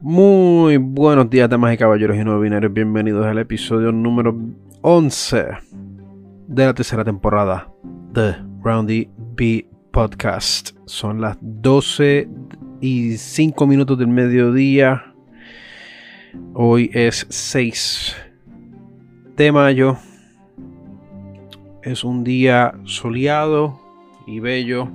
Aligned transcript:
Muy 0.00 0.76
buenos 0.76 1.28
días, 1.28 1.50
damas 1.50 1.74
y 1.74 1.76
caballeros 1.76 2.16
y 2.16 2.22
no 2.22 2.38
binarios. 2.38 2.72
Bienvenidos 2.72 3.26
al 3.26 3.38
episodio 3.38 3.90
número 3.90 4.38
11 4.82 5.46
de 6.46 6.66
la 6.66 6.72
tercera 6.72 7.04
temporada 7.04 7.68
de 8.12 8.36
Roundy 8.62 9.10
B 9.34 9.68
Podcast. 9.90 10.70
Son 10.84 11.20
las 11.20 11.36
12 11.40 12.28
y 12.80 13.16
5 13.16 13.66
minutos 13.66 13.98
del 13.98 14.06
mediodía. 14.06 15.14
Hoy 16.54 16.92
es 16.94 17.26
6 17.28 18.14
de 19.36 19.50
mayo. 19.50 19.96
Es 21.82 22.04
un 22.04 22.22
día 22.22 22.72
soleado 22.84 23.80
y 24.28 24.38
bello 24.38 24.88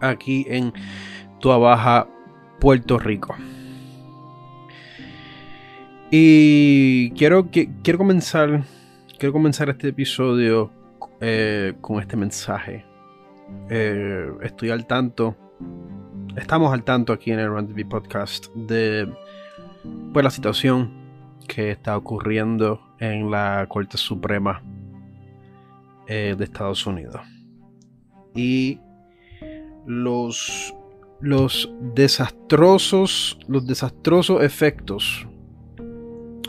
aquí 0.00 0.46
en 0.48 0.72
Tua 1.40 1.58
Baja, 1.58 2.08
Puerto 2.58 2.98
Rico. 2.98 3.36
Y 6.10 7.10
quiero, 7.12 7.48
quiero 7.50 7.98
comenzar. 7.98 8.62
Quiero 9.18 9.32
comenzar 9.32 9.68
este 9.70 9.88
episodio 9.88 10.70
eh, 11.20 11.74
con 11.80 12.00
este 12.00 12.16
mensaje. 12.16 12.84
Eh, 13.70 14.30
estoy 14.42 14.70
al 14.70 14.86
tanto. 14.86 15.36
Estamos 16.36 16.72
al 16.72 16.84
tanto 16.84 17.12
aquí 17.12 17.32
en 17.32 17.40
el 17.40 17.48
Run 17.48 17.66
TV 17.66 17.84
Podcast 17.86 18.54
de 18.54 19.12
pues, 20.12 20.22
la 20.22 20.30
situación 20.30 20.92
que 21.48 21.72
está 21.72 21.96
ocurriendo 21.96 22.80
en 23.00 23.30
la 23.30 23.66
Corte 23.68 23.96
Suprema 23.96 24.62
eh, 26.06 26.36
de 26.38 26.44
Estados 26.44 26.86
Unidos. 26.86 27.20
Y 28.32 28.78
los, 29.86 30.72
los 31.20 31.68
desastrosos. 31.94 33.40
Los 33.48 33.66
desastrosos 33.66 34.44
efectos 34.44 35.26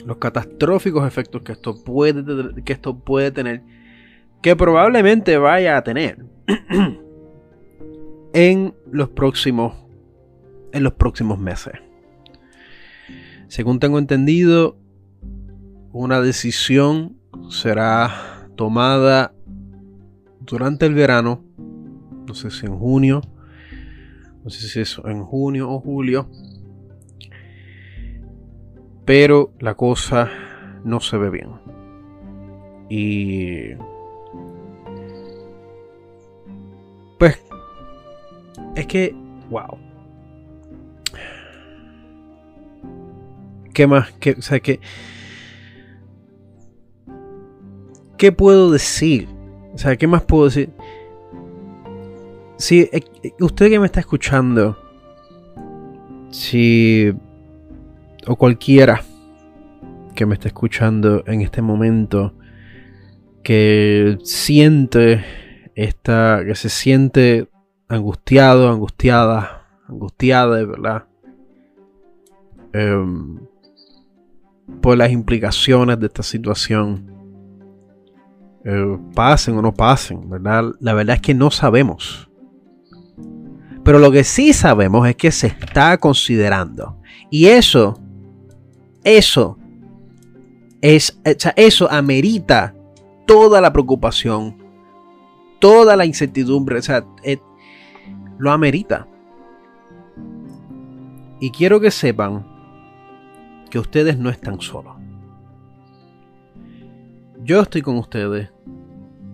los 0.07 0.17
catastróficos 0.19 1.05
efectos 1.05 1.41
que 1.41 1.51
esto 1.51 1.83
puede, 1.83 2.23
que 2.63 2.71
esto 2.71 2.97
puede 2.97 3.29
tener, 3.29 3.61
que 4.41 4.55
probablemente 4.55 5.37
vaya 5.37 5.75
a 5.75 5.83
tener 5.83 6.25
en 8.33 8.73
los 8.89 9.09
próximos, 9.09 9.75
en 10.71 10.83
los 10.83 10.93
próximos 10.93 11.39
meses. 11.39 11.73
Según 13.49 13.81
tengo 13.81 13.99
entendido, 13.99 14.77
una 15.91 16.21
decisión 16.21 17.17
será 17.49 18.47
tomada 18.55 19.33
durante 20.39 20.85
el 20.85 20.93
verano, 20.93 21.43
no 22.25 22.33
sé 22.33 22.49
si 22.49 22.65
en 22.65 22.79
junio, 22.79 23.19
no 24.41 24.49
sé 24.49 24.69
si 24.69 24.79
es 24.79 25.01
en 25.03 25.21
junio 25.25 25.69
o 25.69 25.81
julio, 25.81 26.29
pero 29.07 29.53
la 29.59 29.73
cosa 29.75 30.29
no 30.83 30.99
se 30.99 31.17
ve 31.17 31.29
bien. 31.29 31.49
Y... 32.89 33.73
Pues... 37.17 37.41
Es 38.75 38.85
que... 38.85 39.15
¡Wow! 39.49 39.77
¿Qué 43.73 43.87
más? 43.87 44.11
¿Qué, 44.19 44.35
o 44.37 44.41
sea, 44.41 44.59
¿qué, 44.59 44.81
¿Qué 48.17 48.33
puedo 48.33 48.71
decir? 48.71 49.29
O 49.73 49.77
sea, 49.77 49.95
¿qué 49.95 50.07
más 50.07 50.23
puedo 50.23 50.45
decir? 50.45 50.71
Si 52.57 52.81
eh, 52.91 53.03
usted 53.39 53.69
que 53.69 53.79
me 53.79 53.85
está 53.85 54.01
escuchando, 54.01 54.77
si 56.29 57.13
o 58.27 58.35
cualquiera 58.35 59.01
que 60.15 60.25
me 60.25 60.33
esté 60.33 60.49
escuchando 60.49 61.23
en 61.27 61.41
este 61.41 61.61
momento 61.61 62.33
que 63.43 64.17
siente 64.23 65.23
esta, 65.75 66.43
que 66.45 66.55
se 66.55 66.69
siente 66.69 67.49
angustiado, 67.87 68.69
angustiada, 68.69 69.67
angustiada, 69.87 70.65
verdad, 70.65 71.05
em, 72.73 73.39
por 74.81 74.97
las 74.97 75.11
implicaciones 75.11 75.99
de 75.99 76.07
esta 76.07 76.23
situación, 76.23 77.09
eh, 78.65 78.97
pasen 79.15 79.55
o 79.55 79.61
no 79.61 79.73
pasen, 79.73 80.29
¿verdad? 80.29 80.73
La 80.81 80.93
verdad 80.93 81.15
es 81.15 81.21
que 81.21 81.33
no 81.33 81.51
sabemos. 81.51 82.29
Pero 83.85 83.99
lo 83.99 84.11
que 84.11 84.25
sí 84.25 84.51
sabemos 84.51 85.07
es 85.07 85.15
que 85.15 85.31
se 85.31 85.47
está 85.47 85.97
considerando. 85.97 86.99
Y 87.29 87.45
eso 87.45 88.01
eso 89.07 89.57
es, 90.81 91.17
eso 91.55 91.89
amerita 91.89 92.75
toda 93.25 93.61
la 93.61 93.71
preocupación, 93.71 94.57
toda 95.59 95.95
la 95.95 96.05
incertidumbre, 96.05 96.79
o 96.79 96.81
sea, 96.81 97.05
eh, 97.23 97.37
lo 98.37 98.51
amerita. 98.51 99.07
Y 101.39 101.51
quiero 101.51 101.79
que 101.79 101.89
sepan 101.89 102.45
que 103.69 103.79
ustedes 103.79 104.17
no 104.17 104.29
están 104.29 104.59
solos. 104.59 104.95
Yo 107.43 107.61
estoy 107.61 107.81
con 107.81 107.97
ustedes. 107.97 108.51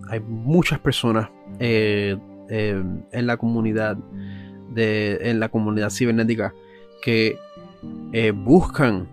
Hay 0.08 0.20
muchas 0.20 0.78
personas 0.78 1.30
eh, 1.58 2.16
eh, 2.48 2.80
en 3.10 3.26
la 3.26 3.36
comunidad 3.38 3.96
de, 4.70 5.18
en 5.30 5.40
la 5.40 5.48
comunidad 5.48 5.90
cibernética 5.90 6.54
que 7.02 7.36
buscan 8.34 9.08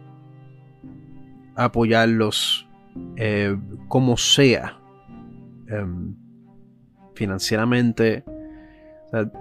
apoyarlos 1.65 2.67
eh, 3.15 3.57
como 3.87 4.17
sea. 4.17 4.77
Em, 5.67 6.15
financieramente. 7.15 8.23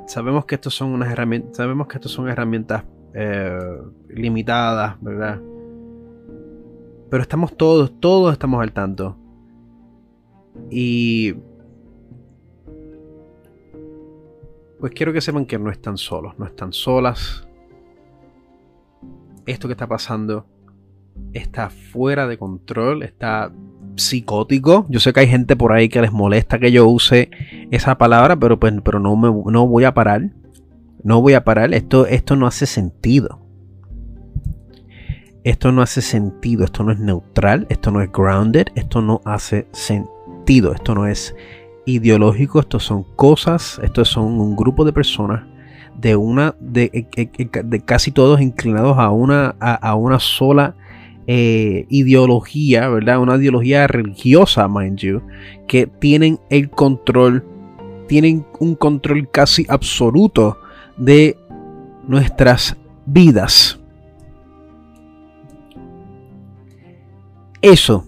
sabemos 0.06 0.44
que 0.44 0.56
estos 0.56 0.74
son 0.74 0.90
unas 0.90 1.10
herramientas. 1.10 1.56
Sabemos 1.56 1.86
que 1.86 1.96
estos 1.96 2.12
son 2.12 2.28
herramientas 2.28 2.84
eh, 3.14 3.58
limitadas, 4.08 4.96
¿verdad? 5.00 5.40
Pero 7.10 7.22
estamos 7.22 7.56
todos, 7.56 7.98
todos 8.00 8.32
estamos 8.32 8.62
al 8.62 8.72
tanto. 8.72 9.16
Y. 10.70 11.34
Pues 14.78 14.92
quiero 14.92 15.12
que 15.12 15.20
sepan 15.20 15.44
que 15.44 15.58
no 15.58 15.70
están 15.70 15.98
solos, 15.98 16.38
no 16.38 16.46
están 16.46 16.72
solas. 16.72 17.46
Esto 19.46 19.68
que 19.68 19.72
está 19.72 19.86
pasando 19.86 20.46
está 21.32 21.70
fuera 21.70 22.26
de 22.26 22.38
control, 22.38 23.02
está 23.02 23.52
psicótico. 23.96 24.86
Yo 24.88 25.00
sé 25.00 25.12
que 25.12 25.20
hay 25.20 25.28
gente 25.28 25.56
por 25.56 25.72
ahí 25.72 25.88
que 25.88 26.00
les 26.00 26.12
molesta 26.12 26.58
que 26.58 26.72
yo 26.72 26.86
use 26.88 27.30
esa 27.70 27.98
palabra, 27.98 28.36
pero, 28.36 28.58
pues, 28.58 28.74
pero 28.84 28.98
no, 28.98 29.16
me, 29.16 29.28
no 29.50 29.66
voy 29.66 29.84
a 29.84 29.94
parar. 29.94 30.30
No 31.02 31.20
voy 31.20 31.34
a 31.34 31.44
parar. 31.44 31.72
Esto, 31.72 32.06
esto 32.06 32.36
no 32.36 32.46
hace 32.46 32.66
sentido. 32.66 33.40
Esto 35.44 35.72
no 35.72 35.82
hace 35.82 36.02
sentido. 36.02 36.64
Esto 36.64 36.84
no 36.84 36.92
es 36.92 36.98
neutral. 36.98 37.66
Esto 37.70 37.90
no 37.90 38.02
es 38.02 38.10
grounded. 38.12 38.68
Esto 38.74 39.00
no 39.00 39.20
hace 39.24 39.66
sentido. 39.72 40.74
Esto 40.74 40.94
no 40.94 41.06
es 41.06 41.34
ideológico. 41.86 42.60
Esto 42.60 42.80
son 42.80 43.04
cosas. 43.16 43.80
Esto 43.82 44.04
son 44.04 44.40
un 44.40 44.56
grupo 44.56 44.84
de 44.84 44.92
personas 44.92 45.44
de 45.98 46.16
una 46.16 46.54
de, 46.60 47.08
de, 47.64 47.80
casi 47.80 48.10
todos 48.10 48.40
inclinados 48.40 48.96
a 48.96 49.10
una 49.10 49.56
a 49.60 49.94
una 49.96 50.18
sola 50.18 50.74
eh, 51.32 51.86
ideología, 51.90 52.88
¿verdad? 52.88 53.20
Una 53.20 53.36
ideología 53.36 53.86
religiosa, 53.86 54.66
mind 54.66 54.98
you, 54.98 55.22
que 55.68 55.86
tienen 55.86 56.40
el 56.50 56.70
control, 56.70 57.46
tienen 58.08 58.44
un 58.58 58.74
control 58.74 59.30
casi 59.30 59.64
absoluto 59.68 60.58
de 60.96 61.38
nuestras 62.08 62.76
vidas. 63.06 63.78
Eso, 67.62 68.04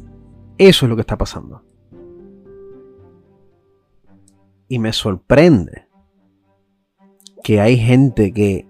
eso 0.59 0.87
es 0.87 0.91
lo 0.91 0.97
que 0.97 1.03
está 1.03 1.17
pasando. 1.17 1.63
Y 4.67 4.81
me 4.81 4.93
sorprende 4.93 5.87
que 7.45 7.61
hay 7.61 7.77
gente 7.77 8.33
que 8.33 8.67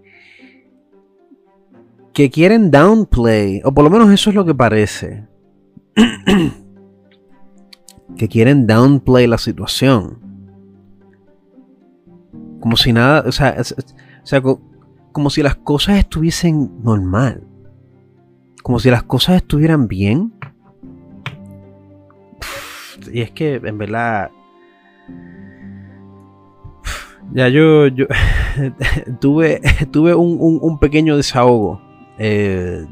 que 2.12 2.30
quieren 2.30 2.70
downplay, 2.70 3.62
o 3.64 3.72
por 3.72 3.84
lo 3.84 3.90
menos 3.90 4.10
eso 4.10 4.30
es 4.30 4.36
lo 4.36 4.44
que 4.44 4.54
parece, 4.54 5.26
que 8.16 8.28
quieren 8.28 8.66
downplay 8.66 9.26
la 9.26 9.38
situación. 9.38 10.18
Como 12.60 12.76
si 12.76 12.92
nada, 12.92 13.24
o 13.26 13.32
sea, 13.32 13.56
o 13.58 14.26
sea, 14.26 14.42
como 15.10 15.30
si 15.30 15.42
las 15.42 15.56
cosas 15.56 15.98
estuviesen 15.98 16.82
normal. 16.82 17.42
Como 18.62 18.78
si 18.78 18.90
las 18.90 19.02
cosas 19.02 19.36
estuvieran 19.36 19.88
bien. 19.88 20.32
Y 23.12 23.22
es 23.22 23.32
que, 23.32 23.56
en 23.56 23.78
verdad, 23.78 24.30
ya 27.32 27.48
yo, 27.48 27.88
yo 27.88 28.06
tuve, 29.20 29.60
tuve 29.90 30.14
un, 30.14 30.38
un, 30.40 30.78
pequeño 30.78 31.16
desahogo 31.16 31.80
eh, 32.18 32.86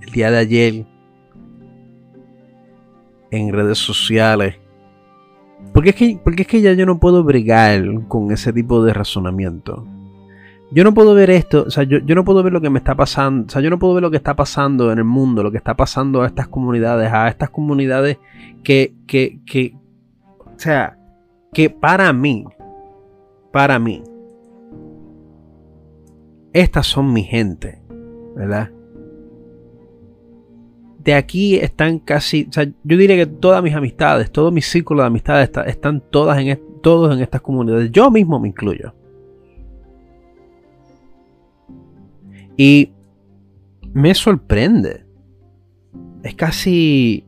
el 0.00 0.12
día 0.12 0.30
de 0.30 0.38
ayer 0.38 0.86
en 3.30 3.52
redes 3.52 3.78
sociales. 3.78 4.56
Porque 5.72 5.90
es, 5.90 5.96
que, 5.96 6.20
porque 6.22 6.42
es 6.42 6.48
que 6.48 6.60
ya 6.60 6.72
yo 6.72 6.86
no 6.86 6.98
puedo 6.98 7.24
bregar 7.24 7.82
con 8.08 8.30
ese 8.30 8.52
tipo 8.52 8.84
de 8.84 8.92
razonamiento. 8.92 9.86
Yo 10.70 10.82
no 10.84 10.94
puedo 10.94 11.14
ver 11.14 11.30
esto, 11.30 11.64
o 11.66 11.70
sea, 11.70 11.84
yo, 11.84 11.98
yo, 11.98 12.14
no 12.14 12.24
puedo 12.24 12.42
ver 12.42 12.52
lo 12.52 12.60
que 12.60 12.70
me 12.70 12.78
está 12.78 12.96
pasando, 12.96 13.46
o 13.46 13.48
sea, 13.48 13.62
yo 13.62 13.70
no 13.70 13.78
puedo 13.78 13.94
ver 13.94 14.02
lo 14.02 14.10
que 14.10 14.16
está 14.16 14.34
pasando 14.34 14.90
en 14.90 14.98
el 14.98 15.04
mundo, 15.04 15.44
lo 15.44 15.52
que 15.52 15.58
está 15.58 15.76
pasando 15.76 16.22
a 16.22 16.26
estas 16.26 16.48
comunidades, 16.48 17.12
a 17.12 17.28
estas 17.28 17.50
comunidades 17.50 18.18
que, 18.64 18.92
que, 19.06 19.38
que 19.46 19.76
o 20.38 20.58
sea, 20.58 20.98
que 21.52 21.70
para 21.70 22.12
mí, 22.12 22.44
para 23.52 23.78
mí, 23.78 24.02
estas 26.60 26.86
son 26.86 27.12
mi 27.12 27.22
gente, 27.22 27.82
¿verdad? 28.34 28.70
De 31.04 31.12
aquí 31.12 31.56
están 31.56 31.98
casi, 31.98 32.46
o 32.48 32.52
sea, 32.52 32.64
yo 32.64 32.96
diría 32.96 33.14
que 33.16 33.26
todas 33.26 33.62
mis 33.62 33.74
amistades, 33.74 34.32
todo 34.32 34.50
mi 34.50 34.62
círculo 34.62 35.02
de 35.02 35.08
amistades 35.08 35.50
están 35.66 36.02
todas 36.10 36.38
en, 36.38 36.58
todos 36.82 37.14
en 37.14 37.20
estas 37.20 37.42
comunidades. 37.42 37.92
Yo 37.92 38.10
mismo 38.10 38.40
me 38.40 38.48
incluyo. 38.48 38.94
Y 42.56 42.90
me 43.92 44.14
sorprende. 44.14 45.04
Es 46.22 46.34
casi 46.34 47.24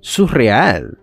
surreal 0.00 0.98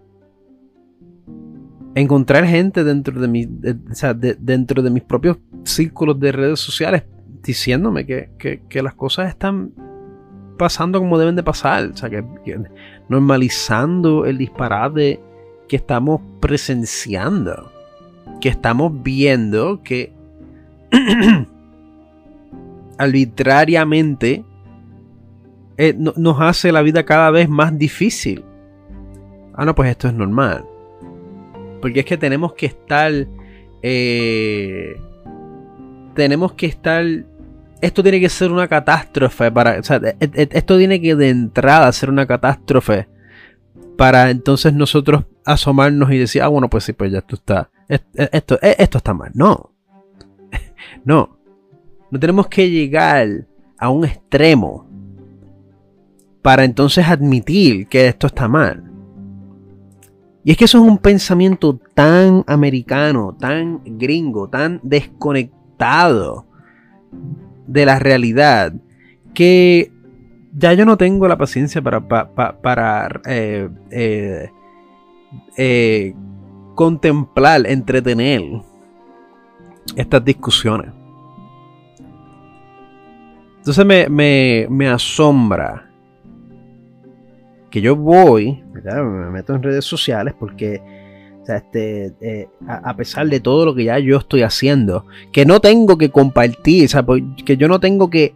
encontrar 1.96 2.46
gente 2.46 2.84
dentro 2.84 3.20
de, 3.20 3.28
mi, 3.28 3.46
o 3.46 3.96
sea, 3.96 4.14
dentro 4.14 4.84
de 4.84 4.90
mis 4.92 5.04
propios 5.04 5.38
círculos 5.64 6.20
de 6.20 6.32
redes 6.32 6.60
sociales 6.60 7.04
diciéndome 7.46 8.06
que, 8.06 8.82
las 8.82 8.94
cosas 8.96 9.30
están 9.30 9.72
pasando 10.58 11.00
como 11.00 11.18
deben 11.18 11.36
de 11.36 11.44
pasar. 11.44 11.86
O 11.86 11.98
sea, 11.98 12.10
que, 12.10 12.24
normalizando 13.10 14.26
el 14.26 14.38
disparate 14.38 15.20
que 15.68 15.76
estamos 15.76 16.22
presenciando. 16.40 17.72
Que 18.42 18.50
estamos 18.50 18.92
viendo 19.04 19.82
que 19.84 20.14
arbitrariamente 22.98 24.44
eh, 25.78 25.94
nos 25.98 26.40
hace 26.40 26.72
la 26.72 26.82
vida 26.82 27.04
cada 27.04 27.32
vez 27.32 27.50
más 27.50 27.78
difícil. 27.78 28.44
Ah, 29.54 29.66
no, 29.66 29.76
pues 29.76 29.90
esto 29.90 30.08
es 30.08 30.14
normal. 30.14 30.66
Porque 31.82 32.02
es 32.02 32.06
que 32.06 32.18
tenemos 32.18 32.54
que 32.54 32.66
estar. 32.68 33.12
Eh, 33.82 34.96
tenemos 36.14 36.54
que 36.54 36.66
estar. 36.66 37.06
Esto 37.82 38.02
tiene 38.02 38.20
que 38.20 38.30
ser 38.30 38.52
una 38.52 38.68
catástrofe 38.68 39.52
para. 39.52 39.82
Sea, 39.84 39.98
e, 39.98 40.16
e, 40.20 40.50
esto 40.52 40.78
tiene 40.78 41.02
que 41.02 41.16
de 41.16 41.30
entrada 41.30 41.92
ser 41.92 42.10
una 42.10 42.26
catástrofe. 42.26 43.08
Para 43.98 44.30
entonces 44.30 44.74
nosotros 44.74 45.26
asomarnos 45.46 46.12
y 46.12 46.18
decir, 46.18 46.42
ah, 46.42 46.48
bueno, 46.48 46.70
pues 46.70 46.84
sí, 46.84 46.94
pues 46.94 47.12
ya 47.12 47.20
esto 47.20 47.36
está. 47.36 47.70
Esto, 47.88 48.60
e, 48.62 48.76
esto 48.80 48.98
está 48.98 49.14
mal. 49.14 49.32
No. 49.34 49.72
No. 51.04 51.38
No 52.12 52.20
tenemos 52.20 52.48
que 52.48 52.70
llegar 52.70 53.46
a 53.78 53.90
un 53.90 54.06
extremo 54.06 54.88
para 56.42 56.64
entonces 56.64 57.08
admitir 57.08 57.88
que 57.88 58.08
esto 58.08 58.28
está 58.28 58.48
mal. 58.48 58.84
Y 60.44 60.52
es 60.52 60.58
que 60.58 60.66
eso 60.66 60.78
es 60.78 60.84
un 60.84 61.00
pensamiento 61.00 61.80
tan 61.96 62.44
americano, 62.46 63.36
tan 63.40 63.82
gringo, 63.84 64.48
tan 64.48 64.80
desconectado 64.84 66.46
de 67.68 67.86
la 67.86 68.00
realidad, 68.00 68.74
que 69.34 69.92
ya 70.54 70.74
yo 70.74 70.86
no 70.86 70.98
tengo 70.98 71.28
la 71.28 71.38
paciencia 71.38 71.82
para, 71.82 72.08
para, 72.08 73.22
eh, 73.26 73.70
eh, 73.92 74.50
eh, 75.58 76.14
contemplar, 76.76 77.68
entretener 77.68 78.42
estas 79.96 80.24
discusiones. 80.24 80.92
Entonces 83.58 83.86
me, 84.10 84.68
me 84.70 84.88
asombra 84.88 85.90
que 87.76 87.82
yo 87.82 87.96
voy, 87.96 88.64
me 88.72 89.32
meto 89.32 89.54
en 89.54 89.64
redes 89.64 89.84
sociales 89.84 90.34
porque 90.40 90.82
este, 91.48 92.14
eh, 92.22 92.48
a, 92.68 92.96
pesar 92.96 93.28
de 93.28 93.40
todo 93.40 93.66
lo 93.66 93.76
que 93.76 93.86
ya 93.86 94.00
yo 94.00 94.18
estoy 94.18 94.42
haciendo, 94.42 95.06
que 95.32 95.46
no 95.46 95.60
tengo 95.60 95.98
que 95.98 96.10
compartir, 96.10 96.90
que 97.46 97.58
yo 97.58 97.68
no 97.68 97.80
tengo 97.80 98.10
que, 98.10 98.34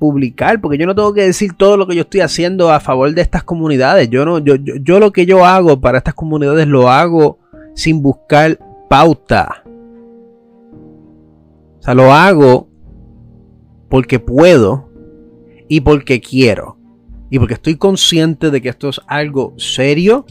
publicar, 0.00 0.60
porque 0.60 0.78
yo 0.78 0.86
no 0.86 0.96
tengo 0.96 1.14
que 1.14 1.22
decir 1.22 1.52
todo 1.56 1.76
lo 1.76 1.86
que 1.86 1.94
yo 1.94 2.00
estoy 2.00 2.20
haciendo 2.20 2.72
a 2.72 2.80
favor 2.80 3.14
de 3.14 3.22
estas 3.22 3.44
comunidades. 3.44 4.10
Yo, 4.10 4.24
no, 4.24 4.40
yo, 4.40 4.56
yo, 4.56 4.98
lo 4.98 5.12
que 5.12 5.26
yo 5.26 5.46
hago 5.46 5.80
para 5.80 5.98
estas 5.98 6.14
comunidades 6.14 6.66
lo 6.66 6.90
hago 6.90 7.38
sin 7.76 8.02
buscar 8.02 8.58
pauta. 8.88 9.62
O 11.78 11.82
sea, 11.82 11.94
lo 11.94 12.12
hago 12.12 12.68
porque 13.88 14.18
puedo 14.18 14.90
y 15.68 15.82
porque 15.82 16.20
quiero. 16.20 16.78
Y 17.30 17.38
porque 17.38 17.54
estoy 17.54 17.76
consciente 17.76 18.50
de 18.50 18.60
que 18.60 18.68
esto 18.68 18.88
es 18.88 19.00
algo 19.06 19.54
serio. 19.56 20.26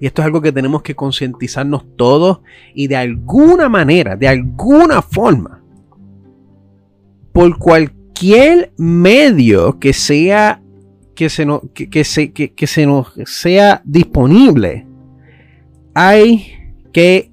Y 0.00 0.06
esto 0.06 0.22
es 0.22 0.26
algo 0.26 0.40
que 0.40 0.50
tenemos 0.50 0.82
que 0.82 0.96
concientizarnos 0.96 1.84
todos. 1.96 2.40
Y 2.74 2.88
de 2.88 2.96
alguna 2.96 3.68
manera, 3.68 4.16
de 4.16 4.28
alguna 4.28 5.02
forma, 5.02 5.62
por 7.32 7.58
cualquier 7.58 8.72
medio 8.78 9.78
que 9.78 9.92
sea 9.92 10.62
que 11.14 11.28
se, 11.28 11.44
nos, 11.44 11.60
que, 11.74 12.02
se, 12.02 12.32
que 12.32 12.66
se 12.66 12.86
nos 12.86 13.12
sea 13.26 13.82
disponible, 13.84 14.86
hay 15.94 16.54
que 16.94 17.30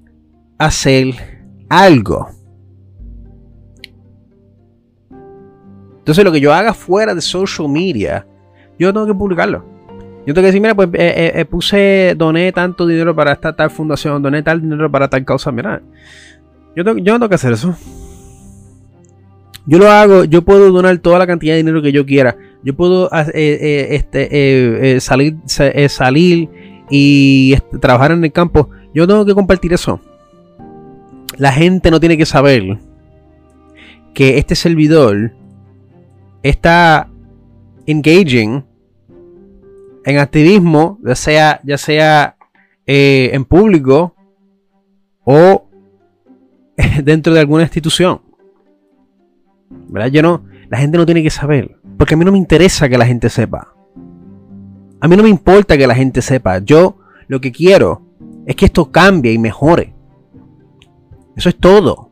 hacer 0.58 1.14
algo. 1.70 2.28
Entonces 6.08 6.24
lo 6.24 6.32
que 6.32 6.40
yo 6.40 6.52
haga 6.52 6.74
fuera 6.74 7.14
de 7.14 7.20
social 7.20 7.68
media, 7.68 8.26
yo 8.78 8.92
tengo 8.92 9.06
que 9.06 9.14
publicarlo. 9.14 9.77
Yo 10.28 10.34
tengo 10.34 10.42
que 10.42 10.48
decir, 10.48 10.60
mira, 10.60 10.74
pues 10.74 10.90
eh, 10.92 10.92
eh, 10.98 11.32
eh, 11.36 11.44
puse, 11.46 12.14
doné 12.14 12.52
tanto 12.52 12.86
dinero 12.86 13.16
para 13.16 13.32
esta 13.32 13.56
tal 13.56 13.70
fundación, 13.70 14.22
doné 14.22 14.42
tal 14.42 14.60
dinero 14.60 14.90
para 14.90 15.08
tal 15.08 15.24
causa. 15.24 15.50
Mira, 15.50 15.80
yo, 16.76 16.82
yo 16.84 16.92
no 16.92 17.00
tengo 17.18 17.28
que 17.30 17.34
hacer 17.34 17.54
eso. 17.54 17.74
Yo 19.64 19.78
lo 19.78 19.90
hago, 19.90 20.24
yo 20.24 20.42
puedo 20.42 20.70
donar 20.70 20.98
toda 20.98 21.18
la 21.18 21.26
cantidad 21.26 21.54
de 21.54 21.62
dinero 21.62 21.80
que 21.80 21.92
yo 21.92 22.04
quiera. 22.04 22.36
Yo 22.62 22.76
puedo 22.76 23.08
este, 23.32 25.00
salir, 25.00 25.38
salir 25.88 26.50
y 26.90 27.54
este, 27.54 27.78
trabajar 27.78 28.12
en 28.12 28.22
el 28.22 28.30
campo. 28.30 28.68
Yo 28.92 29.06
tengo 29.06 29.24
que 29.24 29.34
compartir 29.34 29.72
eso. 29.72 29.98
La 31.38 31.52
gente 31.52 31.90
no 31.90 32.00
tiene 32.00 32.18
que 32.18 32.26
saber 32.26 32.76
que 34.12 34.36
este 34.36 34.54
servidor 34.54 35.32
está 36.42 37.08
engaging 37.86 38.67
en 40.04 40.18
activismo, 40.18 40.98
ya 41.04 41.14
sea, 41.14 41.60
ya 41.64 41.78
sea 41.78 42.36
eh, 42.86 43.30
en 43.32 43.44
público 43.44 44.14
o 45.24 45.68
dentro 47.02 47.34
de 47.34 47.40
alguna 47.40 47.62
institución. 47.62 48.20
¿Verdad? 49.88 50.08
Yo 50.08 50.22
no, 50.22 50.44
la 50.68 50.78
gente 50.78 50.98
no 50.98 51.06
tiene 51.06 51.22
que 51.22 51.30
saber, 51.30 51.76
porque 51.96 52.14
a 52.14 52.16
mí 52.16 52.24
no 52.24 52.32
me 52.32 52.38
interesa 52.38 52.88
que 52.88 52.98
la 52.98 53.06
gente 53.06 53.28
sepa. 53.28 53.74
A 55.00 55.08
mí 55.08 55.16
no 55.16 55.22
me 55.22 55.28
importa 55.28 55.76
que 55.76 55.86
la 55.86 55.94
gente 55.94 56.22
sepa. 56.22 56.58
Yo 56.58 56.98
lo 57.28 57.40
que 57.40 57.52
quiero 57.52 58.02
es 58.46 58.56
que 58.56 58.66
esto 58.66 58.90
cambie 58.90 59.32
y 59.32 59.38
mejore. 59.38 59.94
Eso 61.36 61.48
es 61.48 61.56
todo. 61.56 62.10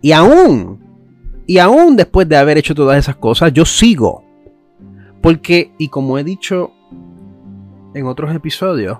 Y 0.00 0.12
aún 0.12 0.84
y 1.46 1.58
aún 1.58 1.96
después 1.96 2.28
de 2.28 2.36
haber 2.36 2.58
hecho 2.58 2.74
todas 2.74 2.98
esas 2.98 3.16
cosas, 3.16 3.52
yo 3.52 3.64
sigo. 3.64 4.23
Porque, 5.24 5.72
y 5.78 5.88
como 5.88 6.18
he 6.18 6.22
dicho 6.22 6.72
en 7.94 8.04
otros 8.04 8.34
episodios, 8.34 8.98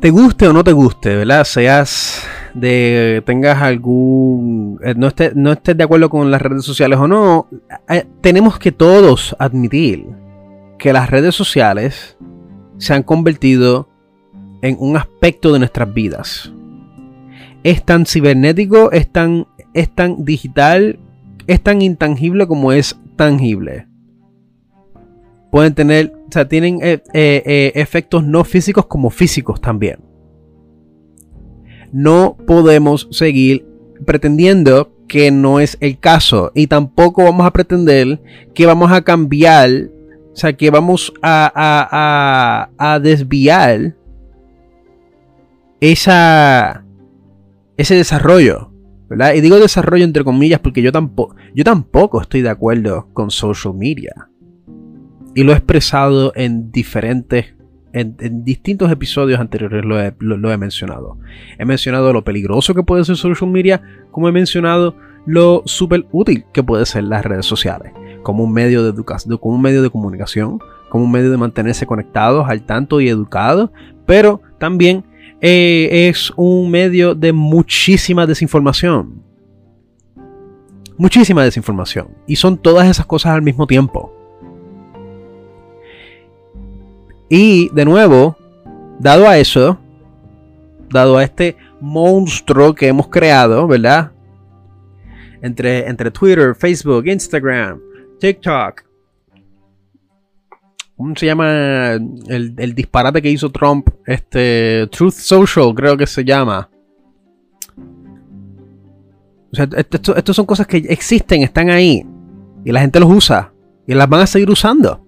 te 0.00 0.10
guste 0.10 0.48
o 0.48 0.52
no 0.52 0.64
te 0.64 0.72
guste, 0.72 1.14
¿verdad? 1.14 1.44
Seas 1.44 2.26
de, 2.52 3.22
tengas 3.24 3.62
algún, 3.62 4.80
eh, 4.82 4.94
no, 4.96 5.06
estés, 5.06 5.36
no 5.36 5.52
estés 5.52 5.76
de 5.76 5.84
acuerdo 5.84 6.10
con 6.10 6.32
las 6.32 6.42
redes 6.42 6.64
sociales 6.64 6.98
o 6.98 7.06
no, 7.06 7.46
eh, 7.88 8.04
tenemos 8.20 8.58
que 8.58 8.72
todos 8.72 9.36
admitir 9.38 10.04
que 10.76 10.92
las 10.92 11.08
redes 11.08 11.36
sociales 11.36 12.16
se 12.78 12.92
han 12.92 13.04
convertido 13.04 13.88
en 14.62 14.76
un 14.80 14.96
aspecto 14.96 15.52
de 15.52 15.60
nuestras 15.60 15.94
vidas. 15.94 16.52
Es 17.62 17.84
tan 17.84 18.04
cibernético, 18.04 18.90
es 18.90 19.12
tan 19.12 19.46
es 19.74 19.94
tan 19.94 20.24
digital, 20.24 20.98
es 21.46 21.60
tan 21.60 21.82
intangible 21.82 22.48
como 22.48 22.72
es 22.72 22.98
tangible. 23.16 23.88
Pueden 25.50 25.74
tener, 25.74 26.12
o 26.28 26.32
sea, 26.32 26.48
tienen 26.48 26.80
eh, 26.82 27.02
eh, 27.12 27.42
eh, 27.46 27.72
efectos 27.76 28.24
no 28.24 28.42
físicos 28.44 28.86
como 28.86 29.10
físicos 29.10 29.60
también. 29.60 30.00
No 31.92 32.36
podemos 32.46 33.06
seguir 33.12 33.64
pretendiendo 34.04 34.92
que 35.06 35.30
no 35.30 35.60
es 35.60 35.76
el 35.80 35.98
caso. 35.98 36.50
Y 36.54 36.66
tampoco 36.66 37.22
vamos 37.22 37.46
a 37.46 37.52
pretender 37.52 38.20
que 38.52 38.66
vamos 38.66 38.90
a 38.90 39.02
cambiar, 39.02 39.70
o 40.32 40.36
sea, 40.36 40.54
que 40.54 40.70
vamos 40.70 41.12
a, 41.22 41.52
a, 41.54 42.70
a, 42.94 42.98
desviar 42.98 43.96
esa, 45.80 46.84
ese 47.76 47.94
desarrollo. 47.94 48.73
Y 49.34 49.40
digo 49.40 49.58
desarrollo 49.58 50.04
entre 50.04 50.24
comillas 50.24 50.60
porque 50.60 50.82
yo 50.82 50.92
tampoco, 50.92 52.20
estoy 52.20 52.42
de 52.42 52.50
acuerdo 52.50 53.08
con 53.12 53.30
social 53.30 53.74
media. 53.74 54.28
Y 55.34 55.42
lo 55.42 55.52
he 55.52 55.56
expresado 55.56 56.32
en 56.36 56.70
diferentes 56.70 57.54
en, 57.94 58.44
distintos 58.44 58.90
episodios 58.90 59.40
anteriores 59.40 59.84
lo 59.84 60.00
he, 60.52 60.58
mencionado. 60.58 61.16
He 61.58 61.64
mencionado 61.64 62.12
lo 62.12 62.24
peligroso 62.24 62.74
que 62.74 62.82
puede 62.82 63.04
ser 63.04 63.16
social 63.16 63.50
media, 63.50 63.80
como 64.10 64.28
he 64.28 64.32
mencionado 64.32 64.96
lo 65.26 65.62
súper 65.64 66.04
útil 66.10 66.44
que 66.52 66.62
puede 66.62 66.84
ser 66.86 67.04
las 67.04 67.24
redes 67.24 67.46
sociales, 67.46 67.92
como 68.22 68.44
un 68.44 68.52
medio 68.52 68.82
de 68.82 68.90
educación, 68.90 69.38
como 69.38 69.54
un 69.54 69.62
medio 69.62 69.80
de 69.82 69.90
comunicación, 69.90 70.58
como 70.90 71.04
un 71.04 71.12
medio 71.12 71.30
de 71.30 71.36
mantenerse 71.36 71.86
conectados 71.86 72.48
al 72.48 72.66
tanto 72.66 73.00
y 73.00 73.08
educados, 73.08 73.70
pero 74.06 74.42
también 74.58 75.04
eh, 75.46 76.08
es 76.08 76.32
un 76.36 76.70
medio 76.70 77.14
de 77.14 77.30
muchísima 77.30 78.26
desinformación. 78.26 79.22
Muchísima 80.96 81.44
desinformación. 81.44 82.08
Y 82.26 82.36
son 82.36 82.56
todas 82.56 82.88
esas 82.88 83.04
cosas 83.04 83.32
al 83.32 83.42
mismo 83.42 83.66
tiempo. 83.66 84.10
Y 87.28 87.68
de 87.74 87.84
nuevo, 87.84 88.38
dado 88.98 89.28
a 89.28 89.36
eso, 89.36 89.78
dado 90.88 91.18
a 91.18 91.24
este 91.24 91.58
monstruo 91.78 92.74
que 92.74 92.88
hemos 92.88 93.08
creado, 93.08 93.66
¿verdad? 93.66 94.12
Entre, 95.42 95.86
entre 95.86 96.10
Twitter, 96.10 96.54
Facebook, 96.54 97.06
Instagram, 97.06 97.82
TikTok. 98.18 98.83
¿Cómo 101.04 101.14
se 101.16 101.26
llama 101.26 101.98
el, 102.28 102.74
disparate 102.74 103.20
que 103.20 103.30
hizo 103.30 103.52
Trump? 103.52 103.90
Este. 104.06 104.86
Truth 104.90 105.12
Social, 105.12 105.74
creo 105.74 105.98
que 105.98 106.06
se 106.06 106.24
llama. 106.24 106.70
O 109.52 109.54
sea, 109.54 109.68
esto 109.76 110.32
son 110.32 110.46
cosas 110.46 110.66
que 110.66 110.78
existen, 110.78 111.42
están 111.42 111.68
ahí. 111.68 112.06
Y 112.64 112.72
la 112.72 112.80
gente 112.80 113.00
los 113.00 113.10
usa. 113.12 113.52
Y 113.86 113.92
las 113.92 114.08
van 114.08 114.22
a 114.22 114.26
seguir 114.26 114.48
usando 114.48 115.04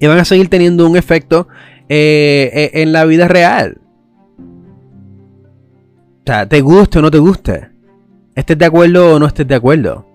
y 0.00 0.08
van 0.08 0.18
a 0.18 0.24
seguir 0.24 0.48
teniendo 0.48 0.90
un 0.90 0.96
efecto 0.96 1.46
eh, 1.88 2.50
eh, 2.52 2.82
en 2.82 2.92
la 2.92 3.04
vida 3.04 3.28
real. 3.28 3.80
O 6.18 6.26
sea, 6.26 6.48
te 6.48 6.60
guste 6.62 6.98
o 6.98 7.02
no 7.02 7.12
te 7.12 7.18
guste. 7.18 7.70
Estés 8.34 8.58
de 8.58 8.64
acuerdo 8.64 9.14
o 9.14 9.20
no 9.20 9.26
estés 9.26 9.46
de 9.46 9.54
acuerdo. 9.54 10.09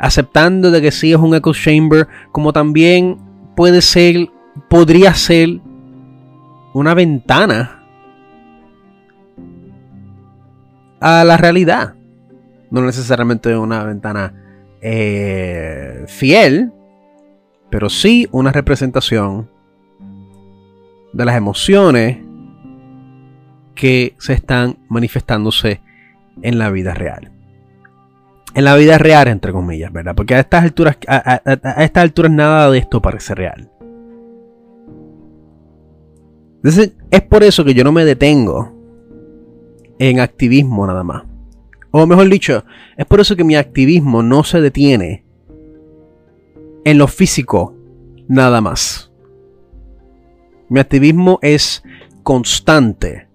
Aceptando 0.00 0.70
de 0.70 0.80
que 0.80 0.90
sí 0.90 1.12
es 1.12 1.18
un 1.18 1.34
echo 1.34 1.52
chamber, 1.52 2.08
como 2.32 2.52
también 2.52 3.18
puede 3.54 3.82
ser, 3.82 4.30
podría 4.68 5.14
ser 5.14 5.60
una 6.74 6.94
ventana 6.94 7.84
a 11.00 11.22
la 11.24 11.36
realidad. 11.36 11.94
No 12.70 12.82
necesariamente 12.82 13.54
una 13.56 13.84
ventana 13.84 14.32
eh, 14.80 16.04
fiel, 16.08 16.72
pero 17.70 17.90
sí 17.90 18.26
una 18.32 18.52
representación 18.52 19.50
de 21.12 21.24
las 21.24 21.36
emociones 21.36 22.18
que 23.74 24.14
se 24.18 24.32
están 24.32 24.78
manifestándose 24.88 25.80
en 26.42 26.58
la 26.58 26.70
vida 26.70 26.94
real. 26.94 27.32
En 28.54 28.64
la 28.64 28.74
vida 28.76 28.98
real, 28.98 29.28
entre 29.28 29.52
comillas, 29.52 29.92
¿verdad? 29.92 30.14
Porque 30.14 30.34
a 30.34 30.40
estas 30.40 30.64
alturas, 30.64 30.98
a, 31.06 31.40
estas 31.84 32.02
alturas 32.02 32.32
nada 32.32 32.70
de 32.70 32.78
esto 32.78 33.00
parece 33.00 33.34
real. 33.34 33.70
Entonces, 36.56 36.92
es 37.10 37.22
por 37.22 37.42
eso 37.42 37.64
que 37.64 37.74
yo 37.74 37.84
no 37.84 37.92
me 37.92 38.04
detengo 38.04 38.74
en 39.98 40.20
activismo 40.20 40.86
nada 40.86 41.04
más. 41.04 41.22
O 41.92 42.06
mejor 42.06 42.28
dicho, 42.28 42.64
es 42.96 43.06
por 43.06 43.20
eso 43.20 43.36
que 43.36 43.44
mi 43.44 43.56
activismo 43.56 44.22
no 44.22 44.44
se 44.44 44.60
detiene 44.60 45.24
en 46.84 46.98
lo 46.98 47.06
físico 47.06 47.74
nada 48.28 48.60
más. 48.60 49.10
Mi 50.68 50.80
activismo 50.80 51.38
es 51.42 51.82
constante. 52.22 53.29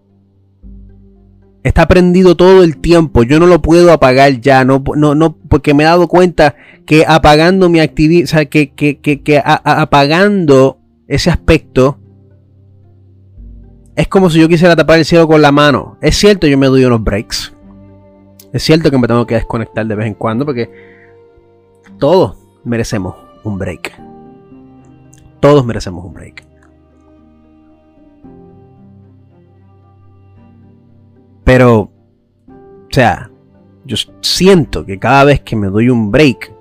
Está 1.66 1.88
prendido 1.88 2.38
todo 2.38 2.64
el 2.64 2.78
tiempo. 2.78 3.24
Yo 3.24 3.40
no 3.40 3.48
lo 3.48 3.60
puedo 3.60 3.92
apagar 3.92 4.40
ya. 4.40 4.64
No, 4.64 4.84
no, 4.96 5.16
no, 5.16 5.36
porque 5.50 5.74
me 5.74 5.82
he 5.82 5.88
dado 5.88 6.08
cuenta 6.08 6.56
que 6.86 7.06
apagando 7.08 7.70
mi 7.70 7.80
activismo, 7.80 8.26
o 8.26 8.28
sea, 8.28 8.46
que, 8.46 8.70
que, 8.76 9.00
que, 9.00 9.42
apagando 9.44 10.78
ese 11.08 11.32
aspecto, 11.32 11.98
es 13.96 14.08
como 14.08 14.30
si 14.30 14.40
yo 14.40 14.48
quisiera 14.48 14.76
tapar 14.76 15.00
el 15.00 15.06
cielo 15.06 15.28
con 15.28 15.42
la 15.42 15.52
mano. 15.52 15.98
Es 16.04 16.18
cierto, 16.18 16.46
yo 16.46 16.56
me 16.56 16.68
doy 16.68 16.86
unos 16.86 17.04
breaks. 17.04 17.52
Es 18.54 18.62
cierto 18.62 18.92
que 18.92 19.00
me 19.00 19.08
tengo 19.08 19.26
que 19.26 19.34
desconectar 19.34 19.88
de 19.88 19.96
vez 19.96 20.06
en 20.06 20.14
cuando 20.14 20.46
porque 20.46 20.70
todos 21.98 22.38
merecemos 22.64 23.16
un 23.44 23.58
break. 23.58 23.92
Todos 25.40 25.66
merecemos 25.66 26.06
un 26.06 26.14
break. 26.14 26.46
Pero, 31.46 31.92
o 32.48 32.88
sea, 32.90 33.32
yo 33.86 33.96
siento 34.20 34.86
que 34.86 35.00
cada 35.00 35.24
vez 35.24 35.40
que 35.42 35.56
me 35.56 35.68
doy 35.68 35.90
un 35.90 36.12
break, 36.12 36.52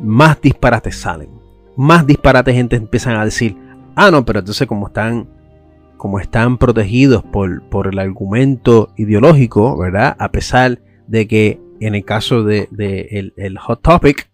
más 0.00 0.38
disparates 0.42 0.96
salen. 0.96 1.30
Más 1.76 2.06
disparates 2.06 2.54
gente 2.54 2.76
empiezan 2.76 3.16
a 3.16 3.24
decir, 3.24 3.56
ah, 3.94 4.10
no, 4.10 4.24
pero 4.24 4.40
entonces 4.40 4.66
como 4.66 4.88
están, 4.88 5.28
como 5.96 6.18
están 6.18 6.58
protegidos 6.58 7.22
por, 7.22 7.62
por 7.68 7.86
el 7.86 7.98
argumento 7.98 8.92
ideológico, 8.96 9.78
¿verdad? 9.78 10.16
A 10.18 10.30
pesar 10.32 10.80
de 11.06 11.28
que 11.28 11.60
en 11.80 11.94
el 11.94 12.04
caso 12.04 12.42
de, 12.42 12.68
el 13.36 13.58
Hot 13.58 13.80
Topic, 13.80 14.28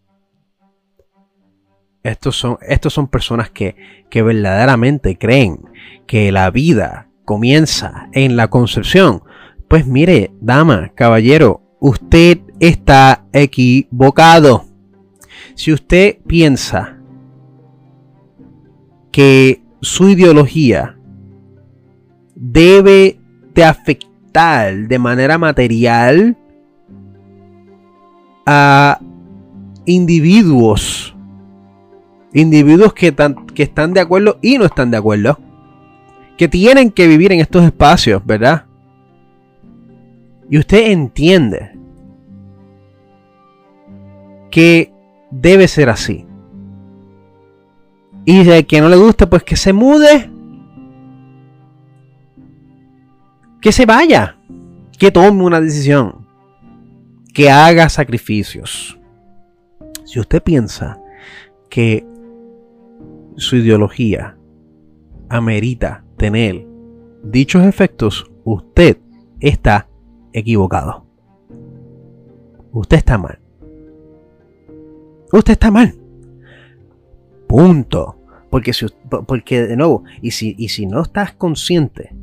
estos 2.02 2.36
son, 2.36 2.58
estos 2.66 2.92
son 2.92 3.08
personas 3.08 3.50
que, 3.50 3.76
que 4.10 4.22
verdaderamente 4.22 5.18
creen 5.18 5.60
que 6.06 6.32
la 6.32 6.50
vida 6.50 7.11
comienza 7.32 8.10
en 8.12 8.36
la 8.36 8.48
concepción. 8.48 9.22
Pues 9.66 9.86
mire, 9.86 10.32
dama, 10.42 10.92
caballero, 10.94 11.62
usted 11.80 12.40
está 12.60 13.24
equivocado. 13.32 14.66
Si 15.54 15.72
usted 15.72 16.18
piensa 16.26 16.98
que 19.10 19.62
su 19.80 20.10
ideología 20.10 20.98
debe 22.34 23.18
de 23.54 23.64
afectar 23.64 24.74
de 24.88 24.98
manera 24.98 25.38
material 25.38 26.36
a 28.44 29.00
individuos 29.86 31.16
individuos 32.34 32.92
que, 32.92 33.14
que 33.54 33.62
están 33.62 33.94
de 33.94 34.00
acuerdo 34.00 34.38
y 34.42 34.58
no 34.58 34.66
están 34.66 34.90
de 34.90 34.98
acuerdo, 34.98 35.38
que 36.36 36.48
tienen 36.48 36.90
que 36.90 37.06
vivir 37.06 37.32
en 37.32 37.40
estos 37.40 37.64
espacios, 37.64 38.24
¿verdad? 38.24 38.66
Y 40.50 40.58
usted 40.58 40.90
entiende 40.90 41.72
que 44.50 44.92
debe 45.30 45.66
ser 45.66 45.88
así. 45.88 46.26
Y 48.24 48.44
de 48.44 48.64
que 48.66 48.80
no 48.80 48.88
le 48.88 48.96
guste, 48.96 49.26
pues 49.26 49.42
que 49.42 49.56
se 49.56 49.72
mude. 49.72 50.30
Que 53.60 53.72
se 53.72 53.86
vaya. 53.86 54.36
Que 54.98 55.10
tome 55.10 55.42
una 55.42 55.60
decisión. 55.60 56.26
Que 57.32 57.50
haga 57.50 57.88
sacrificios. 57.88 58.98
Si 60.04 60.20
usted 60.20 60.42
piensa 60.42 61.00
que 61.70 62.06
su 63.36 63.56
ideología 63.56 64.36
amerita 65.30 66.04
tener 66.22 66.64
dichos 67.24 67.64
efectos, 67.64 68.30
usted 68.44 68.96
está 69.40 69.88
equivocado. 70.32 71.04
Usted 72.70 72.98
está 72.98 73.18
mal. 73.18 73.40
Usted 75.32 75.54
está 75.54 75.72
mal. 75.72 75.92
Punto. 77.48 78.20
Porque, 78.50 78.70
porque 79.26 79.66
de 79.66 79.76
nuevo, 79.76 80.04
y 80.20 80.30
si, 80.30 80.54
y 80.56 80.68
si 80.68 80.86
no 80.86 81.02
estás 81.02 81.32
consciente 81.32 82.14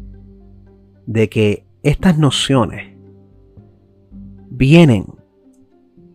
de 1.05 1.27
que 1.27 1.65
estas 1.83 2.17
nociones 2.17 2.95
vienen 4.49 5.07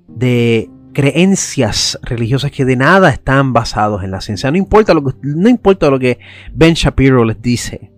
de 0.09 0.71
creencias 0.95 1.99
religiosas 2.03 2.51
que 2.51 2.65
de 2.65 2.77
nada 2.77 3.11
están 3.11 3.53
basados 3.53 4.03
en 4.03 4.11
la 4.11 4.23
ciencia. 4.23 4.51
No 4.51 4.57
importa 4.57 4.95
lo 4.95 5.05
que, 5.05 5.13
no 5.23 5.49
importa 5.51 5.91
lo 5.91 5.99
que 5.99 6.19
Ben 6.55 6.73
Shapiro 6.75 7.25
les 7.25 7.43
dice. 7.43 7.93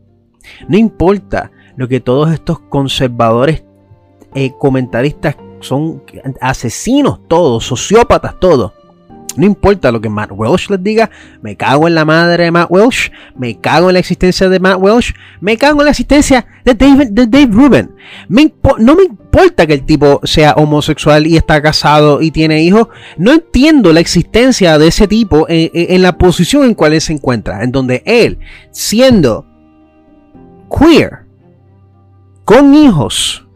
No 0.69 0.77
importa 0.77 1.53
lo 1.77 1.87
que 1.87 2.01
todos 2.01 2.33
estos 2.33 2.59
conservadores 2.59 3.65
eh, 4.35 4.53
comentaristas 4.59 5.37
son 5.61 6.03
asesinos 6.41 7.21
todos, 7.29 7.65
sociópatas 7.65 8.41
todos. 8.41 8.73
No 9.37 9.47
importa 9.47 9.93
lo 9.93 10.01
que 10.01 10.09
Matt 10.09 10.31
Welsh 10.33 10.69
les 10.71 10.83
diga, 10.83 11.11
me 11.43 11.57
cago 11.57 11.89
en 11.89 11.95
la 11.95 12.05
madre 12.05 12.45
de 12.45 12.51
Matt 12.51 12.71
Welsh, 12.71 13.11
me 13.37 13.61
cago 13.61 13.89
en 13.89 13.95
la 13.95 14.01
existencia 14.01 14.49
de 14.49 14.61
Matt 14.61 14.79
Welsh, 14.81 15.13
me 15.41 15.57
cago 15.57 15.81
en 15.81 15.85
la 15.87 15.91
existencia 15.91 16.47
de 16.65 16.75
Dave, 16.75 17.09
de 17.11 17.47
Rubin. 17.47 17.91
no 18.29 18.95
me 18.97 19.03
importa 19.05 19.67
que 19.67 19.75
el 19.75 19.85
tipo 19.85 20.21
sea 20.25 20.55
homosexual 20.55 21.27
y 21.27 21.37
está 21.37 21.61
casado 21.61 22.23
y 22.23 22.31
tiene 22.31 22.63
hijos, 22.63 22.89
no 23.17 23.33
entiendo 23.33 23.93
la 23.93 24.01
existencia 24.01 24.79
de 24.79 24.89
ese 24.89 25.07
tipo 25.09 25.47
en, 25.49 25.71
en 25.73 26.03
la 26.03 26.17
posición 26.17 26.65
en 26.65 26.75
cual 26.75 26.95
él 26.95 27.01
se 27.01 27.13
encuentra, 27.13 27.63
en 27.63 27.73
donde 27.73 28.03
él, 28.07 28.39
siendo 28.71 29.47
queer, 30.71 31.27
con 32.45 32.75
hijos, 32.75 33.47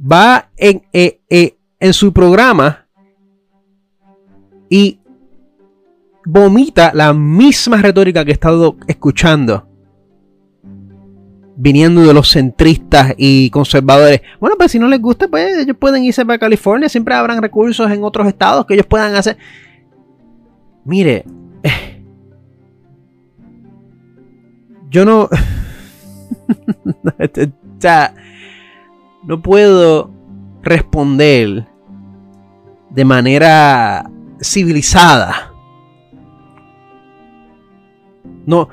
va 0.00 0.50
en, 0.56 0.82
eh, 0.92 1.20
eh, 1.28 1.55
en 1.80 1.92
su 1.92 2.12
programa 2.12 2.86
y 4.68 4.98
vomita 6.24 6.92
la 6.94 7.12
misma 7.12 7.80
retórica 7.80 8.24
que 8.24 8.32
he 8.32 8.34
estado 8.34 8.76
escuchando 8.86 9.66
viniendo 11.56 12.02
de 12.02 12.12
los 12.12 12.30
centristas 12.30 13.14
y 13.16 13.50
conservadores. 13.50 14.20
Bueno, 14.38 14.56
pues 14.58 14.72
si 14.72 14.78
no 14.78 14.88
les 14.88 15.00
gusta, 15.00 15.28
pues 15.28 15.56
ellos 15.56 15.76
pueden 15.78 16.04
irse 16.04 16.24
para 16.24 16.38
California, 16.38 16.88
siempre 16.88 17.14
habrán 17.14 17.40
recursos 17.40 17.90
en 17.90 18.04
otros 18.04 18.28
estados 18.28 18.66
que 18.66 18.74
ellos 18.74 18.86
puedan 18.86 19.14
hacer. 19.14 19.38
Mire, 20.84 21.24
yo 24.90 25.04
no... 25.04 25.28
no 29.24 29.42
puedo 29.42 30.15
responder 30.66 31.64
de 32.90 33.04
manera 33.04 34.10
civilizada. 34.40 35.52
No, 38.44 38.68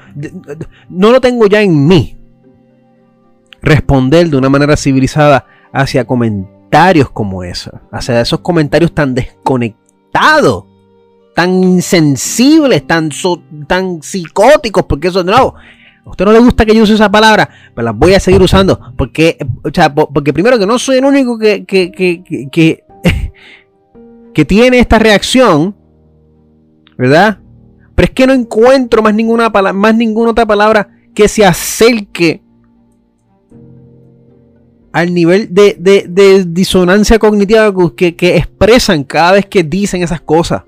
no 0.90 1.12
lo 1.12 1.22
tengo 1.22 1.48
ya 1.48 1.62
en 1.62 1.88
mí. 1.88 2.18
Responder 3.62 4.30
de 4.30 4.38
una 4.38 4.50
manera 4.50 4.76
civilizada 4.76 5.46
hacia 5.72 6.06
comentarios 6.06 7.10
como 7.12 7.44
esos. 7.44 7.74
Hacia 7.92 8.22
esos 8.22 8.40
comentarios 8.40 8.94
tan 8.94 9.14
desconectados, 9.14 10.66
tan 11.36 11.64
insensibles, 11.64 12.86
tan, 12.86 13.10
tan 13.68 14.02
psicóticos, 14.02 14.84
porque 14.84 15.08
eso 15.08 15.24
no 15.24 15.56
¿A 16.06 16.10
usted 16.10 16.26
no 16.26 16.34
le 16.34 16.40
gusta 16.40 16.66
que 16.66 16.76
yo 16.76 16.84
use 16.84 16.94
esa 16.94 17.10
palabra? 17.10 17.50
Pues 17.74 17.84
la 17.84 17.92
voy 17.92 18.14
a 18.14 18.20
seguir 18.20 18.42
usando. 18.42 18.80
Porque, 18.98 19.38
porque 20.14 20.34
primero 20.34 20.60
que 20.60 20.66
no 20.66 20.78
soy 20.78 20.98
el 20.98 21.06
único 21.06 21.38
que, 21.38 21.64
que, 21.66 21.92
que, 21.92 22.84
que, 24.34 24.46
tiene 24.46 24.80
esta 24.80 25.00
reacción. 25.00 25.76
¿Verdad? 26.98 27.40
Pero 27.96 28.06
es 28.06 28.12
que 28.12 28.28
no 28.28 28.34
encuentro 28.34 29.02
más 29.02 29.16
ninguna, 29.16 29.50
más 29.50 29.96
ninguna 29.96 30.32
otra 30.32 30.46
palabra 30.46 30.90
que 31.14 31.28
se 31.28 31.46
acerque 31.46 32.42
al 34.92 35.14
nivel 35.14 35.54
de, 35.54 35.76
de, 35.80 36.46
disonancia 36.46 37.18
cognitiva 37.18 37.74
que, 37.96 38.16
que 38.16 38.38
expresan 38.38 39.04
cada 39.04 39.34
vez 39.34 39.46
que 39.46 39.64
dicen 39.64 40.04
esas 40.04 40.22
cosas. 40.22 40.64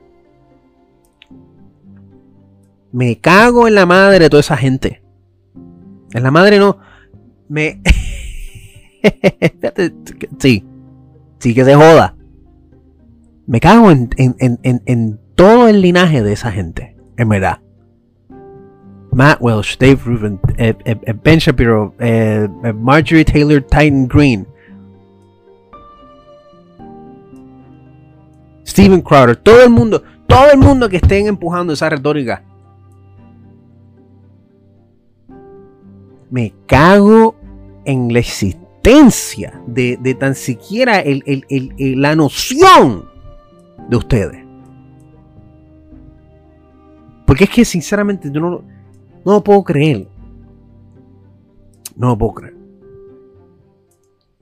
Me 2.92 3.18
cago 3.20 3.68
en 3.68 3.76
la 3.76 3.86
madre 3.86 4.20
de 4.20 4.30
toda 4.30 4.40
esa 4.40 4.58
gente. 4.58 5.05
En 6.16 6.24
la 6.24 6.32
madre 6.32 6.58
no. 6.60 6.78
Me. 7.50 7.82
sí. 10.40 10.66
Sí 11.40 11.54
que 11.54 11.66
se 11.66 11.76
joda. 11.76 12.16
Me 13.46 13.60
cago 13.60 13.92
en, 13.92 14.10
en, 14.18 15.20
todo 15.36 15.68
el 15.68 15.82
linaje 15.82 16.24
de 16.24 16.32
esa 16.32 16.54
gente. 16.54 16.96
En 17.18 17.28
verdad. 17.28 17.60
Matt 19.12 19.40
Welsh, 19.42 19.78
Dave 19.78 20.00
Rubin, 20.06 20.40
eh, 20.58 20.74
eh, 20.86 20.98
eh, 21.06 21.14
Ben 21.22 21.40
Shapiro, 21.40 21.94
Marjorie 22.76 23.26
Taylor 23.26 23.62
Titan 23.62 24.08
Green, 24.08 24.48
Steven 28.66 29.02
Crowder, 29.02 29.38
todo 29.38 29.64
el 29.64 29.70
mundo, 29.70 30.04
todo 30.28 30.52
el 30.52 30.58
mundo 30.58 30.90
que 30.90 30.98
estén 30.98 31.28
empujando 31.28 31.72
esa 31.72 31.90
retórica 31.90 32.44
me 36.36 36.54
cago 36.66 37.34
en 37.86 38.12
la 38.12 38.20
existencia 38.20 39.64
de, 39.68 40.18
tan 40.20 40.36
siquiera 40.36 41.02
la 41.06 42.14
noción 42.18 43.06
de 43.88 43.96
ustedes. 43.96 44.46
Porque 47.26 47.46
es 47.46 47.50
que 47.50 47.64
sinceramente 47.64 48.30
yo 48.34 48.42
no, 48.42 48.50
no 49.24 49.32
lo 49.32 49.44
puedo 49.46 49.64
creer. 49.64 50.10
No 51.96 52.10
lo 52.10 52.18
puedo 52.18 52.34
creer. 52.34 52.58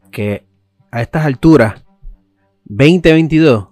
Que 0.09 0.47
a 0.89 1.03
estas 1.03 1.27
alturas, 1.27 1.85
2022, 2.65 3.67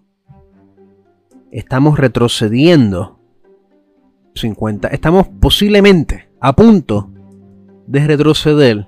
estamos 1.49 1.97
retrocediendo 1.97 3.19
50. 4.35 4.89
Estamos 4.89 5.27
posiblemente 5.27 6.29
a 6.39 6.55
punto 6.55 7.10
de 7.87 8.07
retroceder 8.07 8.87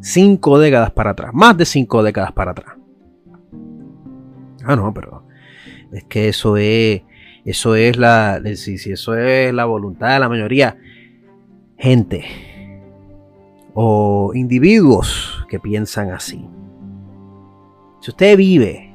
cinco 0.00 0.58
décadas 0.58 0.90
para 0.90 1.10
atrás, 1.10 1.30
más 1.34 1.56
de 1.56 1.64
cinco 1.64 2.02
décadas 2.02 2.32
para 2.32 2.52
atrás. 2.52 2.76
Ah, 4.64 4.76
no, 4.76 4.92
pero 4.92 5.24
es 5.92 6.04
que 6.04 6.28
eso 6.28 6.56
es, 6.56 7.02
eso 7.44 7.74
es 7.74 7.96
la, 7.96 8.40
si, 8.54 8.78
si 8.78 8.92
eso 8.92 9.16
es 9.16 9.52
la 9.52 9.64
voluntad 9.64 10.14
de 10.14 10.20
la 10.20 10.28
mayoría, 10.28 10.76
gente 11.76 12.24
o 13.74 14.32
individuos 14.34 15.46
que 15.48 15.60
piensan 15.60 16.10
así. 16.10 16.48
Si 18.00 18.10
usted 18.10 18.36
vive, 18.36 18.94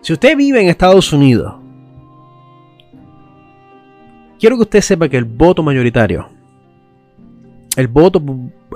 si 0.00 0.12
usted 0.12 0.36
vive 0.36 0.60
en 0.60 0.68
Estados 0.68 1.12
Unidos, 1.12 1.56
quiero 4.38 4.56
que 4.56 4.62
usted 4.62 4.80
sepa 4.80 5.08
que 5.08 5.16
el 5.16 5.24
voto 5.24 5.62
mayoritario 5.62 6.35
el 7.76 7.88
voto, 7.88 8.22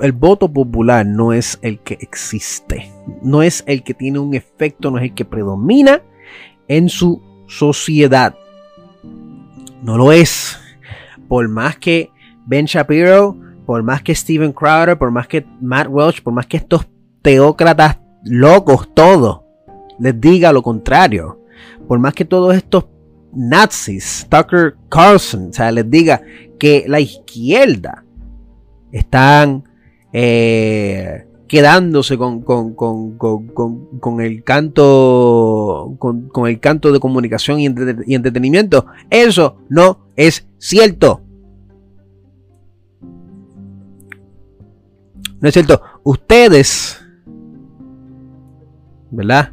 el 0.01 0.11
voto 0.11 0.51
popular 0.51 1.05
no 1.05 1.33
es 1.33 1.57
el 1.61 1.79
que 1.79 1.97
existe, 1.99 2.91
no 3.23 3.41
es 3.41 3.63
el 3.65 3.83
que 3.83 3.93
tiene 3.93 4.19
un 4.19 4.35
efecto, 4.35 4.91
no 4.91 4.99
es 4.99 5.05
el 5.05 5.13
que 5.15 5.25
predomina 5.25 6.01
en 6.67 6.87
su 6.87 7.21
sociedad. 7.47 8.35
No 9.83 9.97
lo 9.97 10.11
es. 10.11 10.57
Por 11.27 11.49
más 11.49 11.77
que 11.77 12.11
Ben 12.45 12.65
Shapiro, 12.65 13.35
por 13.65 13.81
más 13.83 14.03
que 14.03 14.13
Steven 14.13 14.53
Crowder, 14.53 14.97
por 14.97 15.11
más 15.11 15.27
que 15.27 15.45
Matt 15.59 15.87
Welch, 15.89 16.21
por 16.21 16.33
más 16.33 16.45
que 16.45 16.57
estos 16.57 16.87
teócratas 17.21 17.97
locos 18.23 18.93
todos 18.93 19.41
les 19.99 20.19
diga 20.19 20.53
lo 20.53 20.61
contrario, 20.61 21.41
por 21.87 21.99
más 21.99 22.13
que 22.13 22.25
todos 22.25 22.55
estos 22.55 22.85
nazis, 23.33 24.27
Tucker 24.29 24.75
Carlson, 24.89 25.49
o 25.49 25.53
sea, 25.53 25.71
les 25.71 25.89
diga 25.89 26.21
que 26.59 26.85
la 26.87 26.99
izquierda 26.99 28.03
están 28.91 29.63
eh, 30.13 31.25
quedándose 31.47 32.17
con, 32.17 32.45
el 34.21 34.43
canto 34.43 35.95
con, 35.99 36.47
el 36.47 36.59
canto 36.59 36.91
de 36.91 36.99
comunicación 36.99 37.59
y, 37.59 37.65
entretenimiento. 37.65 38.85
Eso 39.09 39.57
no 39.69 40.07
es 40.15 40.47
cierto. 40.57 41.21
No 45.41 45.47
es 45.49 45.53
cierto. 45.53 45.81
Ustedes, 46.03 47.01
¿verdad? 49.09 49.51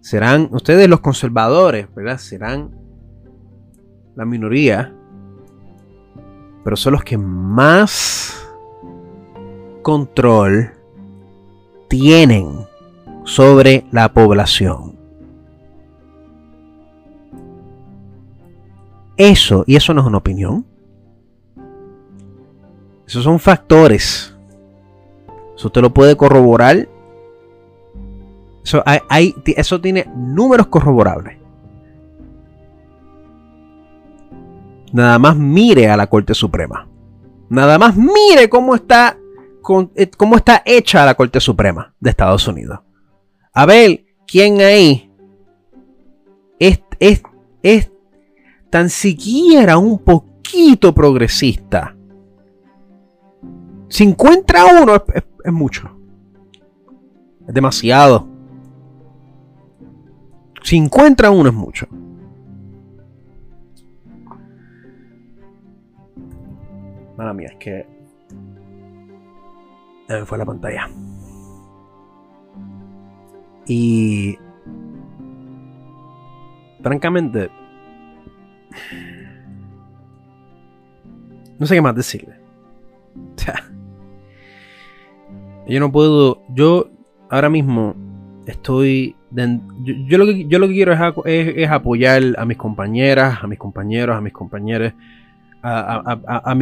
Serán, 0.00 0.48
ustedes 0.52 0.88
los 0.88 1.00
conservadores, 1.00 1.94
¿verdad? 1.94 2.18
Serán 2.18 2.70
la 4.16 4.24
minoría 4.24 4.94
pero 6.64 6.76
son 6.76 6.92
los 6.92 7.04
que 7.04 7.18
más 7.18 8.48
control 9.82 10.72
tienen 11.88 12.66
sobre 13.24 13.84
la 13.90 14.12
población. 14.12 14.96
Eso, 19.16 19.64
y 19.66 19.76
eso 19.76 19.92
no 19.92 20.00
es 20.00 20.06
una 20.06 20.18
opinión. 20.18 20.64
Esos 23.06 23.24
son 23.24 23.38
factores. 23.38 24.34
Eso 25.54 25.70
te 25.70 25.82
lo 25.82 25.92
puede 25.92 26.16
corroborar. 26.16 26.88
Eso, 28.64 28.82
hay, 28.86 29.34
eso 29.44 29.80
tiene 29.80 30.06
números 30.16 30.68
corroborables. 30.68 31.41
Nada 34.92 35.18
más 35.18 35.36
mire 35.36 35.88
a 35.88 35.96
la 35.96 36.06
Corte 36.06 36.34
Suprema. 36.34 36.88
Nada 37.48 37.78
más 37.78 37.96
mire 37.96 38.48
cómo 38.48 38.74
está 38.74 39.16
eh, 39.94 40.10
cómo 40.16 40.36
está 40.36 40.62
hecha 40.64 41.06
la 41.06 41.14
Corte 41.14 41.40
Suprema 41.40 41.94
de 42.00 42.10
Estados 42.10 42.46
Unidos. 42.48 42.80
A 43.52 43.66
ver 43.66 44.04
quién 44.26 44.60
ahí 44.60 45.10
es, 46.58 46.82
es, 47.62 47.90
tan 48.70 48.88
siquiera 48.88 49.78
un 49.78 49.98
poquito 49.98 50.92
progresista. 50.94 51.94
Si 53.88 54.04
encuentra 54.04 54.64
uno 54.82 55.02
es 55.44 55.52
mucho. 55.52 55.90
Es 57.46 57.54
demasiado. 57.54 58.28
Si 60.62 60.76
encuentra 60.76 61.30
uno 61.30 61.48
es 61.50 61.54
mucho. 61.54 61.86
Mala 67.22 67.34
mía, 67.34 67.50
es 67.52 67.56
que. 67.56 67.86
Me 70.08 70.26
fue 70.26 70.38
la 70.38 70.44
pantalla. 70.44 70.88
Y. 73.64 74.36
Francamente. 76.82 77.48
No 81.60 81.66
sé 81.66 81.76
qué 81.76 81.80
más 81.80 81.94
decirle. 81.94 82.34
Yo 85.68 85.78
no 85.78 85.92
puedo. 85.92 86.42
Yo 86.48 86.90
ahora 87.30 87.48
mismo 87.48 87.94
estoy. 88.46 89.14
yo, 89.30 90.18
lo 90.18 90.26
que, 90.26 90.48
yo 90.48 90.58
lo 90.58 90.66
que 90.66 90.74
quiero 90.74 90.92
es, 91.24 91.70
apoyar 91.70 92.20
a 92.36 92.44
mis 92.44 92.56
compañeras, 92.56 93.44
a 93.44 93.46
mis 93.46 93.60
compañeros, 93.60 94.16
a 94.16 94.20
mis 94.20 94.32
compañeros, 94.32 94.92
a, 95.62 96.54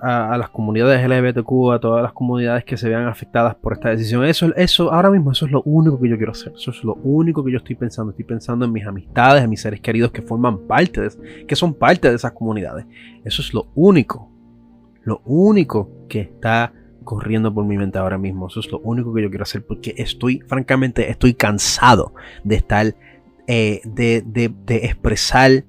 a, 0.00 0.38
las 0.38 0.48
comunidades 0.50 1.06
LGBTQ, 1.06 1.72
a 1.72 1.78
todas 1.78 2.02
las 2.02 2.12
comunidades 2.12 2.64
que 2.64 2.76
se 2.76 2.88
vean 2.88 3.06
afectadas 3.06 3.54
por 3.56 3.74
esta 3.74 3.90
decisión. 3.90 4.24
Eso, 4.24 4.54
eso, 4.56 4.92
ahora 4.92 5.10
mismo, 5.10 5.32
eso 5.32 5.46
es 5.46 5.52
lo 5.52 5.62
único 5.62 6.00
que 6.00 6.08
yo 6.08 6.16
quiero 6.16 6.32
hacer. 6.32 6.52
Eso 6.56 6.70
es 6.70 6.82
lo 6.84 6.94
único 6.94 7.44
que 7.44 7.52
yo 7.52 7.58
estoy 7.58 7.76
pensando. 7.76 8.10
Estoy 8.10 8.24
pensando 8.24 8.64
en 8.64 8.72
mis 8.72 8.86
amistades, 8.86 9.44
en 9.44 9.50
mis 9.50 9.60
seres 9.60 9.80
queridos 9.80 10.10
que 10.10 10.22
forman 10.22 10.66
parte 10.66 11.00
de, 11.00 11.44
que 11.46 11.56
son 11.56 11.74
parte 11.74 12.08
de 12.08 12.16
esas 12.16 12.32
comunidades. 12.32 12.86
Eso 13.24 13.42
es 13.42 13.52
lo 13.52 13.68
único. 13.74 14.30
Lo 15.02 15.20
único 15.24 16.06
que 16.08 16.20
está 16.20 16.72
corriendo 17.04 17.54
por 17.54 17.64
mi 17.64 17.78
mente 17.78 17.98
ahora 17.98 18.18
mismo. 18.18 18.48
Eso 18.48 18.60
es 18.60 18.70
lo 18.70 18.80
único 18.80 19.14
que 19.14 19.22
yo 19.22 19.30
quiero 19.30 19.44
hacer 19.44 19.64
porque 19.64 19.94
estoy, 19.96 20.40
francamente, 20.46 21.10
estoy 21.10 21.34
cansado 21.34 22.14
de 22.44 22.56
estar, 22.56 22.94
eh, 23.46 23.80
de, 23.84 24.22
de, 24.26 24.76
expresar 24.84 25.64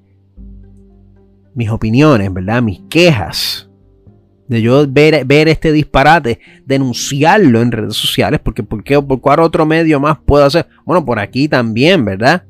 mis 1.57 1.71
opiniones, 1.71 2.31
¿verdad? 2.31 2.61
Mis 2.61 2.81
quejas. 2.87 3.67
De 4.47 4.61
yo 4.61 4.85
ver, 4.87 5.25
ver 5.25 5.47
este 5.47 5.71
disparate, 5.71 6.39
denunciarlo 6.65 7.61
en 7.61 7.71
redes 7.71 7.95
sociales, 7.95 8.39
porque 8.41 8.61
¿por 8.61 8.83
qué, 8.83 9.01
por 9.01 9.19
cuál 9.19 9.39
otro 9.39 9.65
medio 9.65 9.99
más 9.99 10.19
puedo 10.23 10.45
hacer? 10.45 10.67
Bueno, 10.85 11.03
por 11.03 11.17
aquí 11.17 11.47
también, 11.49 12.05
¿verdad? 12.05 12.43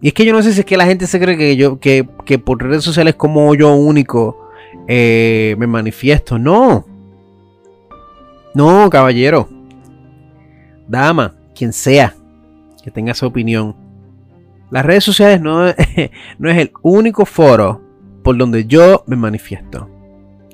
Y 0.00 0.08
es 0.08 0.12
que 0.12 0.26
yo 0.26 0.32
no 0.32 0.42
sé 0.42 0.52
si 0.52 0.60
es 0.60 0.66
que 0.66 0.76
la 0.76 0.84
gente 0.84 1.06
se 1.06 1.20
cree 1.20 1.38
que 1.38 1.56
yo, 1.56 1.78
que, 1.78 2.06
que 2.26 2.40
por 2.40 2.60
redes 2.60 2.82
sociales 2.82 3.14
como 3.14 3.54
yo 3.54 3.72
único 3.76 4.50
eh, 4.88 5.54
me 5.58 5.68
manifiesto. 5.68 6.36
No. 6.36 6.84
No, 8.54 8.90
caballero. 8.90 9.48
Dama, 10.88 11.36
quien 11.54 11.72
sea 11.72 12.12
que 12.82 12.90
tenga 12.90 13.12
esa 13.12 13.26
opinión. 13.26 13.76
Las 14.72 14.84
redes 14.84 15.04
sociales 15.04 15.40
no, 15.40 15.66
no 16.38 16.50
es 16.50 16.58
el 16.58 16.72
único 16.82 17.24
foro 17.24 17.80
por 18.24 18.36
donde 18.36 18.64
yo 18.64 19.04
me 19.06 19.14
manifiesto. 19.14 19.88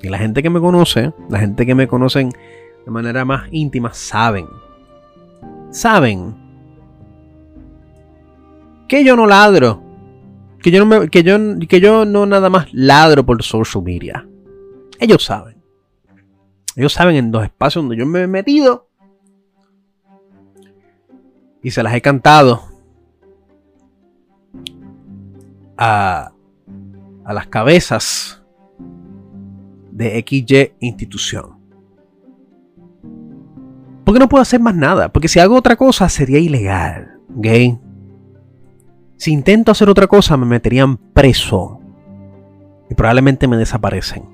Y 0.02 0.08
la 0.08 0.18
gente 0.18 0.42
que 0.42 0.50
me 0.50 0.60
conoce, 0.60 1.12
la 1.30 1.38
gente 1.38 1.64
que 1.64 1.74
me 1.74 1.88
conocen 1.88 2.30
de 2.84 2.90
manera 2.90 3.24
más 3.24 3.48
íntima, 3.50 3.94
saben. 3.94 4.46
Saben 5.70 6.34
que 8.88 9.04
yo 9.04 9.16
no 9.16 9.26
ladro 9.26 9.88
que 10.62 10.70
yo, 10.70 10.84
no 10.84 11.08
que, 11.08 11.22
yo, 11.22 11.38
que 11.68 11.80
yo 11.80 12.04
no 12.04 12.26
nada 12.26 12.50
más 12.50 12.66
ladro 12.72 13.24
por 13.24 13.42
social 13.42 13.84
media. 13.84 14.26
Ellos 14.98 15.24
saben. 15.24 15.56
Ellos 16.74 16.92
saben 16.92 17.16
en 17.16 17.32
los 17.32 17.44
espacios 17.44 17.84
donde 17.84 17.96
yo 17.96 18.06
me 18.06 18.22
he 18.22 18.26
metido. 18.26 18.88
Y 21.62 21.70
se 21.70 21.82
las 21.82 21.94
he 21.94 22.00
cantado. 22.00 22.67
A, 25.78 26.32
a 27.24 27.32
las 27.32 27.46
cabezas 27.46 28.42
de 29.92 30.24
XY 30.26 30.74
institución. 30.80 31.58
Porque 34.04 34.20
no 34.20 34.28
puedo 34.28 34.40
hacer 34.40 34.60
más 34.60 34.74
nada. 34.74 35.12
Porque 35.12 35.28
si 35.28 35.38
hago 35.38 35.54
otra 35.54 35.76
cosa 35.76 36.08
sería 36.08 36.38
ilegal. 36.38 37.18
¿Ok? 37.36 37.46
Si 39.18 39.32
intento 39.32 39.70
hacer 39.70 39.90
otra 39.90 40.06
cosa, 40.06 40.36
me 40.38 40.46
meterían 40.46 40.96
preso. 40.96 41.78
Y 42.88 42.94
probablemente 42.94 43.46
me 43.46 43.58
desaparecen. 43.58 44.24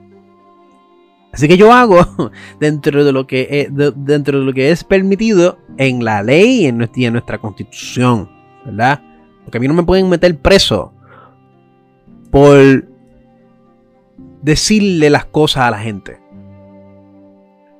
Así 1.33 1.49
que 1.49 1.57
yo 1.57 1.73
hago 1.73 2.07
dentro 2.61 3.05
de 3.05 3.11
lo 3.11 3.27
que 3.27 3.49
es, 3.51 3.69
dentro 3.97 4.39
de 4.39 4.45
lo 4.45 4.53
que 4.53 4.71
es 4.71 4.85
permitido 4.85 5.59
en 5.77 6.05
la 6.05 6.23
ley 6.23 6.61
y 6.61 6.67
en, 6.67 6.79
nuestra, 6.79 7.03
en 7.03 7.13
nuestra 7.15 7.39
constitución. 7.39 8.31
¿Verdad? 8.65 9.03
Porque 9.45 9.59
a 9.59 9.61
mí 9.61 9.67
no 9.67 9.75
me 9.75 9.83
pueden 9.83 10.09
meter 10.09 10.39
preso 10.39 10.94
por 12.35 12.89
decirle 14.43 15.09
las 15.09 15.25
cosas 15.25 15.63
a 15.63 15.71
la 15.71 15.79
gente. 15.79 16.21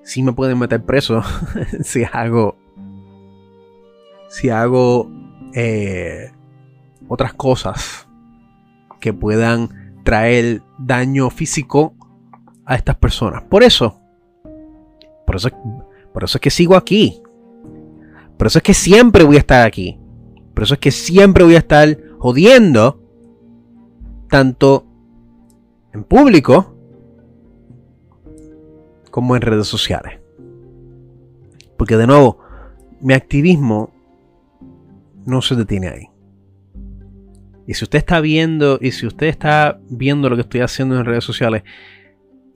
Sí 0.05 0.23
me 0.23 0.33
pueden 0.33 0.61
meter 0.61 0.85
preso 0.85 1.23
si 1.83 2.05
hago. 2.05 2.57
Si 4.29 4.51
hago. 4.51 5.11
Eh, 5.55 6.31
otras 7.09 7.35
cosas 7.35 8.07
que 9.01 9.13
puedan 9.13 10.03
traer 10.05 10.63
daño 10.79 11.31
físico 11.31 11.97
a 12.65 12.77
estas 12.77 12.95
personas. 12.95 13.43
Por 13.43 13.65
eso, 13.65 14.01
por 15.27 15.35
eso, 15.35 15.51
por 16.13 16.23
eso 16.23 16.39
es 16.39 16.41
que 16.41 16.51
sigo 16.51 16.77
aquí. 16.77 17.21
Por 18.39 18.47
eso 18.47 18.59
es 18.59 18.63
que 18.63 18.75
siempre 18.75 19.25
voy 19.25 19.35
a 19.35 19.41
estar 19.41 19.67
aquí. 19.67 19.99
Por 20.55 20.63
eso 20.63 20.75
es 20.75 20.81
que 20.81 20.93
siempre 20.93 21.43
voy 21.43 21.57
a 21.57 21.59
estar 21.59 21.99
jodiendo, 22.21 23.04
tanto 24.35 24.85
en 25.93 26.03
público 26.03 26.77
como 29.13 29.37
en 29.37 29.43
redes 29.43 29.69
sociales. 29.69 30.19
Porque 31.79 31.97
de 31.97 32.09
nuevo, 32.09 32.41
mi 33.01 33.15
activismo 33.15 33.95
no 35.25 35.41
se 35.41 35.55
detiene 35.55 35.87
ahí. 35.87 36.09
Y 37.69 37.75
si 37.75 37.85
usted 37.85 37.99
está 37.99 38.19
viendo, 38.19 38.81
y 38.81 38.91
si 38.91 39.07
usted 39.07 39.29
está 39.29 39.79
viendo 39.89 40.29
lo 40.29 40.35
que 40.35 40.43
estoy 40.43 40.63
haciendo 40.63 40.99
en 40.99 41.05
redes 41.05 41.23
sociales, 41.23 41.63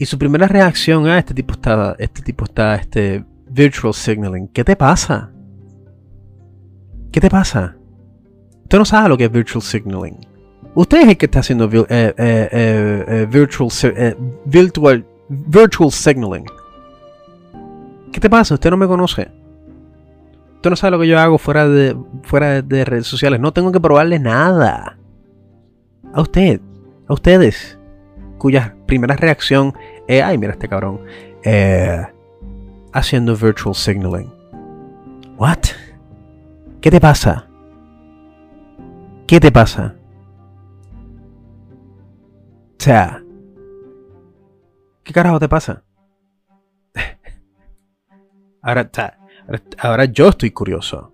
y 0.01 0.05
su 0.05 0.19
primera 0.19 0.49
reacción 0.49 1.07
a 1.07 1.17
este 1.17 1.33
tipo 1.33 1.53
está, 1.53 1.95
este 2.01 2.23
tipo 2.23 2.45
está, 2.45 2.75
este 2.75 3.25
virtual 3.51 3.95
signaling, 3.95 4.49
¿qué 4.49 4.65
te 4.65 4.75
pasa? 4.75 5.31
¿Qué 7.13 7.21
te 7.21 7.31
pasa? 7.31 7.77
Usted 8.65 8.79
no 8.79 8.85
sabe 8.85 9.11
lo 9.11 9.17
que 9.17 9.27
es 9.27 9.31
virtual 9.31 9.63
signaling. 9.63 10.38
Usted 10.75 11.01
es 11.01 11.09
el 11.09 11.17
que 11.17 11.27
está 11.27 11.41
haciendo 11.41 11.65
eh, 11.65 11.87
eh, 11.89 12.15
eh, 12.19 13.27
virtual, 13.31 13.71
virtual, 14.45 15.05
virtual 15.29 15.91
signaling. 15.91 16.47
¿Qué 18.13 18.21
te 18.21 18.31
pasa? 18.31 18.55
Usted 18.55 18.71
no 18.71 18.77
me 18.77 18.87
conoce. 18.87 19.29
Usted 20.57 20.71
no 20.71 20.77
sabe 20.77 20.91
lo 20.93 21.01
que 21.01 21.09
yo 21.09 21.19
hago 21.19 21.39
fuera 21.39 21.69
de, 21.69 21.97
fuera 22.23 22.63
de 22.63 22.85
redes 22.85 23.07
sociales. 23.07 23.41
No 23.41 23.53
tengo 23.53 23.71
que 23.71 23.81
probarle 23.81 24.19
nada 24.19 24.99
a 26.13 26.21
usted, 26.21 26.61
a 27.07 27.13
ustedes, 27.13 27.79
cuya 28.39 28.75
primera 28.87 29.15
reacción 29.17 29.75
es, 30.09 30.23
ay, 30.23 30.39
mira 30.39 30.53
este 30.53 30.69
cabrón, 30.69 31.01
eh, 31.45 32.05
haciendo 32.93 33.37
virtual 33.37 33.75
signaling. 33.75 34.33
What? 35.37 35.59
¿Qué 36.81 36.91
te 36.91 37.01
pasa? 37.01 37.47
¿Qué 39.27 39.39
te 39.39 39.53
pasa? 39.53 39.95
O 42.79 42.83
sea, 42.83 43.25
¿qué 45.03 45.13
carajo 45.13 45.41
te 45.41 45.49
pasa? 45.49 45.83
ahora, 48.63 48.91
ahora 49.79 50.05
yo 50.05 50.29
estoy 50.29 50.51
curioso. 50.51 51.13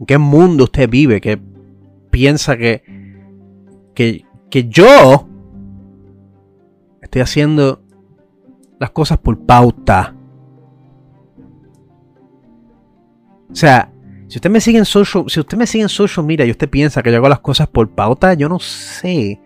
¿En 0.00 0.06
qué 0.06 0.18
mundo 0.18 0.64
usted 0.64 0.88
vive 0.88 1.20
que 1.20 1.40
piensa 2.10 2.56
que 2.56 2.82
que, 4.50 4.68
yo 4.68 5.28
estoy 7.02 7.20
haciendo 7.20 7.82
las 8.78 8.90
cosas 8.90 9.18
por 9.18 9.44
pauta. 9.44 10.14
O 13.50 13.54
sea, 13.54 13.90
si 14.28 14.36
usted 14.38 14.50
me 14.50 14.60
sigue 14.60 14.78
en 14.78 14.84
social, 14.84 15.24
si 15.26 15.40
usted 15.40 15.56
me 15.56 15.66
sigue 15.66 15.82
en 15.82 15.88
social 15.88 16.24
media 16.24 16.44
y 16.44 16.50
usted 16.50 16.68
piensa 16.68 17.02
que 17.02 17.10
yo 17.10 17.16
hago 17.16 17.28
las 17.28 17.40
cosas 17.40 17.66
por 17.66 17.88
pauta, 17.90 18.34
yo 18.34 18.48
no 18.48 18.60
sé 18.60 19.40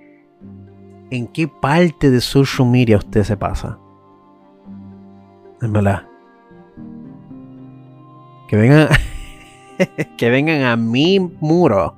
en 1.13 1.27
qué 1.27 1.47
parte 1.47 2.11
de 2.11 2.23
social 2.23 2.67
media 2.67 2.97
usted 2.97 3.23
se 3.23 3.37
pasa. 3.37 3.79
En 5.61 5.71
verdad. 5.71 6.09
Que 8.49 8.57
vengan. 8.57 8.89
que 10.17 10.31
vengan 10.31 10.63
a 10.63 10.77
mi 10.77 11.21
muro. 11.21 11.95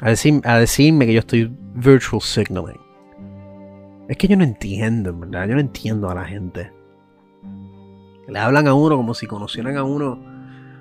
A, 0.00 0.06
a 0.06 0.58
decirme 0.58 1.06
que 1.06 1.12
yo 1.12 1.20
estoy 1.20 1.56
virtual 1.74 2.20
signaling. 2.20 2.80
Es 4.08 4.16
que 4.16 4.26
yo 4.26 4.36
no 4.36 4.42
entiendo, 4.42 5.10
en 5.10 5.20
verdad. 5.20 5.46
Yo 5.46 5.54
no 5.54 5.60
entiendo 5.60 6.10
a 6.10 6.14
la 6.16 6.24
gente. 6.24 6.72
Le 8.26 8.38
hablan 8.38 8.66
a 8.66 8.74
uno 8.74 8.96
como 8.96 9.14
si 9.14 9.28
conocieran 9.28 9.76
a 9.76 9.84
uno 9.84 10.18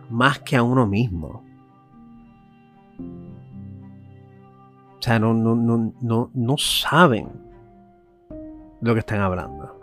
más 0.09 0.39
que 0.39 0.55
a 0.55 0.63
uno 0.63 0.87
mismo. 0.87 1.43
O 4.99 5.01
sea, 5.01 5.17
no, 5.17 5.33
no, 5.33 5.55
no, 5.55 5.93
no, 6.01 6.31
no 6.33 6.57
saben 6.57 7.29
lo 8.81 8.93
que 8.93 8.99
están 8.99 9.21
hablando. 9.21 9.79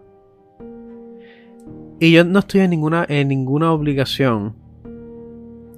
Y 1.99 2.13
yo 2.13 2.25
no 2.25 2.41
estoy 2.41 2.61
en 2.61 2.71
ninguna, 2.71 3.07
en 3.09 3.29
ninguna 3.29 3.73
obligación. 3.73 4.55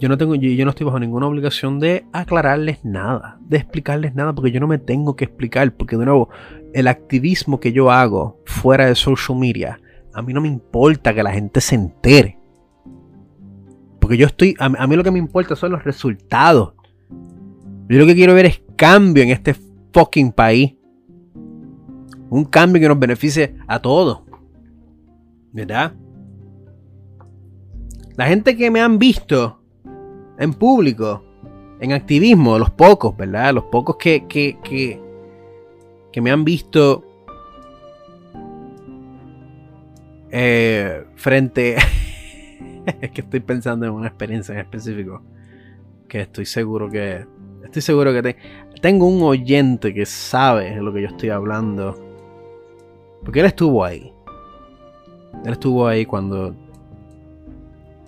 Yo 0.00 0.08
no, 0.08 0.18
tengo, 0.18 0.34
yo, 0.34 0.64
no 0.64 0.70
estoy 0.70 0.86
bajo 0.86 0.98
ninguna 0.98 1.28
obligación 1.28 1.78
de 1.78 2.04
aclararles 2.12 2.84
nada, 2.84 3.38
de 3.40 3.58
explicarles 3.58 4.14
nada, 4.14 4.34
porque 4.34 4.50
yo 4.50 4.58
no 4.58 4.66
me 4.66 4.78
tengo 4.78 5.14
que 5.14 5.24
explicar, 5.24 5.72
porque 5.72 5.96
de 5.96 6.04
nuevo, 6.04 6.28
el 6.72 6.88
activismo 6.88 7.60
que 7.60 7.72
yo 7.72 7.90
hago 7.90 8.40
fuera 8.44 8.86
de 8.86 8.94
social 8.96 9.38
media, 9.38 9.80
a 10.12 10.22
mí 10.22 10.32
no 10.32 10.40
me 10.40 10.48
importa 10.48 11.14
que 11.14 11.22
la 11.22 11.32
gente 11.32 11.60
se 11.60 11.76
entere. 11.76 12.38
Porque 14.00 14.16
yo 14.16 14.26
estoy, 14.26 14.56
a 14.58 14.68
mí 14.68 14.96
lo 14.96 15.04
que 15.04 15.10
me 15.10 15.18
importa 15.20 15.54
son 15.54 15.72
los 15.72 15.84
resultados. 15.84 16.74
Yo 17.88 17.98
lo 17.98 18.06
que 18.06 18.14
quiero 18.14 18.34
ver 18.34 18.46
es 18.46 18.62
cambio 18.78 19.24
en 19.24 19.30
este 19.30 19.54
fucking 19.92 20.32
país. 20.32 20.74
Un 22.30 22.44
cambio 22.44 22.80
que 22.80 22.88
nos 22.88 22.98
beneficie 22.98 23.56
a 23.66 23.82
todos. 23.82 24.20
¿Verdad? 25.52 25.92
La 28.16 28.26
gente 28.26 28.56
que 28.56 28.70
me 28.70 28.80
han 28.80 28.98
visto 28.98 29.60
en 30.38 30.54
público, 30.54 31.24
en 31.80 31.92
activismo, 31.92 32.58
los 32.58 32.70
pocos, 32.70 33.16
¿verdad? 33.16 33.52
Los 33.52 33.64
pocos 33.64 33.96
que, 33.96 34.26
que, 34.26 34.58
que, 36.12 36.20
me 36.20 36.30
han 36.30 36.44
visto 36.44 37.04
eh, 40.30 41.04
frente... 41.16 41.76
es 43.00 43.10
que 43.10 43.20
estoy 43.20 43.40
pensando 43.40 43.86
en 43.86 43.92
una 43.92 44.08
experiencia 44.08 44.52
en 44.52 44.60
específico 44.60 45.22
que 46.08 46.22
estoy 46.22 46.46
seguro 46.46 46.90
que... 46.90 47.26
Estoy 47.68 47.82
seguro 47.82 48.14
que 48.14 48.34
tengo 48.80 49.06
un 49.06 49.22
oyente 49.22 49.92
que 49.92 50.06
sabe 50.06 50.74
de 50.74 50.80
lo 50.80 50.90
que 50.90 51.02
yo 51.02 51.08
estoy 51.08 51.28
hablando. 51.28 51.94
Porque 53.22 53.40
él 53.40 53.46
estuvo 53.46 53.84
ahí. 53.84 54.10
Él 55.44 55.52
estuvo 55.52 55.86
ahí 55.86 56.06
cuando, 56.06 56.54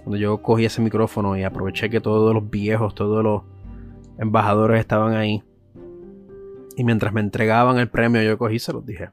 cuando 0.03 0.17
yo 0.17 0.41
cogí 0.41 0.65
ese 0.65 0.81
micrófono 0.81 1.37
y 1.37 1.43
aproveché 1.43 1.91
que 1.91 2.01
todos 2.01 2.33
los 2.33 2.49
viejos, 2.49 2.95
todos 2.95 3.23
los 3.23 3.43
embajadores 4.19 4.81
estaban 4.81 5.13
ahí. 5.13 5.43
Y 6.79 6.83
mientras 6.83 7.13
me 7.13 7.21
entregaban 7.21 7.77
el 7.77 7.91
premio, 7.91 8.23
yo 8.23 8.39
cogí 8.39 8.55
y 8.55 8.61
se 8.61 8.73
los 8.73 8.87
dije. 8.87 9.11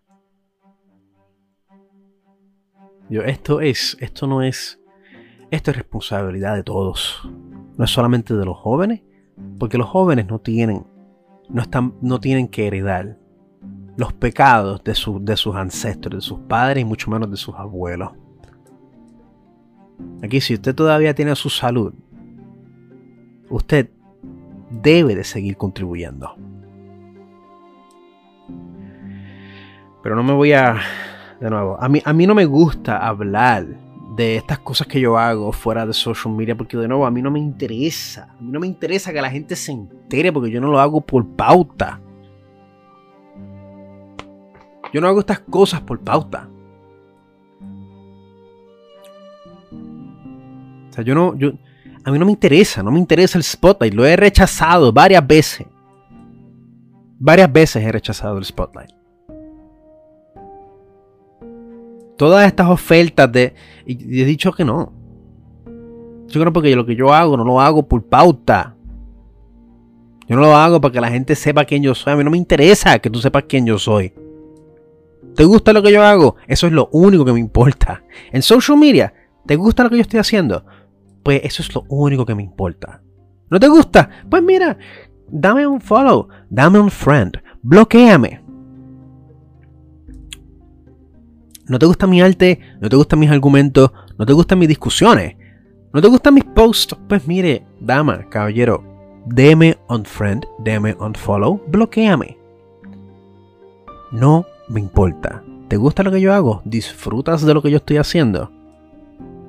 Yo, 3.10 3.22
esto 3.24 3.60
es, 3.60 3.98
esto 4.00 4.28
no 4.28 4.42
es, 4.44 4.80
esto 5.52 5.72
es 5.72 5.78
responsabilidad 5.78 6.56
de 6.56 6.64
todos. 6.64 7.30
No 7.78 7.84
es 7.84 7.92
solamente 7.92 8.34
de 8.34 8.46
los 8.46 8.56
jóvenes, 8.56 9.02
porque 9.58 9.78
los 9.78 9.88
jóvenes 9.88 10.28
no 10.28 10.40
tienen, 10.40 10.86
no 11.50 11.62
están, 11.62 11.94
no 12.02 12.20
tienen 12.20 12.48
que 12.48 12.68
heredar 12.68 13.18
los 13.98 14.14
pecados 14.14 14.84
de, 14.84 14.94
de 15.22 15.38
sus 15.38 15.56
ancestros, 15.56 16.16
de 16.16 16.22
sus 16.22 16.40
padres 16.42 16.82
y 16.82 16.86
mucho 16.86 17.10
menos 17.10 17.30
de 17.32 17.38
sus 17.38 17.56
abuelos. 17.56 18.12
Aquí 20.22 20.42
si 20.42 20.54
usted 20.54 20.76
todavía 20.76 21.16
tiene 21.16 21.36
su 21.36 21.50
salud, 21.50 21.94
usted 23.50 23.90
debe 24.70 25.16
de 25.16 25.24
seguir 25.24 25.58
contribuyendo. 25.58 26.36
Pero 30.04 30.16
no 30.16 30.24
me 30.24 30.34
voy 30.34 30.54
a... 30.54 30.78
De 31.40 31.50
nuevo, 31.52 31.78
a 31.80 31.88
mí, 31.88 32.02
a 32.04 32.14
mí 32.14 32.26
no 32.26 32.34
me 32.34 32.46
gusta 32.46 32.98
hablar 32.98 33.68
de 34.18 34.36
estas 34.36 34.58
cosas 34.60 34.88
que 34.88 35.00
yo 35.00 35.16
hago 35.16 35.52
fuera 35.52 35.86
de 35.86 35.94
social 35.94 36.34
media 36.34 36.58
porque 36.58 36.76
de 36.76 36.88
nuevo 36.88 37.06
a 37.06 37.12
mí 37.12 37.22
no 37.22 37.30
me 37.30 37.40
interesa. 37.40 38.36
A 38.38 38.42
mí 38.42 38.52
no 38.52 38.60
me 38.60 38.66
interesa 38.66 39.14
que 39.14 39.22
la 39.22 39.30
gente 39.30 39.56
se 39.56 39.72
entere 39.72 40.34
porque 40.34 40.50
yo 40.50 40.60
no 40.60 40.70
lo 40.70 40.80
hago 40.80 41.02
por 41.02 41.26
pauta. 41.36 42.02
Yo 44.92 45.02
no 45.02 45.08
hago 45.08 45.20
estas 45.20 45.40
cosas 45.42 45.82
por 45.82 46.00
pauta. 46.00 46.50
O 50.90 50.94
sea, 50.94 51.04
yo 51.04 51.14
no. 51.14 51.36
Yo, 51.36 51.52
a 52.04 52.12
mí 52.12 52.18
no 52.18 52.26
me 52.26 52.32
interesa, 52.32 52.82
no 52.82 52.90
me 52.90 53.00
interesa 53.00 53.38
el 53.38 53.44
spotlight. 53.44 53.94
Lo 53.94 54.04
he 54.04 54.16
rechazado 54.16 54.92
varias 54.92 55.26
veces. 55.28 55.68
Varias 57.20 57.52
veces 57.52 57.84
he 57.84 57.92
rechazado 57.92 58.40
el 58.40 58.46
spotlight. 58.46 58.92
Todas 62.18 62.48
estas 62.48 62.68
ofertas 62.68 63.32
de. 63.32 63.54
Y 63.86 64.22
he 64.22 64.26
dicho 64.26 64.52
que 64.52 64.66
no. 64.66 64.94
Yo 66.28 66.42
creo 66.42 66.52
porque 66.52 66.76
lo 66.76 66.86
que 66.86 66.96
yo 66.96 67.14
hago 67.14 67.38
no 67.38 67.46
lo 67.46 67.62
hago 67.62 67.88
por 67.88 68.04
pauta. 68.04 68.76
Yo 70.28 70.36
no 70.36 70.42
lo 70.42 70.56
hago 70.56 70.82
para 70.82 70.92
que 70.92 71.02
la 71.02 71.10
gente 71.10 71.36
sepa 71.36 71.64
quién 71.64 71.84
yo 71.84 71.96
soy. 71.96 72.14
A 72.14 72.16
mí 72.18 72.24
no 72.24 72.32
me 72.32 72.38
interesa 72.38 73.00
que 73.00 73.10
tú 73.10 73.20
sepas 73.20 73.46
quién 73.48 73.66
yo 73.66 73.80
soy. 73.80 74.14
¿Te 75.36 75.46
gusta 75.46 75.72
lo 75.72 75.82
que 75.82 75.92
yo 75.92 76.04
hago? 76.04 76.36
Eso 76.48 76.68
es 76.68 76.74
lo 76.74 76.90
único 76.92 77.24
que 77.24 77.32
me 77.32 77.40
importa. 77.40 78.04
En 78.32 78.42
social 78.42 78.78
media, 78.78 79.14
¿te 79.46 79.56
gusta 79.56 79.84
lo 79.84 79.90
que 79.90 79.98
yo 79.98 80.02
estoy 80.02 80.20
haciendo? 80.20 80.66
Pues 81.24 81.42
eso 81.44 81.62
es 81.62 81.74
lo 81.74 81.86
único 81.88 82.26
que 82.26 82.36
me 82.36 82.44
importa. 82.44 83.02
¿No 83.50 83.60
te 83.60 83.68
gusta? 83.68 84.10
Pues 84.30 84.44
mira, 84.44 84.78
dame 85.30 85.66
un 85.66 85.80
follow, 85.80 86.28
dame 86.50 86.80
un 86.80 86.90
friend, 86.90 87.38
bloqueame. 87.62 88.47
¿No 91.68 91.78
te 91.78 91.86
gusta 91.86 92.08
mi 92.08 92.22
arte? 92.22 92.62
¿No 92.80 92.88
te 92.88 92.96
gustan 92.96 93.20
mis 93.20 93.30
argumentos? 93.30 93.92
¿No 94.18 94.26
te 94.26 94.32
gustan 94.32 94.58
mis 94.58 94.70
discusiones? 94.70 95.36
¿No 95.94 96.02
te 96.02 96.08
gustan 96.08 96.34
mis 96.34 96.46
posts? 96.46 96.96
Pues 97.10 97.28
mire, 97.28 97.66
dama, 97.82 98.24
caballero, 98.30 98.84
deme 99.26 99.78
un 99.90 100.06
friend, 100.06 100.46
deme 100.60 100.96
un 100.98 101.14
follow, 101.14 101.62
bloqueame. 101.68 102.38
No 104.12 104.46
me 104.70 104.80
importa. 104.80 105.44
¿Te 105.68 105.76
gusta 105.76 106.04
lo 106.04 106.12
que 106.12 106.22
yo 106.22 106.34
hago? 106.34 106.62
¿Disfrutas 106.64 107.46
de 107.46 107.54
lo 107.54 107.62
que 107.62 107.70
yo 107.70 107.78
estoy 107.78 107.98
haciendo? 107.98 108.50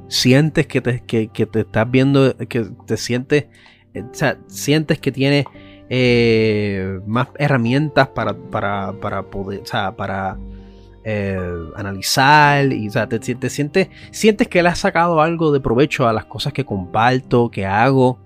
¿Sientes 0.09 0.67
que 0.67 0.81
te, 0.81 1.05
que, 1.05 1.29
te 1.29 1.61
estás 1.61 1.89
viendo, 1.89 2.37
que 2.49 2.69
te 2.87 2.97
sientes, 2.97 3.47
eh, 3.95 4.03
o 4.03 4.15
sea, 4.15 4.39
sientes 4.49 4.99
que 4.99 5.13
tienes 5.13 5.45
eh, 5.89 6.99
más 7.07 7.29
herramientas 7.37 8.09
para, 8.09 8.35
para, 8.35 8.93
para 8.95 9.23
poder, 9.23 9.61
o 9.61 9.67
sea, 9.67 9.95
para 9.95 10.37
eh, 11.11 11.39
analizar 11.75 12.71
y 12.71 12.87
o 12.87 12.91
sea, 12.91 13.09
te, 13.09 13.19
te, 13.19 13.49
sientes, 13.49 13.89
que 14.51 14.63
le 14.63 14.69
has 14.69 14.79
sacado 14.79 15.23
algo 15.23 15.53
de 15.53 15.59
provecho 15.59 16.07
a 16.07 16.13
las 16.13 16.27
cosas 16.27 16.53
que 16.53 16.67
comparto, 16.67 17.51
que 17.51 17.65
hago? 17.65 18.19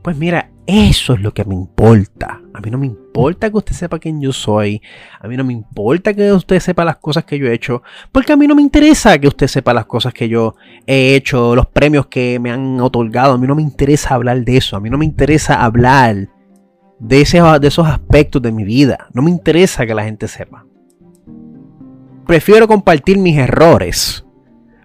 Pues 0.00 0.16
mira, 0.16 0.48
eso 0.64 1.14
es 1.14 1.20
lo 1.20 1.34
que 1.34 1.44
me 1.44 1.56
importa. 1.56 2.40
A 2.54 2.60
mí 2.60 2.70
no 2.70 2.78
me 2.78 2.86
importa 2.86 3.50
que 3.50 3.56
usted 3.56 3.74
sepa 3.74 3.98
quién 3.98 4.20
yo 4.20 4.32
soy. 4.32 4.80
A 5.18 5.26
mí 5.26 5.36
no 5.36 5.42
me 5.42 5.52
importa 5.52 6.14
que 6.14 6.32
usted 6.32 6.60
sepa 6.60 6.84
las 6.84 6.98
cosas 6.98 7.24
que 7.24 7.36
yo 7.36 7.48
he 7.48 7.52
hecho. 7.52 7.82
Porque 8.12 8.32
a 8.32 8.36
mí 8.36 8.46
no 8.46 8.54
me 8.54 8.62
interesa 8.62 9.18
que 9.18 9.26
usted 9.26 9.48
sepa 9.48 9.74
las 9.74 9.86
cosas 9.86 10.14
que 10.14 10.28
yo 10.28 10.54
he 10.86 11.16
hecho, 11.16 11.56
los 11.56 11.66
premios 11.66 12.06
que 12.06 12.38
me 12.38 12.52
han 12.52 12.80
otorgado. 12.80 13.34
A 13.34 13.38
mí 13.38 13.48
no 13.48 13.56
me 13.56 13.62
interesa 13.62 14.14
hablar 14.14 14.44
de 14.44 14.56
eso. 14.56 14.76
A 14.76 14.80
mí 14.80 14.88
no 14.88 14.98
me 14.98 15.04
interesa 15.04 15.64
hablar 15.64 16.28
ese, 17.10 17.42
de 17.42 17.66
esos 17.66 17.88
aspectos 17.88 18.40
de 18.40 18.52
mi 18.52 18.62
vida. 18.62 19.08
No 19.12 19.22
me 19.22 19.30
interesa 19.30 19.84
que 19.84 19.94
la 19.96 20.04
gente 20.04 20.28
sepa. 20.28 20.64
Prefiero 22.30 22.68
compartir 22.68 23.18
mis 23.18 23.36
errores 23.36 24.24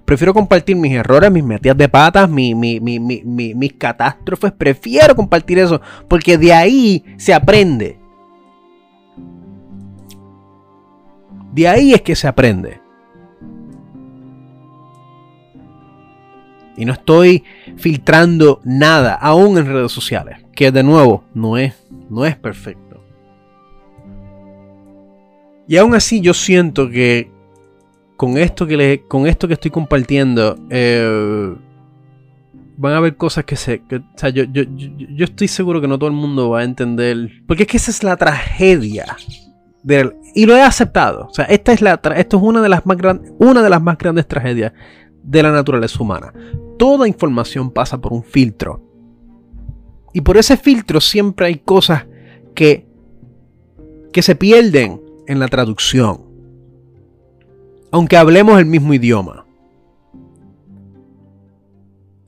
Prefiero 0.04 0.34
compartir 0.34 0.76
mis 0.76 0.94
errores, 0.94 1.32
mis 1.32 1.44
metidas 1.44 1.78
de 1.78 1.88
patas, 1.88 2.28
mis 2.28 3.74
catástrofes. 3.74 4.52
Prefiero 4.52 5.16
compartir 5.16 5.60
eso 5.60 5.80
porque 6.08 6.40
de 6.40 6.54
ahí 6.54 7.04
se 7.18 7.36
aprende. 7.36 8.00
De 11.54 11.68
ahí 11.68 11.94
es 11.94 12.02
que 12.02 12.16
se 12.16 12.28
aprende. 12.28 12.82
Y 16.78 16.86
no 16.86 16.94
estoy 16.94 17.44
filtrando 17.78 18.62
nada, 18.64 19.14
aún 19.14 19.58
en 19.60 19.68
redes 19.68 19.92
sociales. 19.92 20.38
Que 20.56 20.72
de 20.72 20.84
nuevo, 20.84 21.24
no 21.36 21.58
es, 21.58 21.76
no 22.10 22.26
es 22.26 22.36
perfecto. 22.36 23.04
Y 25.68 25.78
aún 25.78 25.96
así 25.96 26.22
yo 26.22 26.34
siento 26.34 26.90
que 26.90 27.35
con 28.16 28.38
esto 28.38 28.66
que, 28.66 28.78
le, 28.78 29.02
con 29.04 29.28
esto 29.28 29.48
que 29.48 29.56
estoy 29.56 29.72
compartiendo, 29.72 30.58
eh, 30.70 31.56
van 32.78 32.94
a 32.94 32.98
haber 32.98 33.18
cosas 33.18 33.46
que 33.46 33.56
se... 33.56 33.82
o 33.92 34.18
sea, 34.18 34.30
yo, 34.30 34.44
yo, 34.46 35.26
estoy 35.26 35.48
seguro 35.48 35.82
que 35.82 35.88
no 35.88 35.98
todo 35.98 36.10
el 36.10 36.16
mundo 36.16 36.50
va 36.50 36.60
a 36.60 36.64
entender. 36.64 37.30
Porque 37.48 37.64
es 37.64 37.70
que 37.70 37.78
esa 37.78 37.92
es 37.92 38.04
la 38.04 38.18
tragedia 38.18 39.18
del 39.84 40.16
y 40.34 40.46
lo 40.46 40.56
he 40.56 40.62
aceptado. 40.62 41.28
O 41.28 41.34
sea, 41.34 41.46
esta 41.46 41.72
es 41.72 41.82
la, 41.82 42.00
esto 42.16 42.38
es 42.38 42.44
una 42.44 42.62
de, 42.62 42.70
las 42.70 42.86
más 42.86 42.98
una 43.40 43.62
de 43.62 43.70
las 43.70 43.82
más 43.82 43.98
grandes 43.98 44.28
tragedias 44.28 44.74
de 45.24 45.44
la 45.44 45.52
naturaleza 45.52 46.02
humana. 46.02 46.34
Toda 46.78 47.08
información 47.08 47.72
pasa 47.72 48.00
por 48.00 48.12
un 48.12 48.24
filtro. 48.24 48.82
Y 50.14 50.22
por 50.22 50.38
ese 50.38 50.58
filtro 50.58 51.00
siempre 51.00 51.48
hay 51.48 51.56
cosas 51.56 52.06
que, 52.54 52.88
que 54.12 54.22
se 54.22 54.36
pierden 54.36 55.02
en 55.28 55.40
la 55.40 55.48
traducción. 55.48 56.25
Aunque 57.96 58.18
hablemos 58.18 58.60
el 58.60 58.66
mismo 58.66 58.94
idioma. 58.94 59.46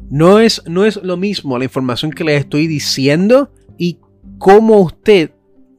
No 0.10 0.40
es, 0.40 0.64
no 0.66 0.86
es 0.86 0.96
lo 1.04 1.18
mismo 1.18 1.58
la 1.58 1.66
información 1.66 2.12
que 2.12 2.24
les 2.24 2.40
estoy 2.40 2.68
diciendo 2.68 3.52
y 3.78 4.00
cómo 4.38 4.80
usted 4.80 5.32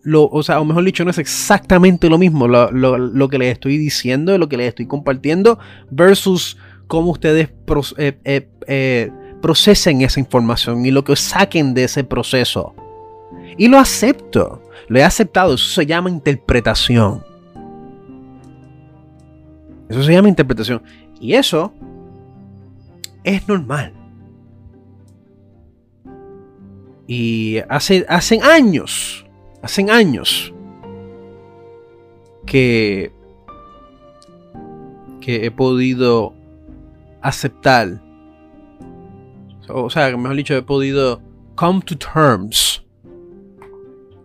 lo, 0.02 0.28
o 0.28 0.42
sea, 0.42 0.60
o 0.60 0.66
mejor 0.66 0.84
dicho, 0.84 1.06
no 1.06 1.10
es 1.10 1.16
exactamente 1.16 2.10
lo 2.10 2.18
mismo 2.18 2.46
lo, 2.46 3.28
que 3.30 3.38
les 3.38 3.52
estoy 3.54 3.78
diciendo, 3.78 4.36
lo 4.36 4.50
que 4.50 4.58
les 4.58 4.68
estoy 4.68 4.86
compartiendo, 4.86 5.58
versus 5.90 6.58
cómo 6.86 7.12
ustedes 7.12 7.48
eh, 7.96 8.18
eh, 8.24 8.46
eh, 8.66 9.10
procesen 9.40 10.02
esa 10.02 10.20
información 10.20 10.84
y 10.84 10.90
lo 10.90 11.02
que 11.02 11.16
saquen 11.16 11.72
de 11.72 11.84
ese 11.84 12.04
proceso. 12.04 12.74
Y 13.56 13.68
lo 13.68 13.78
acepto, 13.78 14.62
lo 14.88 14.98
he 14.98 15.02
aceptado, 15.02 15.54
eso 15.54 15.80
se 15.80 15.86
llama 15.86 16.10
interpretación. 16.10 17.27
Eso 19.88 20.02
se 20.02 20.12
llama 20.12 20.28
interpretación. 20.28 20.82
Y 21.20 21.34
eso 21.34 21.72
es 23.24 23.48
normal. 23.48 23.92
Y 27.06 27.58
hace, 27.70 28.04
hacen 28.08 28.42
años, 28.42 29.26
hacen 29.62 29.90
años 29.90 30.52
que, 32.44 33.12
que 35.20 35.46
he 35.46 35.50
podido 35.50 36.34
aceptar, 37.22 38.02
o 39.68 39.88
sea, 39.88 40.14
mejor 40.16 40.36
dicho, 40.36 40.54
he 40.54 40.62
podido 40.62 41.22
come 41.54 41.80
to 41.80 41.96
terms 41.96 42.84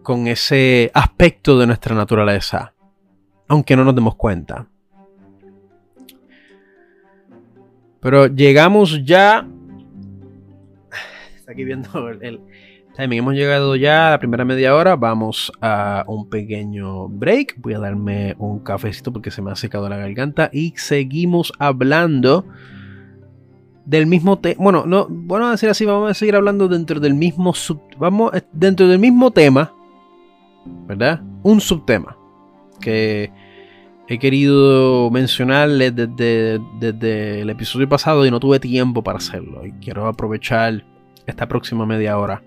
con 0.03 0.27
ese 0.27 0.91
aspecto 0.93 1.57
de 1.57 1.67
nuestra 1.67 1.95
naturaleza, 1.95 2.73
aunque 3.47 3.75
no 3.77 3.85
nos 3.85 3.95
demos 3.95 4.15
cuenta. 4.15 4.67
Pero 8.03 8.27
llegamos 8.27 9.03
ya. 9.05 9.47
Está 11.37 11.53
aquí 11.53 11.63
viendo 11.63 12.09
el, 12.09 12.41
timing. 12.97 13.19
Hemos 13.19 13.33
llegado 13.33 13.75
ya 13.77 14.09
a 14.09 14.11
la 14.11 14.19
primera 14.19 14.43
media 14.43 14.75
hora. 14.75 14.97
Vamos 14.97 15.51
a 15.61 16.03
un 16.07 16.29
pequeño 16.29 17.07
break. 17.07 17.55
Voy 17.57 17.73
a 17.73 17.79
darme 17.79 18.35
un 18.37 18.59
cafecito 18.59 19.13
porque 19.13 19.31
se 19.31 19.41
me 19.41 19.51
ha 19.51 19.55
secado 19.55 19.87
la 19.87 19.97
garganta. 19.97 20.49
Y 20.51 20.73
seguimos 20.75 21.53
hablando 21.57 22.45
del 23.85 24.05
mismo 24.05 24.37
tema. 24.37 24.61
Bueno, 24.61 24.83
no, 24.85 25.07
bueno, 25.09 25.49
decir 25.49 25.69
así, 25.69 25.85
vamos 25.85 26.11
a 26.11 26.13
seguir 26.13 26.35
hablando 26.35 26.67
dentro 26.67 26.99
del 26.99 27.13
mismo 27.13 27.53
sub. 27.53 27.79
Vamos, 27.97 28.33
eh, 28.33 28.41
dentro 28.51 28.87
del 28.87 28.99
mismo 28.99 29.31
tema. 29.31 29.73
¿Verdad? 30.87 31.21
Un 31.41 31.61
subtema. 31.61 32.17
Que 32.81 33.31
he 34.07 34.19
querido 34.19 35.09
mencionarles 35.11 35.93
desde, 35.95 37.41
el 37.41 37.49
episodio 37.49 37.87
pasado 37.87 38.25
y 38.25 38.31
no 38.31 38.39
tuve 38.39 38.59
tiempo 38.59 39.03
para 39.03 39.17
hacerlo. 39.17 39.65
Y 39.65 39.71
quiero 39.73 40.07
aprovechar 40.07 40.83
esta 41.25 41.47
próxima 41.47 41.85
media 41.85 42.17
hora. 42.17 42.43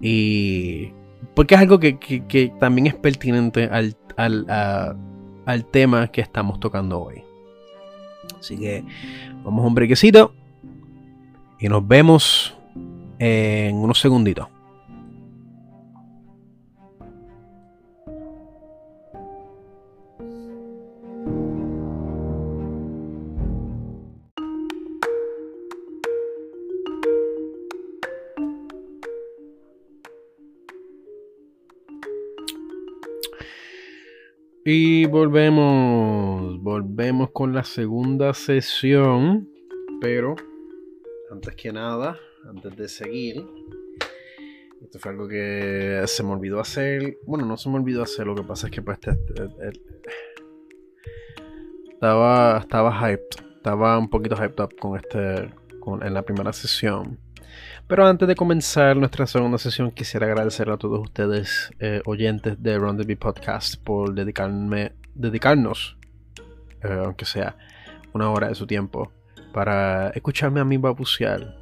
Y. 0.00 0.90
Porque 1.34 1.54
es 1.54 1.60
algo 1.60 1.78
que, 1.80 2.52
también 2.60 2.86
es 2.86 2.94
pertinente 2.94 3.64
al, 3.64 3.96
al, 5.46 5.64
tema 5.70 6.08
que 6.08 6.20
estamos 6.20 6.60
tocando 6.60 7.00
hoy. 7.00 7.22
Así 8.38 8.58
que 8.58 8.84
vamos 9.42 9.64
a 9.64 9.68
un 9.68 9.74
brequecito. 9.74 10.34
Y 11.58 11.68
nos 11.68 11.86
vemos 11.86 12.54
en 13.18 13.76
unos 13.76 13.98
segunditos. 14.00 14.48
Y 34.66 35.04
volvemos, 35.04 36.58
volvemos 36.62 37.32
con 37.32 37.52
la 37.52 37.64
segunda 37.64 38.32
sesión, 38.32 39.46
pero 40.00 40.36
antes 41.30 41.54
que 41.54 41.70
nada, 41.70 42.18
antes 42.48 42.74
de 42.74 42.88
seguir, 42.88 43.46
esto 44.80 44.98
fue 44.98 45.10
algo 45.10 45.28
que 45.28 46.02
se 46.06 46.22
me 46.22 46.30
olvidó 46.30 46.60
hacer, 46.60 47.18
bueno, 47.26 47.44
no 47.44 47.58
se 47.58 47.68
me 47.68 47.76
olvidó 47.76 48.02
hacer, 48.02 48.26
lo 48.26 48.34
que 48.34 48.42
pasa 48.42 48.68
es 48.68 48.72
que 48.72 48.80
pues 48.80 48.96
este, 48.96 49.10
este, 49.34 49.68
este, 49.68 50.00
estaba, 51.92 52.60
estaba 52.60 52.90
hyped, 52.90 53.44
estaba 53.56 53.98
un 53.98 54.08
poquito 54.08 54.34
hyped 54.34 54.64
up 54.64 54.74
con 54.80 54.96
este, 54.96 55.50
con, 55.78 56.02
en 56.02 56.14
la 56.14 56.22
primera 56.22 56.54
sesión. 56.54 57.18
Pero 57.86 58.06
antes 58.06 58.26
de 58.26 58.34
comenzar 58.34 58.96
nuestra 58.96 59.26
segunda 59.26 59.58
sesión, 59.58 59.90
quisiera 59.90 60.26
agradecer 60.26 60.70
a 60.70 60.78
todos 60.78 61.00
ustedes, 61.00 61.70
eh, 61.80 62.00
oyentes 62.06 62.62
de 62.62 62.78
Round 62.78 63.00
the 63.00 63.06
Bee 63.06 63.16
Podcast, 63.16 63.76
por 63.82 64.14
dedicarme, 64.14 64.92
dedicarnos, 65.14 65.96
eh, 66.82 67.02
aunque 67.04 67.24
sea 67.24 67.56
una 68.12 68.30
hora 68.30 68.48
de 68.48 68.54
su 68.54 68.66
tiempo, 68.66 69.12
para 69.52 70.08
escucharme 70.10 70.60
a 70.60 70.64
mí 70.64 70.76
babucear. 70.78 71.56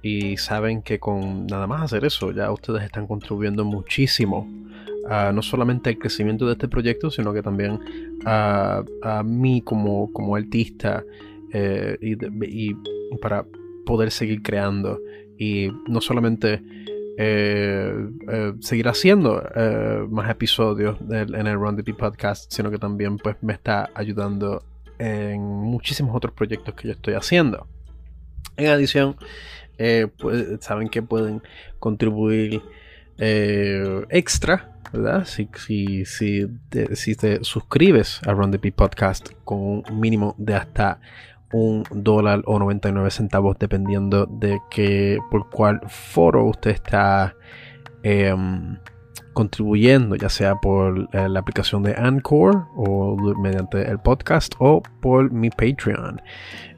Y 0.00 0.36
saben 0.36 0.82
que 0.82 0.98
con 0.98 1.46
nada 1.46 1.66
más 1.66 1.82
hacer 1.82 2.04
eso, 2.04 2.30
ya 2.32 2.50
ustedes 2.50 2.84
están 2.84 3.06
contribuyendo 3.06 3.64
muchísimo 3.64 4.46
no 5.32 5.42
solamente 5.42 5.90
al 5.90 5.98
crecimiento 5.98 6.46
de 6.46 6.52
este 6.52 6.68
proyecto, 6.68 7.10
sino 7.10 7.32
que 7.32 7.42
también 7.42 7.80
a, 8.26 8.84
mí 9.24 9.62
como, 9.62 10.12
como 10.12 10.36
artista 10.36 11.02
eh, 11.52 11.96
y 12.00 12.74
para 13.20 13.46
poder 13.86 14.10
seguir 14.10 14.42
creando 14.42 15.00
y 15.38 15.70
no 15.86 16.00
solamente 16.00 16.60
eh, 17.20 17.92
eh, 18.30 18.52
seguir 18.60 18.86
haciendo 18.86 19.42
eh, 19.56 20.06
más 20.08 20.30
episodios 20.30 20.98
en 21.10 21.48
el 21.48 21.58
the 21.82 21.92
podcast, 21.92 22.52
sino 22.52 22.70
que 22.70 22.78
también 22.78 23.18
pues 23.18 23.34
me 23.40 23.54
está 23.54 23.90
ayudando 23.92 24.62
en 25.00 25.40
muchísimos 25.42 26.14
otros 26.14 26.32
proyectos 26.32 26.76
que 26.76 26.86
yo 26.86 26.92
estoy 26.94 27.14
haciendo. 27.14 27.66
En 28.56 28.68
adición, 28.68 29.16
pues, 29.76 30.60
saben 30.60 30.88
que 30.88 31.02
pueden 31.02 31.42
contribuir 31.80 32.62
extra, 33.18 34.76
¿verdad? 34.92 35.24
Si, 35.24 35.48
si, 35.56 36.04
si, 36.04 36.46
te, 36.68 36.94
si 36.94 37.16
te 37.16 37.42
suscribes 37.42 38.20
a 38.28 38.32
Run 38.32 38.52
the 38.52 38.72
Podcast 38.72 39.30
con 39.44 39.58
un 39.58 39.84
mínimo 40.00 40.36
de 40.38 40.54
hasta 40.54 41.00
un 41.52 41.84
dólar 41.90 42.42
o 42.46 42.58
99 42.58 43.10
centavos 43.10 43.56
dependiendo 43.58 44.26
de 44.26 44.60
que 44.70 45.18
por 45.30 45.48
cuál 45.50 45.80
foro 45.88 46.44
usted 46.44 46.72
está 46.72 47.34
em, 48.02 48.76
contribuyendo, 49.32 50.16
ya 50.16 50.28
sea 50.28 50.56
por 50.56 51.08
eh, 51.12 51.28
la 51.28 51.40
aplicación 51.40 51.82
de 51.82 51.94
Anchor 51.94 52.66
o 52.76 53.16
mediante 53.40 53.88
el 53.88 53.98
podcast 53.98 54.54
o 54.58 54.82
por 55.00 55.32
mi 55.32 55.50
Patreon. 55.50 56.20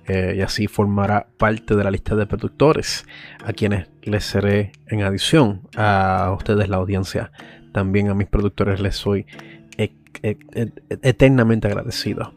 Eh, 0.07 0.35
y 0.39 0.41
así 0.41 0.67
formará 0.67 1.29
parte 1.39 1.77
de 1.77 1.85
la 1.85 1.91
lista 1.91 2.17
de 2.17 2.27
productores 2.27 3.07
a 3.45 3.53
quienes 3.53 3.89
les 4.03 4.25
seré 4.25 4.73
en 4.89 5.03
adición 5.03 5.63
a 5.77 6.35
ustedes 6.37 6.69
la 6.69 6.79
audiencia. 6.79 7.33
También 7.73 8.09
a 8.09 8.15
mis 8.15 8.27
productores 8.27 8.81
les 8.81 8.97
soy 8.97 9.27
eternamente 11.03 11.69
agradecido. 11.69 12.35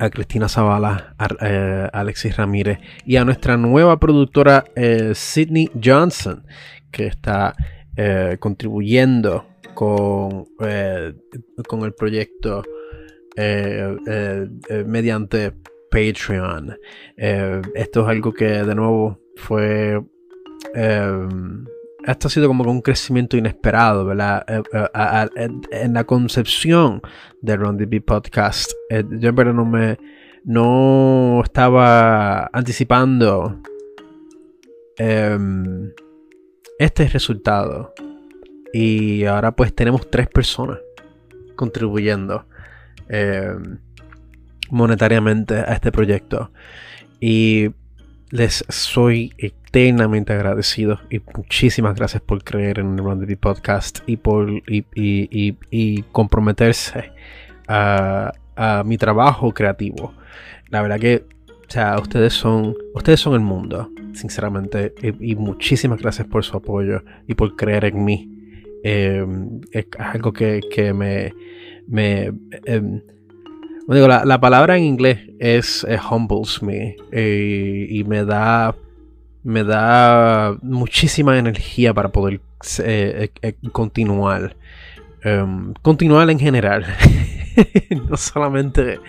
A 0.00 0.10
Cristina 0.10 0.48
Zavala, 0.48 1.14
a, 1.18 1.28
eh, 1.40 1.88
Alexis 1.92 2.36
Ramírez 2.36 2.78
y 3.04 3.16
a 3.16 3.24
nuestra 3.24 3.56
nueva 3.56 3.98
productora 3.98 4.64
eh, 4.76 5.12
Sydney 5.14 5.70
Johnson, 5.82 6.44
que 6.90 7.06
está 7.06 7.54
eh, 7.96 8.36
contribuyendo 8.38 9.46
con, 9.74 10.46
con 11.66 11.82
el 11.84 11.94
proyecto 11.94 12.62
mediante 14.86 15.52
Patreon. 15.90 16.76
esto 17.16 18.00
es 18.02 18.08
algo 18.08 18.32
que 18.32 18.64
de 18.64 18.74
nuevo 18.74 19.20
fue 19.36 20.00
esto 22.06 22.28
ha 22.28 22.30
sido 22.30 22.48
como 22.48 22.70
un 22.70 22.80
crecimiento 22.80 23.36
inesperado, 23.36 24.04
¿verdad? 24.04 24.44
Eh, 24.48 24.62
eh, 24.72 25.48
en 25.72 25.94
la 25.94 26.04
concepción 26.04 27.02
de 27.42 27.56
Ron 27.56 27.76
DB 27.76 28.02
Podcast, 28.04 28.72
eh, 28.90 29.04
yo 29.18 29.34
verdad 29.34 29.52
no 29.52 29.64
me 29.64 29.98
no 30.44 31.42
estaba 31.44 32.48
anticipando 32.52 33.60
em, 34.96 35.92
este 36.78 37.06
resultado. 37.08 37.92
Y 38.72 39.24
ahora 39.24 39.52
pues 39.52 39.74
tenemos 39.74 40.10
tres 40.10 40.28
personas 40.28 40.78
contribuyendo 41.54 42.46
eh, 43.08 43.54
monetariamente 44.70 45.54
a 45.54 45.74
este 45.74 45.92
proyecto. 45.92 46.50
Y 47.20 47.70
les 48.30 48.64
soy 48.68 49.32
eternamente 49.78 50.32
agradecido 50.32 50.98
y 51.08 51.20
muchísimas 51.36 51.94
gracias 51.94 52.20
por 52.22 52.42
creer 52.42 52.80
en 52.80 52.94
el 52.94 52.98
Run 52.98 53.24
Podcast 53.40 54.00
y 54.06 54.16
por 54.16 54.50
y, 54.66 56.02
comprometerse 56.10 57.12
a, 57.68 58.32
mi 58.84 58.98
trabajo 58.98 59.54
creativo. 59.54 60.14
La 60.68 60.82
verdad 60.82 60.98
que, 60.98 61.24
o 61.48 61.70
sea, 61.70 61.96
ustedes 62.00 62.32
son, 62.32 62.74
ustedes 62.92 63.20
son 63.20 63.34
el 63.34 63.40
mundo, 63.40 63.90
sinceramente, 64.14 64.94
y, 65.20 65.36
muchísimas 65.36 66.00
gracias 66.00 66.26
por 66.26 66.44
su 66.44 66.56
apoyo 66.56 67.04
y 67.28 67.34
por 67.34 67.54
creer 67.54 67.84
en 67.84 68.04
mí. 68.04 68.28
Em, 68.82 69.60
es 69.70 69.86
algo 69.98 70.32
que, 70.32 70.92
me, 70.92 71.32
me 71.86 72.32
em, 72.64 73.00
digo, 73.86 74.08
la, 74.08 74.40
palabra 74.40 74.76
en 74.76 74.84
inglés 74.84 75.20
es 75.38 75.86
humbles 76.10 76.62
me 76.62 76.96
eh, 77.12 77.86
y 77.88 78.02
me 78.04 78.24
da 78.24 78.74
me 79.42 79.64
da 79.64 80.56
muchísima 80.62 81.38
energía 81.38 81.94
para 81.94 82.10
poder 82.10 82.40
eh, 82.84 83.30
eh, 83.42 83.54
continuar 83.72 84.56
em, 85.22 85.74
continuar 85.82 86.28
en 86.30 86.38
general. 86.38 86.84
No 88.08 88.16
solamente 88.16 89.00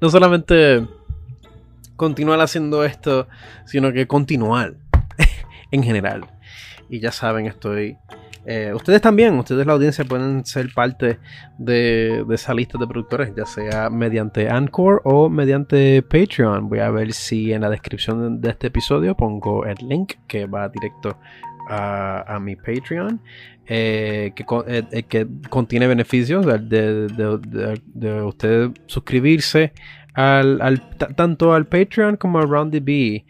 no 0.00 0.10
solamente 0.10 0.86
continuar 1.96 2.40
haciendo 2.40 2.84
esto 2.84 3.26
sino 3.64 3.92
que 3.92 4.06
continuar 4.06 4.74
en 5.72 5.82
general. 5.82 6.24
Y 6.88 7.00
ya 7.00 7.10
saben 7.10 7.46
estoy 7.46 7.98
eh, 8.48 8.72
ustedes 8.72 9.00
también, 9.00 9.36
ustedes 9.38 9.66
la 9.66 9.72
audiencia 9.72 10.04
pueden 10.04 10.46
ser 10.46 10.72
parte 10.72 11.18
de, 11.58 12.24
esa 12.30 12.54
lista 12.54 12.78
de 12.78 12.86
productores, 12.86 13.34
ya 13.36 13.44
sea 13.44 13.90
mediante 13.90 14.48
Anchor 14.48 15.02
o 15.04 15.28
mediante 15.28 16.00
Patreon. 16.02 16.68
Voy 16.68 16.78
a 16.78 16.90
ver 16.90 17.12
si 17.12 17.52
en 17.52 17.62
la 17.62 17.70
descripción 17.70 18.40
de 18.40 18.50
este 18.50 18.68
episodio 18.68 19.16
pongo 19.16 19.66
el 19.66 19.76
link 19.80 20.14
que 20.28 20.46
va 20.46 20.68
directo 20.68 21.18
a, 21.68 22.38
mi 22.40 22.54
Patreon, 22.54 23.20
eh, 23.66 24.32
eh, 24.36 25.02
que, 25.02 25.26
contiene 25.50 25.88
beneficios 25.88 26.46
de, 26.46 27.08
de, 27.08 28.72
suscribirse 28.86 29.72
al, 30.14 30.88
tanto 31.16 31.52
al 31.52 31.66
Patreon 31.66 32.16
como 32.16 32.38
al 32.38 32.48
RoundDB. 32.48 33.24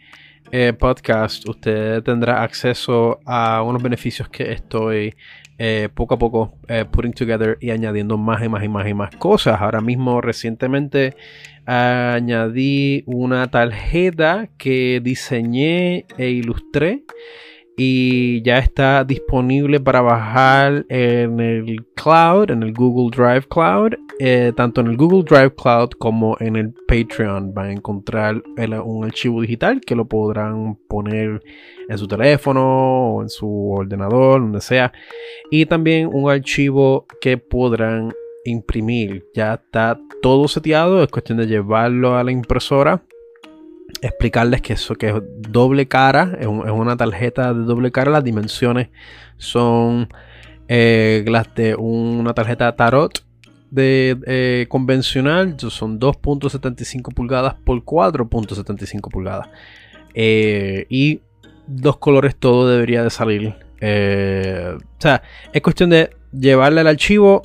Eh, 0.51 0.71
podcast, 0.71 1.47
usted 1.47 2.01
tendrá 2.03 2.41
acceso 2.41 3.19
a 3.25 3.61
unos 3.63 3.83
beneficios 3.83 4.29
que 4.29 4.53
estoy 4.53 5.13
eh, 5.57 5.89
poco 5.93 6.13
a 6.13 6.17
poco 6.17 6.53
eh, 6.69 6.85
putting 6.89 7.11
together 7.11 7.57
y 7.59 7.71
añadiendo 7.71 8.17
más 8.17 8.41
y 8.43 8.47
más 8.47 8.63
y 8.63 8.69
más 8.69 8.87
y 8.87 8.93
más 8.93 9.15
cosas. 9.17 9.59
Ahora 9.59 9.81
mismo 9.81 10.21
recientemente 10.21 11.15
añadí 11.65 13.03
una 13.07 13.47
tarjeta 13.47 14.47
que 14.57 15.01
diseñé 15.03 16.05
e 16.17 16.29
ilustré 16.29 17.03
y 17.79 18.41
ya 18.41 18.57
está 18.57 19.03
disponible 19.03 19.79
para 19.79 20.01
bajar 20.01 20.83
en 20.89 21.39
el 21.39 21.85
cloud, 21.93 22.49
en 22.49 22.63
el 22.63 22.73
Google 22.73 23.15
Drive 23.15 23.47
Cloud. 23.47 23.93
Eh, 24.19 24.51
tanto 24.55 24.81
en 24.81 24.87
el 24.87 24.97
Google 24.97 25.21
Drive 25.21 25.53
Cloud 25.53 25.91
como 25.99 26.35
en 26.39 26.55
el 26.55 26.73
Patreon 26.87 27.53
van 27.53 27.67
a 27.67 27.73
encontrar 27.73 28.41
un 28.83 29.05
archivo 29.05 29.41
digital 29.41 29.79
que 29.79 29.95
lo 29.95 30.07
podrán 30.07 30.75
poner 30.87 31.39
en 31.87 31.97
su 31.99 32.07
teléfono 32.07 33.13
o 33.13 33.21
en 33.21 33.29
su 33.29 33.71
ordenador, 33.71 34.41
donde 34.41 34.59
sea. 34.59 34.91
Y 35.51 35.67
también 35.67 36.09
un 36.11 36.31
archivo 36.31 37.05
que 37.21 37.37
podrán 37.37 38.11
imprimir. 38.43 39.23
Ya 39.35 39.53
está 39.53 39.99
todo 40.23 40.47
seteado, 40.47 41.03
es 41.03 41.09
cuestión 41.09 41.37
de 41.37 41.45
llevarlo 41.45 42.17
a 42.17 42.23
la 42.23 42.31
impresora 42.31 43.03
explicarles 44.01 44.61
que 44.61 44.73
eso 44.73 44.95
que 44.95 45.09
es 45.09 45.15
doble 45.39 45.87
cara, 45.87 46.37
es, 46.39 46.47
una 46.47 46.97
tarjeta 46.97 47.53
de 47.53 47.63
doble 47.63 47.91
cara, 47.91 48.11
las 48.11 48.23
dimensiones 48.23 48.89
son 49.37 50.09
eh, 50.67 51.23
las 51.27 51.53
de 51.55 51.75
una 51.75 52.33
tarjeta 52.33 52.75
tarot 52.75 53.23
de 53.71 54.17
eh, 54.25 54.65
convencional, 54.69 55.55
son 55.59 55.99
2.75 55.99 57.13
pulgadas 57.13 57.55
por 57.55 57.83
4.75 57.83 59.09
pulgadas. 59.11 59.49
Eh, 60.13 60.85
y 60.89 61.21
dos 61.67 61.97
colores 61.97 62.35
todo 62.35 62.69
debería 62.69 63.03
de 63.03 63.09
salir. 63.09 63.49
o 63.49 64.99
sea, 64.99 65.21
es 65.53 65.61
cuestión 65.61 65.89
de 65.89 66.11
llevarle 66.31 66.81
el 66.81 66.87
archivo, 66.87 67.41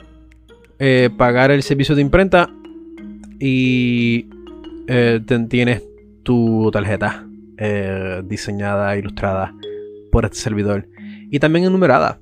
pagar 1.16 1.50
el 1.50 1.62
servicio 1.62 1.94
de 1.94 2.02
imprenta 2.02 2.48
y 3.38 4.26
tienes 5.48 5.82
tu 6.22 6.70
tarjeta 6.72 7.26
eh, 7.58 8.22
diseñada, 8.24 8.96
ilustrada 8.96 9.54
por 10.10 10.24
este 10.24 10.38
servidor 10.38 10.86
y 11.30 11.38
también 11.38 11.64
enumerada. 11.64 12.18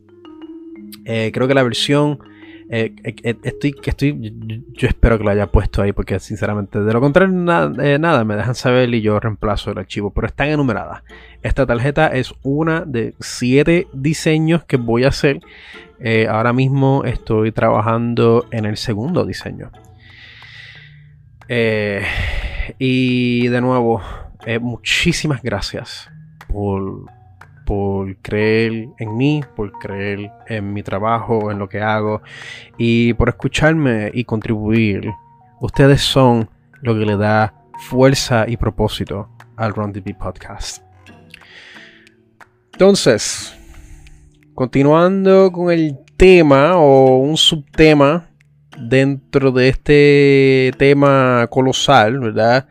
Eh, 1.04 1.30
creo 1.32 1.48
que 1.48 1.54
la 1.54 1.62
versión 1.62 2.18
eh, 2.68 2.94
estoy, 3.42 3.72
que 3.72 3.90
estoy, 3.90 4.32
yo 4.72 4.88
espero 4.88 5.18
que 5.18 5.24
lo 5.24 5.30
haya 5.30 5.46
puesto 5.46 5.82
ahí 5.82 5.92
porque 5.92 6.20
sinceramente 6.20 6.80
de 6.80 6.92
lo 6.92 7.00
contrario 7.00 7.34
nada, 7.34 8.24
me 8.24 8.36
dejan 8.36 8.54
saber 8.54 8.92
y 8.94 9.00
yo 9.00 9.18
reemplazo 9.18 9.72
el 9.72 9.78
archivo, 9.78 10.10
pero 10.10 10.26
están 10.26 10.48
enumeradas. 10.48 11.02
Esta 11.42 11.66
tarjeta 11.66 12.08
es 12.08 12.34
una 12.42 12.84
de 12.84 13.14
siete 13.20 13.88
diseños 13.92 14.64
que 14.64 14.76
voy 14.76 15.04
a 15.04 15.08
hacer. 15.08 15.40
ahora 16.28 16.52
mismo 16.52 17.02
estoy 17.04 17.50
trabajando 17.52 18.46
en 18.50 18.66
el 18.66 18.76
segundo 18.76 19.24
diseño. 19.24 19.70
Eh, 21.52 22.04
y 22.78 23.48
de 23.48 23.60
nuevo, 23.60 24.02
eh, 24.46 24.58
muchísimas 24.58 25.42
gracias 25.42 26.10
por, 26.48 27.04
por 27.66 28.16
creer 28.16 28.88
en 28.98 29.16
mí, 29.16 29.42
por 29.56 29.72
creer 29.72 30.30
en 30.48 30.72
mi 30.72 30.82
trabajo, 30.82 31.50
en 31.50 31.58
lo 31.58 31.68
que 31.68 31.80
hago 31.80 32.22
y 32.78 33.14
por 33.14 33.28
escucharme 33.28 34.10
y 34.14 34.24
contribuir. 34.24 35.10
Ustedes 35.60 36.00
son 36.00 36.48
lo 36.80 36.98
que 36.98 37.04
le 37.04 37.16
da 37.16 37.54
fuerza 37.78 38.46
y 38.48 38.56
propósito 38.56 39.28
al 39.56 39.74
Run 39.74 39.92
DB 39.92 40.16
Podcast. 40.16 40.82
Entonces, 42.72 43.54
continuando 44.54 45.52
con 45.52 45.70
el 45.70 45.98
tema 46.16 46.76
o 46.76 47.18
un 47.18 47.36
subtema 47.36 48.29
dentro 48.80 49.52
de 49.52 49.68
este 49.68 50.72
tema 50.78 51.46
colosal, 51.50 52.18
¿verdad? 52.20 52.66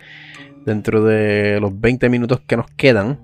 Dentro 0.65 1.03
de 1.03 1.59
los 1.59 1.79
20 1.79 2.09
minutos 2.09 2.41
que 2.45 2.57
nos 2.57 2.69
quedan. 2.71 3.19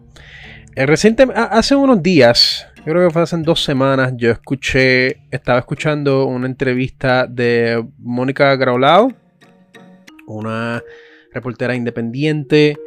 Eh, 0.75 0.85
reciente, 0.85 1.25
hace 1.33 1.75
unos 1.75 2.03
días, 2.03 2.67
creo 2.83 3.07
que 3.07 3.13
fue 3.13 3.21
hace 3.21 3.37
dos 3.37 3.63
semanas, 3.63 4.13
yo 4.17 4.31
escuché, 4.31 5.21
estaba 5.31 5.59
escuchando 5.59 6.25
una 6.25 6.47
entrevista 6.47 7.27
de 7.27 7.85
Mónica 7.97 8.55
Graulao, 8.55 9.11
una 10.27 10.83
reportera 11.33 11.75
independiente. 11.75 12.77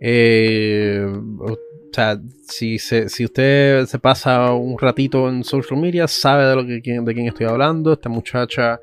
Eh, 0.00 1.06
o 1.38 1.58
sea, 1.92 2.20
si, 2.46 2.78
si 2.78 3.24
usted 3.24 3.86
se 3.86 3.98
pasa 3.98 4.52
un 4.52 4.78
ratito 4.78 5.28
en 5.28 5.42
social 5.42 5.80
media, 5.80 6.06
sabe 6.06 6.44
de 6.44 6.54
lo 6.54 6.66
que 6.66 6.80
de 6.82 7.14
quién 7.14 7.26
estoy 7.26 7.46
hablando. 7.46 7.92
Esta 7.92 8.08
muchacha 8.08 8.78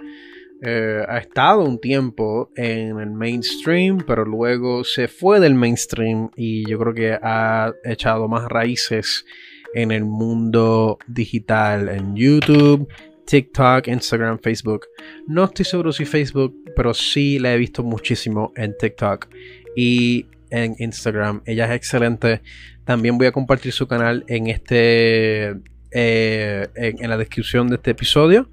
eh, 0.62 1.04
ha 1.08 1.18
estado 1.18 1.64
un 1.64 1.80
tiempo 1.80 2.50
en 2.56 3.00
el 3.00 3.12
mainstream, 3.12 4.04
pero 4.06 4.26
luego 4.26 4.84
se 4.84 5.08
fue 5.08 5.40
del 5.40 5.54
mainstream 5.56 6.30
y 6.36 6.68
yo 6.70 6.80
creo 6.80 6.94
que 6.94 7.20
ha 7.22 7.74
echado 7.84 8.28
más 8.28 8.46
raíces 8.46 9.26
en 9.74 9.92
el 9.92 10.06
mundo 10.06 10.98
digital, 11.08 11.90
en 11.90 12.16
YouTube, 12.16 12.88
TikTok, 13.26 13.88
Instagram, 13.88 14.40
Facebook. 14.40 14.86
No 15.28 15.44
estoy 15.44 15.66
seguro 15.66 15.92
si 15.92 16.06
Facebook, 16.06 16.56
pero 16.76 16.94
sí 16.94 17.40
la 17.40 17.54
he 17.54 17.58
visto 17.58 17.84
muchísimo 17.84 18.54
en 18.56 18.76
TikTok 18.78 19.28
y 19.76 20.28
en 20.50 20.76
Instagram. 20.80 21.42
Ella 21.46 21.66
es 21.66 21.72
excelente. 21.72 22.42
También 22.86 23.18
voy 23.18 23.28
a 23.28 23.32
compartir 23.32 23.74
su 23.74 23.88
canal 23.88 24.24
en 24.28 24.48
este 24.48 25.56
eh, 25.92 26.68
en, 26.76 27.10
la 27.10 27.18
descripción 27.18 27.68
de 27.68 27.76
este 27.76 27.92
episodio. 27.92 28.50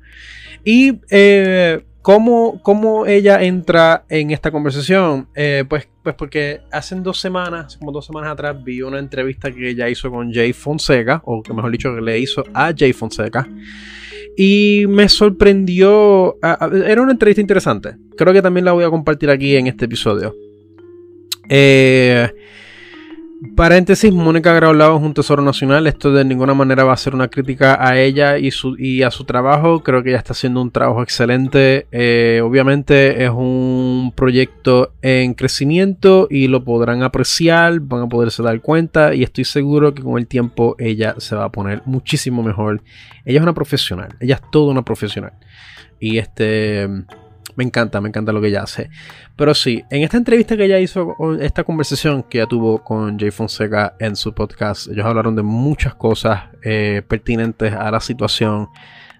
Y 0.64 1.00
eh, 1.10 1.84
¿Cómo, 2.02 3.06
ella 3.06 3.42
entra 3.42 4.04
en 4.08 4.32
esta 4.32 4.50
conversación? 4.50 5.28
Eh, 5.36 5.64
pues, 5.68 5.88
pues 6.02 6.16
porque 6.16 6.60
hace 6.72 6.96
dos 6.96 7.20
semanas, 7.20 7.76
como 7.76 7.92
dos 7.92 8.06
semanas 8.06 8.32
atrás, 8.32 8.56
vi 8.62 8.82
una 8.82 8.98
entrevista 8.98 9.52
que 9.52 9.70
ella 9.70 9.88
hizo 9.88 10.10
con 10.10 10.32
Jay 10.32 10.52
Fonseca, 10.52 11.22
o 11.24 11.42
que 11.42 11.52
mejor 11.52 11.70
dicho, 11.70 11.94
que 11.94 12.00
le 12.00 12.18
hizo 12.18 12.44
a 12.52 12.72
Jay 12.76 12.92
Fonseca. 12.92 13.48
Y 14.36 14.84
me 14.88 15.08
sorprendió. 15.08 16.38
era 16.42 17.02
una 17.02 17.12
entrevista 17.12 17.40
interesante. 17.40 17.96
Creo 18.16 18.32
que 18.32 18.42
también 18.42 18.64
la 18.64 18.72
voy 18.72 18.82
a 18.82 18.90
compartir 18.90 19.30
aquí 19.30 19.54
en 19.54 19.68
este 19.68 19.84
episodio. 19.84 20.34
Eh, 21.48 22.28
Paréntesis, 23.56 24.12
Mónica 24.12 24.52
Graulao 24.54 24.96
es 24.96 25.02
un 25.02 25.14
tesoro 25.14 25.42
nacional. 25.42 25.86
Esto 25.86 26.12
de 26.12 26.24
ninguna 26.24 26.54
manera 26.54 26.84
va 26.84 26.92
a 26.92 26.96
ser 26.96 27.14
una 27.14 27.28
crítica 27.28 27.76
a 27.84 27.98
ella 27.98 28.38
y 28.38 29.02
a 29.02 29.10
su 29.10 29.24
trabajo. 29.24 29.82
Creo 29.82 30.02
que 30.02 30.10
ella 30.10 30.18
está 30.18 30.32
haciendo 30.32 30.62
un 30.62 30.70
trabajo 30.70 31.02
excelente. 31.02 31.86
Eh, 31.90 32.40
obviamente 32.42 33.24
es 33.24 33.30
un 33.30 34.12
proyecto 34.14 34.94
en 35.02 35.34
crecimiento 35.34 36.28
y 36.30 36.46
lo 36.46 36.64
podrán 36.64 37.02
apreciar, 37.02 37.80
van 37.80 38.02
a 38.02 38.08
poderse 38.08 38.42
dar 38.42 38.60
cuenta 38.60 39.12
y 39.12 39.22
estoy 39.24 39.44
seguro 39.44 39.92
que 39.92 40.02
con 40.02 40.18
el 40.18 40.28
tiempo 40.28 40.76
ella 40.78 41.16
se 41.18 41.34
va 41.34 41.44
a 41.44 41.52
poner 41.52 41.82
muchísimo 41.84 42.42
mejor. 42.42 42.82
Ella 43.24 43.38
es 43.38 43.42
una 43.42 43.54
profesional, 43.54 44.14
ella 44.20 44.36
es 44.36 44.50
toda 44.50 44.70
una 44.70 44.82
profesional. 44.82 45.32
Y 45.98 46.18
este 46.18 46.88
me 47.56 47.64
encanta, 47.64 48.00
me 48.00 48.08
encanta 48.08 48.32
lo 48.32 48.40
que 48.40 48.48
ella 48.48 48.62
hace. 48.62 48.90
Pero 49.36 49.54
sí, 49.54 49.82
en 49.90 50.02
esta 50.02 50.16
entrevista 50.16 50.56
que 50.56 50.64
ella 50.64 50.78
hizo, 50.78 51.16
esta 51.40 51.64
conversación 51.64 52.22
que 52.22 52.38
ella 52.38 52.46
tuvo 52.46 52.82
con 52.82 53.18
Jay 53.18 53.30
Fonseca 53.30 53.94
en 53.98 54.16
su 54.16 54.34
podcast, 54.34 54.88
ellos 54.88 55.06
hablaron 55.06 55.36
de 55.36 55.42
muchas 55.42 55.94
cosas 55.94 56.44
eh, 56.62 57.02
pertinentes 57.06 57.72
a 57.72 57.90
la 57.90 58.00
situación 58.00 58.68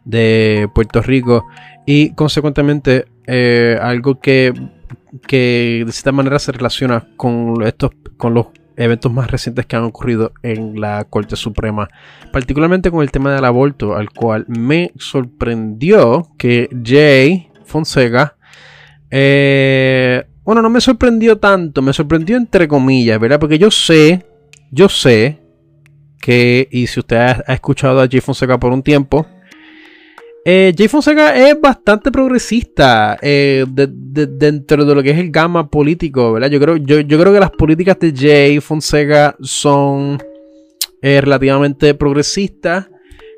de 0.05 0.69
Puerto 0.75 1.01
Rico 1.03 1.47
y 1.87 2.15
consecuentemente 2.15 3.07
eh, 3.27 3.79
algo 3.81 4.21
que, 4.21 4.53
que 5.27 5.85
de 5.87 5.93
cierta 5.93 6.13
manera 6.13 6.39
se 6.39 6.53
relaciona 6.53 7.07
con 7.17 7.63
estos 7.63 7.93
con 8.17 8.35
los 8.35 8.47
eventos 8.77 9.13
más 9.13 9.31
recientes 9.31 9.67
que 9.67 9.77
han 9.77 9.85
ocurrido 9.85 10.33
en 10.43 10.81
la 10.81 11.05
Corte 11.05 11.37
Suprema, 11.37 11.89
particularmente 12.33 12.91
con 12.91 13.03
el 13.03 13.11
tema 13.11 13.35
del 13.35 13.45
aborto, 13.45 13.95
al 13.95 14.11
cual 14.11 14.45
me 14.49 14.93
sorprendió 14.97 16.29
que 16.39 16.69
Jay 16.85 17.49
Fonseca. 17.65 18.37
Eh, 19.15 20.25
bueno, 20.43 20.63
no 20.63 20.71
me 20.71 20.81
sorprendió 20.81 21.37
tanto, 21.37 21.83
me 21.83 21.93
sorprendió 21.93 22.39
entre 22.39 22.67
comillas, 22.67 23.21
¿verdad? 23.21 23.39
Porque 23.39 23.59
yo 23.59 23.71
sé, 23.71 24.25
yo 24.71 24.89
sé 24.89 25.39
que, 26.19 26.67
y 26.71 26.87
si 26.87 27.01
usted 27.01 27.17
ha, 27.17 27.53
escuchado 27.53 28.01
a 28.01 28.09
Jay 28.09 28.21
Fonseca 28.21 28.59
por 28.59 28.73
un 28.73 28.83
tiempo, 28.83 29.27
eh, 30.47 30.73
Jay 30.77 30.89
Fonseca 30.89 31.37
es 31.37 31.61
bastante 31.61 32.11
progresista 32.11 33.19
eh, 33.21 33.67
dentro 33.69 34.85
de 34.87 34.95
lo 34.95 35.03
que 35.03 35.11
es 35.11 35.19
el 35.19 35.31
gama 35.31 35.69
político, 35.69 36.33
¿verdad? 36.33 36.49
Yo 36.49 36.59
creo, 36.59 36.77
yo, 36.79 37.01
yo 37.01 37.21
creo 37.21 37.35
que 37.35 37.41
las 37.41 37.51
políticas 37.51 37.99
de 38.01 38.15
Jay 38.17 38.61
Fonseca 38.61 39.37
son 39.43 40.19
relativamente 41.03 41.93
progresistas. 41.95 42.89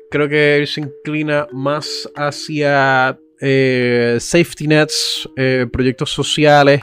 Creo 0.09 0.29
que 0.29 0.57
él 0.57 0.67
se 0.67 0.81
inclina 0.81 1.47
más 1.51 2.09
hacia 2.15 3.19
eh, 3.41 4.17
safety 4.19 4.67
nets, 4.67 5.29
eh, 5.35 5.67
proyectos 5.71 6.11
sociales. 6.11 6.81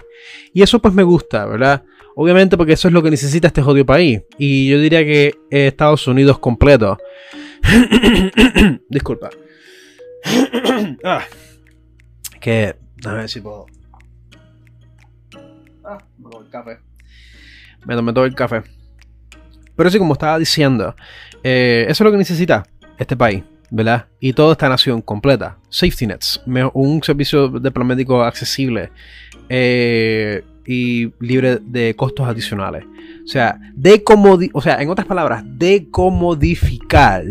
Y 0.53 0.62
eso 0.62 0.80
pues 0.80 0.94
me 0.94 1.03
gusta, 1.03 1.46
¿verdad? 1.46 1.84
Obviamente 2.14 2.57
porque 2.57 2.74
eso 2.74 2.88
es 2.88 2.94
lo 2.94 3.03
que 3.03 3.11
necesita 3.11 3.48
este 3.48 3.62
jodido 3.62 3.86
país. 3.86 4.20
Y 4.38 4.68
yo 4.68 4.78
diría 4.78 5.05
que 5.05 5.34
Estados 5.50 6.07
Unidos 6.07 6.38
completo. 6.38 6.98
Disculpa. 8.88 9.30
ah. 11.05 11.24
Que... 12.40 12.74
A 13.05 13.12
ver 13.14 13.28
si 13.28 13.40
puedo... 13.40 13.66
Ah, 15.84 15.98
me 16.18 16.30
tomé 16.30 16.44
el 16.44 16.50
café. 16.50 16.78
Me 17.84 17.94
tomé 17.96 18.12
el 18.26 18.34
café. 18.34 18.62
Pero 19.76 19.90
sí, 19.90 19.98
como 19.98 20.12
estaba 20.12 20.38
diciendo, 20.38 20.94
eh, 21.42 21.86
eso 21.88 22.05
es 22.05 22.05
lo 22.05 22.12
que 22.12 22.18
necesita 22.18 22.64
este 22.98 23.16
país. 23.16 23.42
¿Verdad? 23.72 24.06
Y 24.20 24.34
toda 24.34 24.52
esta 24.52 24.68
nación 24.68 25.00
completa. 25.00 25.56
Safety 25.70 26.06
nets, 26.06 26.42
un 26.74 27.02
servicio 27.02 27.48
de 27.48 27.70
plan 27.70 27.86
médico 27.86 28.22
accesible 28.22 28.90
eh, 29.48 30.44
y 30.66 31.10
libre 31.20 31.58
de 31.62 31.96
costos 31.96 32.28
adicionales. 32.28 32.84
O 33.24 33.26
sea, 33.26 33.58
de 33.74 34.04
o 34.52 34.60
sea, 34.60 34.82
en 34.82 34.90
otras 34.90 35.06
palabras, 35.06 35.42
decomodificar 35.56 37.24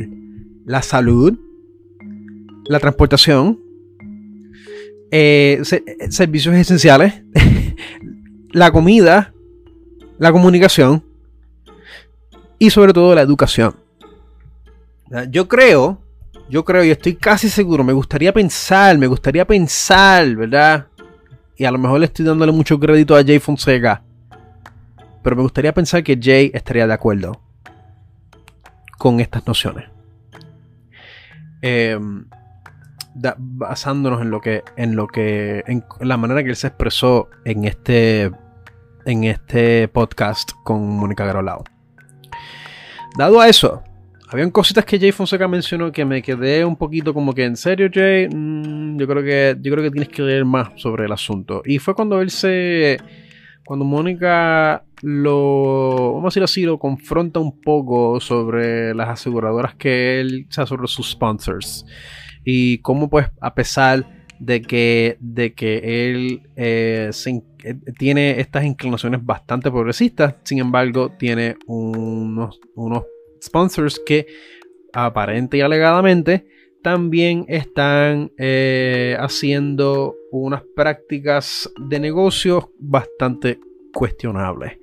la 0.66 0.82
salud, 0.82 1.38
la 2.66 2.80
transportación, 2.80 3.60
eh, 5.12 5.62
servicios 6.10 6.56
esenciales, 6.56 7.22
la 8.52 8.72
comida, 8.72 9.32
la 10.18 10.32
comunicación 10.32 11.04
y 12.58 12.72
sobre 12.72 12.94
todo 12.94 13.14
la 13.14 13.22
educación. 13.22 13.76
Yo 15.30 15.48
creo 15.48 16.02
yo 16.52 16.66
creo 16.66 16.84
y 16.84 16.92
estoy 16.92 17.16
casi 17.16 17.50
seguro, 17.50 17.82
me 17.82 17.94
gustaría 17.94 18.34
pensar, 18.34 18.98
me 18.98 19.08
gustaría 19.08 19.48
pensar, 19.48 20.36
¿verdad? 20.36 20.88
Y 21.56 21.64
a 21.64 21.72
lo 21.72 21.78
mejor 21.78 22.02
le 22.02 22.08
estoy 22.08 22.26
dándole 22.26 22.52
mucho 22.52 22.78
crédito 22.78 23.16
a 23.16 23.24
Jay 23.24 23.40
Fonseca. 23.40 24.04
Pero 25.24 25.38
me 25.38 25.44
gustaría 25.44 25.74
pensar 25.74 26.04
que 26.04 26.20
Jay 26.22 26.52
estaría 26.54 26.86
de 26.86 26.94
acuerdo 26.94 27.40
con 28.98 29.22
estas 29.22 29.48
nociones. 29.48 29.86
Em, 31.62 32.26
basándonos 33.38 34.22
en 34.22 34.30
lo 34.30 34.42
que. 34.42 34.64
en 34.76 34.98
lo 34.98 35.08
que. 35.08 35.64
en 35.68 35.86
la 36.02 36.18
manera 36.18 36.44
que 36.44 36.50
él 36.50 36.56
se 36.58 36.68
expresó 36.68 37.30
en 37.46 37.64
este. 37.64 38.30
en 39.06 39.24
este 39.24 39.88
podcast 39.88 40.52
con 40.66 40.86
Mónica 40.86 41.24
Garolao. 41.24 41.64
Dado 43.18 43.40
a 43.40 43.48
eso, 43.48 43.84
habían 44.32 44.50
cositas 44.50 44.86
que 44.86 44.98
Jay 44.98 45.12
Fonseca 45.12 45.46
mencionó 45.48 45.92
que 45.92 46.06
me 46.06 46.22
quedé 46.22 46.64
un 46.64 46.78
poquito 46.78 47.14
como 47.14 47.34
que 47.34 47.44
en 47.44 47.58
serio, 47.58 47.90
Jay. 47.94 48.30
Mm, 48.30 48.98
yo 48.98 49.06
creo 49.08 49.24
que 49.24 49.58
yo 49.62 49.72
creo 49.74 49.84
que 49.84 49.92
tienes 49.92 50.10
que 50.10 50.22
leer 50.22 50.46
más 50.46 50.70
sobre 50.78 51.06
el 51.06 51.12
asunto. 51.12 51.62
Y 51.66 51.80
fue 51.80 51.94
cuando 51.94 52.22
él 52.22 52.30
se. 52.30 52.98
Cuando 53.66 53.84
Mónica 53.84 54.86
lo. 55.02 56.14
Vamos 56.14 56.26
a 56.26 56.30
decir 56.30 56.44
así, 56.44 56.64
lo 56.64 56.80
confronta 56.80 57.42
un 57.42 57.60
poco 57.60 58.22
sobre 58.22 58.94
las 58.96 59.10
aseguradoras 59.10 59.76
que 59.76 60.22
él. 60.22 60.48
O 60.50 60.54
sea, 60.54 60.66
sobre 60.66 60.88
sus 60.88 61.12
sponsors. 61.12 61.86
Y 62.46 62.78
cómo, 62.80 63.10
pues, 63.10 63.28
a 63.42 63.54
pesar 63.54 64.06
de 64.40 64.62
que, 64.62 65.18
de 65.20 65.54
que 65.54 66.10
él 66.10 66.42
eh, 66.56 67.12
eh, 67.64 67.76
tiene 68.00 68.40
estas 68.40 68.64
inclinaciones 68.66 69.24
bastante 69.24 69.70
progresistas, 69.70 70.36
sin 70.44 70.58
embargo, 70.58 71.12
tiene 71.20 71.58
unos, 71.68 72.60
unos 72.76 73.04
sponsors 73.42 74.00
que 74.06 74.28
aparente 74.94 75.58
y 75.58 75.62
alegadamente 75.62 76.46
también 76.82 77.46
están 77.48 78.32
eh, 78.38 79.16
haciendo 79.20 80.16
unas 80.32 80.64
prácticas 80.76 81.72
de 81.78 82.00
negocios 82.00 82.66
bastante 82.80 83.60
cuestionables. 83.94 84.80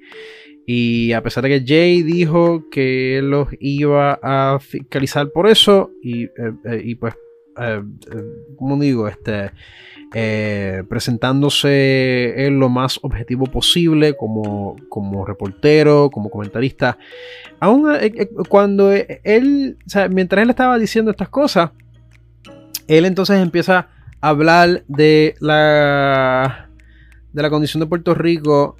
Y 0.67 1.13
a 1.13 1.23
pesar 1.23 1.45
de 1.45 1.49
que 1.49 1.67
Jay 1.67 2.03
dijo 2.03 2.69
que 2.71 3.21
los 3.23 3.49
iba 3.59 4.19
a 4.23 4.59
fiscalizar 4.61 5.31
por 5.33 5.49
eso, 5.49 5.91
y, 6.03 6.25
eh, 6.25 6.31
eh, 6.65 6.97
pues, 7.01 7.15
como 8.57 8.79
digo, 8.79 9.09
este, 9.09 9.51
eh, 10.15 10.85
presentándose 10.89 12.47
en 12.47 12.59
lo 12.59 12.71
más 12.71 12.99
objetivo 13.03 13.45
posible 13.45 14.17
como, 14.17 14.77
como 14.89 15.27
reportero, 15.27 16.11
como 16.11 16.31
comentarista. 16.31 16.97
Aún 17.61 17.91
eh, 17.93 18.13
eh, 18.17 18.29
cuando 18.49 18.91
él, 18.91 19.77
mientras 20.11 20.43
él 20.43 20.51
estaba 20.51 20.79
diciendo 20.79 21.11
estas 21.11 21.29
cosas, 21.29 21.73
él 22.87 23.05
entonces 23.05 23.43
empieza 23.43 23.89
a 24.21 24.29
hablar 24.31 24.83
de 24.89 25.35
la, 25.41 26.71
de 27.33 27.43
la 27.43 27.51
condición 27.51 27.81
de 27.81 27.87
Puerto 27.87 28.15
Rico 28.15 28.77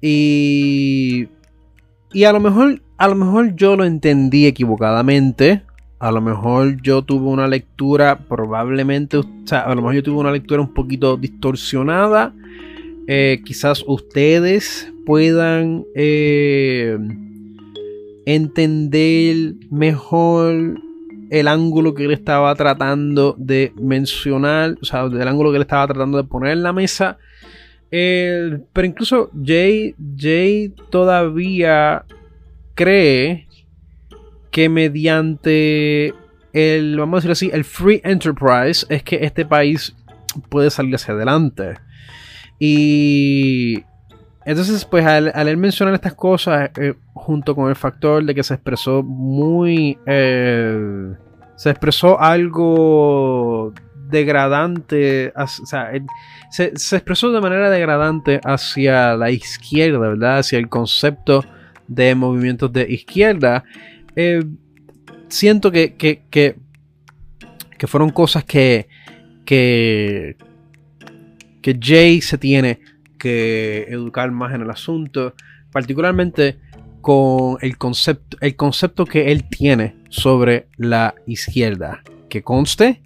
y, 0.00 1.28
y 2.12 2.24
a 2.24 2.32
lo 2.32 2.40
mejor, 2.40 2.82
a 2.98 3.06
lo 3.06 3.14
mejor 3.14 3.54
yo 3.54 3.76
lo 3.76 3.84
entendí 3.84 4.46
equivocadamente 4.46 5.62
a 6.04 6.12
lo 6.12 6.20
mejor 6.20 6.82
yo 6.82 7.00
tuve 7.00 7.30
una 7.30 7.48
lectura, 7.48 8.18
probablemente, 8.18 9.16
o 9.16 9.24
sea, 9.46 9.60
a 9.60 9.74
lo 9.74 9.76
mejor 9.76 9.94
yo 9.94 10.02
tuve 10.02 10.20
una 10.20 10.32
lectura 10.32 10.60
un 10.60 10.74
poquito 10.74 11.16
distorsionada. 11.16 12.34
Eh, 13.06 13.40
quizás 13.42 13.82
ustedes 13.86 14.92
puedan 15.06 15.86
eh, 15.94 16.98
entender 18.26 19.54
mejor 19.70 20.78
el 21.30 21.48
ángulo 21.48 21.94
que 21.94 22.04
él 22.04 22.12
estaba 22.12 22.54
tratando 22.54 23.34
de 23.38 23.72
mencionar, 23.80 24.76
o 24.82 24.84
sea, 24.84 25.04
el 25.04 25.26
ángulo 25.26 25.52
que 25.52 25.56
él 25.56 25.62
estaba 25.62 25.86
tratando 25.86 26.18
de 26.18 26.24
poner 26.24 26.52
en 26.52 26.64
la 26.64 26.74
mesa. 26.74 27.16
pero 27.88 28.86
incluso 28.86 29.30
Jay, 29.42 29.94
Jay 30.18 30.70
todavía 30.90 32.04
cree 32.74 33.43
que 34.54 34.68
mediante 34.68 36.14
el, 36.52 36.96
vamos 36.96 37.14
a 37.14 37.28
decir 37.28 37.30
así, 37.32 37.50
el 37.52 37.64
free 37.64 38.00
enterprise 38.04 38.86
es 38.88 39.02
que 39.02 39.16
este 39.22 39.44
país 39.44 39.96
puede 40.48 40.70
salir 40.70 40.94
hacia 40.94 41.12
adelante. 41.12 41.74
Y 42.60 43.82
entonces, 44.44 44.84
pues 44.84 45.04
al, 45.04 45.32
él 45.34 45.56
mencionar 45.56 45.92
estas 45.94 46.14
cosas, 46.14 46.70
eh, 46.80 46.94
junto 47.14 47.56
con 47.56 47.68
el 47.68 47.74
factor 47.74 48.24
de 48.24 48.32
que 48.32 48.44
se 48.44 48.54
expresó 48.54 49.02
muy... 49.02 49.98
Eh, 50.06 51.14
se 51.56 51.70
expresó 51.70 52.20
algo 52.20 53.74
degradante, 54.08 55.32
o 55.34 55.46
sea, 55.48 55.90
se, 56.52 56.76
se, 56.76 56.96
expresó 56.96 57.32
de 57.32 57.40
manera 57.40 57.70
degradante 57.70 58.40
hacia 58.44 59.16
la 59.16 59.32
izquierda, 59.32 59.98
¿verdad? 59.98 60.38
Hacia 60.38 60.60
el 60.60 60.68
concepto 60.68 61.44
de 61.88 62.14
movimientos 62.14 62.72
de 62.72 62.86
izquierda, 62.88 63.64
eh, 64.16 64.44
siento 65.28 65.70
que, 65.70 65.94
que, 65.94 66.22
que, 66.30 66.56
fueron 67.86 68.10
cosas 68.10 68.44
que, 68.44 68.88
que, 69.44 70.36
que 71.60 71.78
Jay 71.80 72.22
se 72.22 72.38
tiene 72.38 72.80
que 73.18 73.86
educar 73.90 74.30
más 74.30 74.54
en 74.54 74.62
el 74.62 74.70
asunto, 74.70 75.34
particularmente 75.70 76.58
con 77.02 77.58
el 77.60 77.76
concepto, 77.76 78.38
el 78.40 78.56
concepto 78.56 79.04
que 79.04 79.30
él 79.32 79.48
tiene 79.48 79.96
sobre 80.08 80.68
la 80.78 81.14
izquierda. 81.26 82.02
Que 82.30 82.42
conste, 82.42 83.02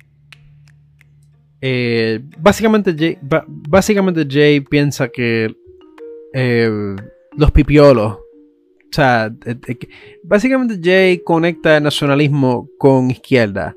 eh, 1.61 2.21
básicamente, 2.39 2.95
Jay, 2.97 3.19
básicamente 3.47 4.27
Jay 4.29 4.61
piensa 4.61 5.09
que 5.09 5.55
eh, 6.33 6.97
los 7.37 7.51
pipiolos, 7.51 8.19
o 8.91 8.95
sea, 8.95 9.33
eh, 9.45 9.77
básicamente 10.23 10.79
Jay 10.83 11.19
conecta 11.19 11.77
el 11.77 11.83
nacionalismo 11.83 12.69
con 12.79 13.11
izquierda. 13.11 13.77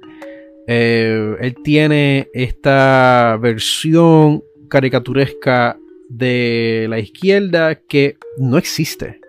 él 0.67 1.55
tiene 1.63 2.29
esta 2.33 3.37
versión 3.41 4.43
caricaturesca 4.69 5.77
de 6.09 6.87
la 6.89 6.99
izquierda 6.99 7.75
que 7.75 8.17
no 8.37 8.57
existe. 8.57 9.19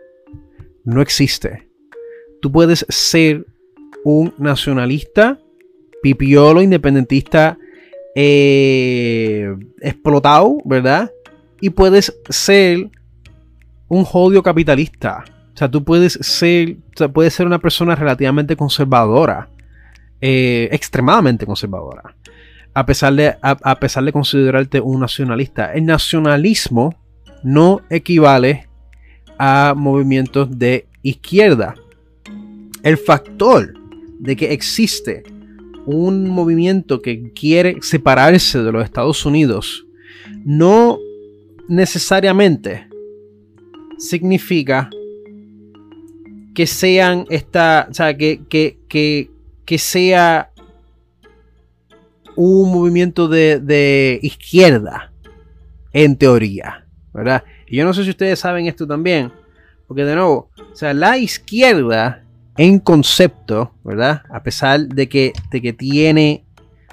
No 0.84 1.00
existe. 1.00 1.68
Tú 2.40 2.50
puedes 2.50 2.84
ser 2.88 3.46
un 4.04 4.34
nacionalista, 4.38 5.38
pipiolo, 6.02 6.60
independentista, 6.60 7.56
eh, 8.14 9.54
explotado, 9.80 10.58
¿verdad? 10.64 11.10
Y 11.60 11.70
puedes 11.70 12.12
ser 12.28 12.90
un 13.88 14.04
jodio 14.04 14.42
capitalista. 14.42 15.24
O 15.54 15.56
sea, 15.56 15.70
tú 15.70 15.84
puedes 15.84 16.14
ser, 16.22 16.76
puedes 17.12 17.34
ser 17.34 17.46
una 17.46 17.58
persona 17.58 17.94
relativamente 17.94 18.56
conservadora, 18.56 19.48
eh, 20.20 20.68
extremadamente 20.72 21.44
conservadora, 21.44 22.14
a 22.74 22.86
pesar, 22.86 23.14
de, 23.14 23.36
a 23.42 23.78
pesar 23.78 24.04
de 24.04 24.12
considerarte 24.12 24.80
un 24.80 25.00
nacionalista. 25.00 25.72
El 25.74 25.84
nacionalismo 25.84 26.94
no 27.42 27.82
equivale 27.90 28.68
a 29.38 29.74
movimientos 29.76 30.58
de 30.58 30.86
izquierda. 31.02 31.74
El 32.82 32.96
factor 32.96 33.74
de 34.20 34.36
que 34.36 34.52
existe 34.52 35.24
un 35.84 36.28
movimiento 36.30 37.02
que 37.02 37.32
quiere 37.32 37.78
separarse 37.82 38.62
de 38.62 38.72
los 38.72 38.84
Estados 38.84 39.26
Unidos 39.26 39.84
no 40.44 40.98
necesariamente 41.68 42.86
significa 43.98 44.90
que 46.54 46.66
sean 46.66 47.26
esta, 47.30 47.88
o 47.90 47.94
sea, 47.94 48.16
que, 48.16 48.42
que, 48.48 48.78
que, 48.88 49.78
sea 49.78 50.50
un 52.36 52.72
movimiento 52.72 53.28
de, 53.28 53.58
de, 53.58 54.18
izquierda, 54.22 55.12
en 55.92 56.16
teoría, 56.16 56.86
¿verdad? 57.12 57.44
Y 57.66 57.76
yo 57.76 57.84
no 57.84 57.94
sé 57.94 58.04
si 58.04 58.10
ustedes 58.10 58.38
saben 58.38 58.66
esto 58.66 58.86
también, 58.86 59.32
porque 59.86 60.04
de 60.04 60.14
nuevo, 60.14 60.50
o 60.56 60.76
sea, 60.76 60.92
la 60.94 61.16
izquierda 61.18 62.22
en 62.56 62.78
concepto, 62.78 63.72
¿verdad? 63.84 64.22
A 64.30 64.42
pesar 64.42 64.80
de 64.80 65.08
que, 65.08 65.32
de 65.50 65.62
que 65.62 65.72
tiene, 65.72 66.44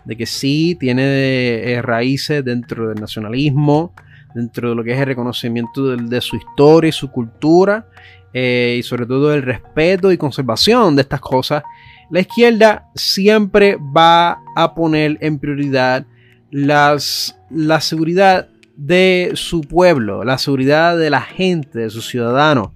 de 0.06 0.16
que 0.16 0.26
sí 0.26 0.78
tiene 0.80 1.04
eh, 1.04 1.82
raíces 1.82 2.44
dentro 2.44 2.90
del 2.90 3.00
nacionalismo, 3.00 3.94
dentro 4.34 4.70
de 4.70 4.76
lo 4.76 4.84
que 4.84 4.94
es 4.94 5.00
el 5.00 5.06
reconocimiento 5.06 5.96
de, 5.96 6.22
su 6.22 6.38
historia 6.38 6.90
y 6.90 6.94
su 6.94 7.12
cultura, 7.12 7.88
eh, 8.34 8.78
y 8.80 8.84
sobre 8.84 9.06
todo 9.06 9.34
el 9.34 9.44
respeto 9.44 10.12
y 10.12 10.18
conservación 10.18 10.96
de 10.96 11.02
estas 11.04 11.20
cosas, 11.20 11.64
la 12.10 12.22
izquierda 12.22 12.86
siempre 12.96 13.78
va 13.96 14.40
a 14.56 14.74
poner 14.74 15.18
en 15.22 15.40
prioridad 15.40 16.06
las, 16.52 17.40
la 17.50 17.82
seguridad 17.82 18.50
de 18.76 19.32
su 19.36 19.62
pueblo, 19.62 20.24
la 20.24 20.38
seguridad 20.38 20.98
de 20.98 21.10
la 21.10 21.22
gente, 21.22 21.80
de 21.80 21.90
sus 21.90 22.08
ciudadanos. 22.08 22.70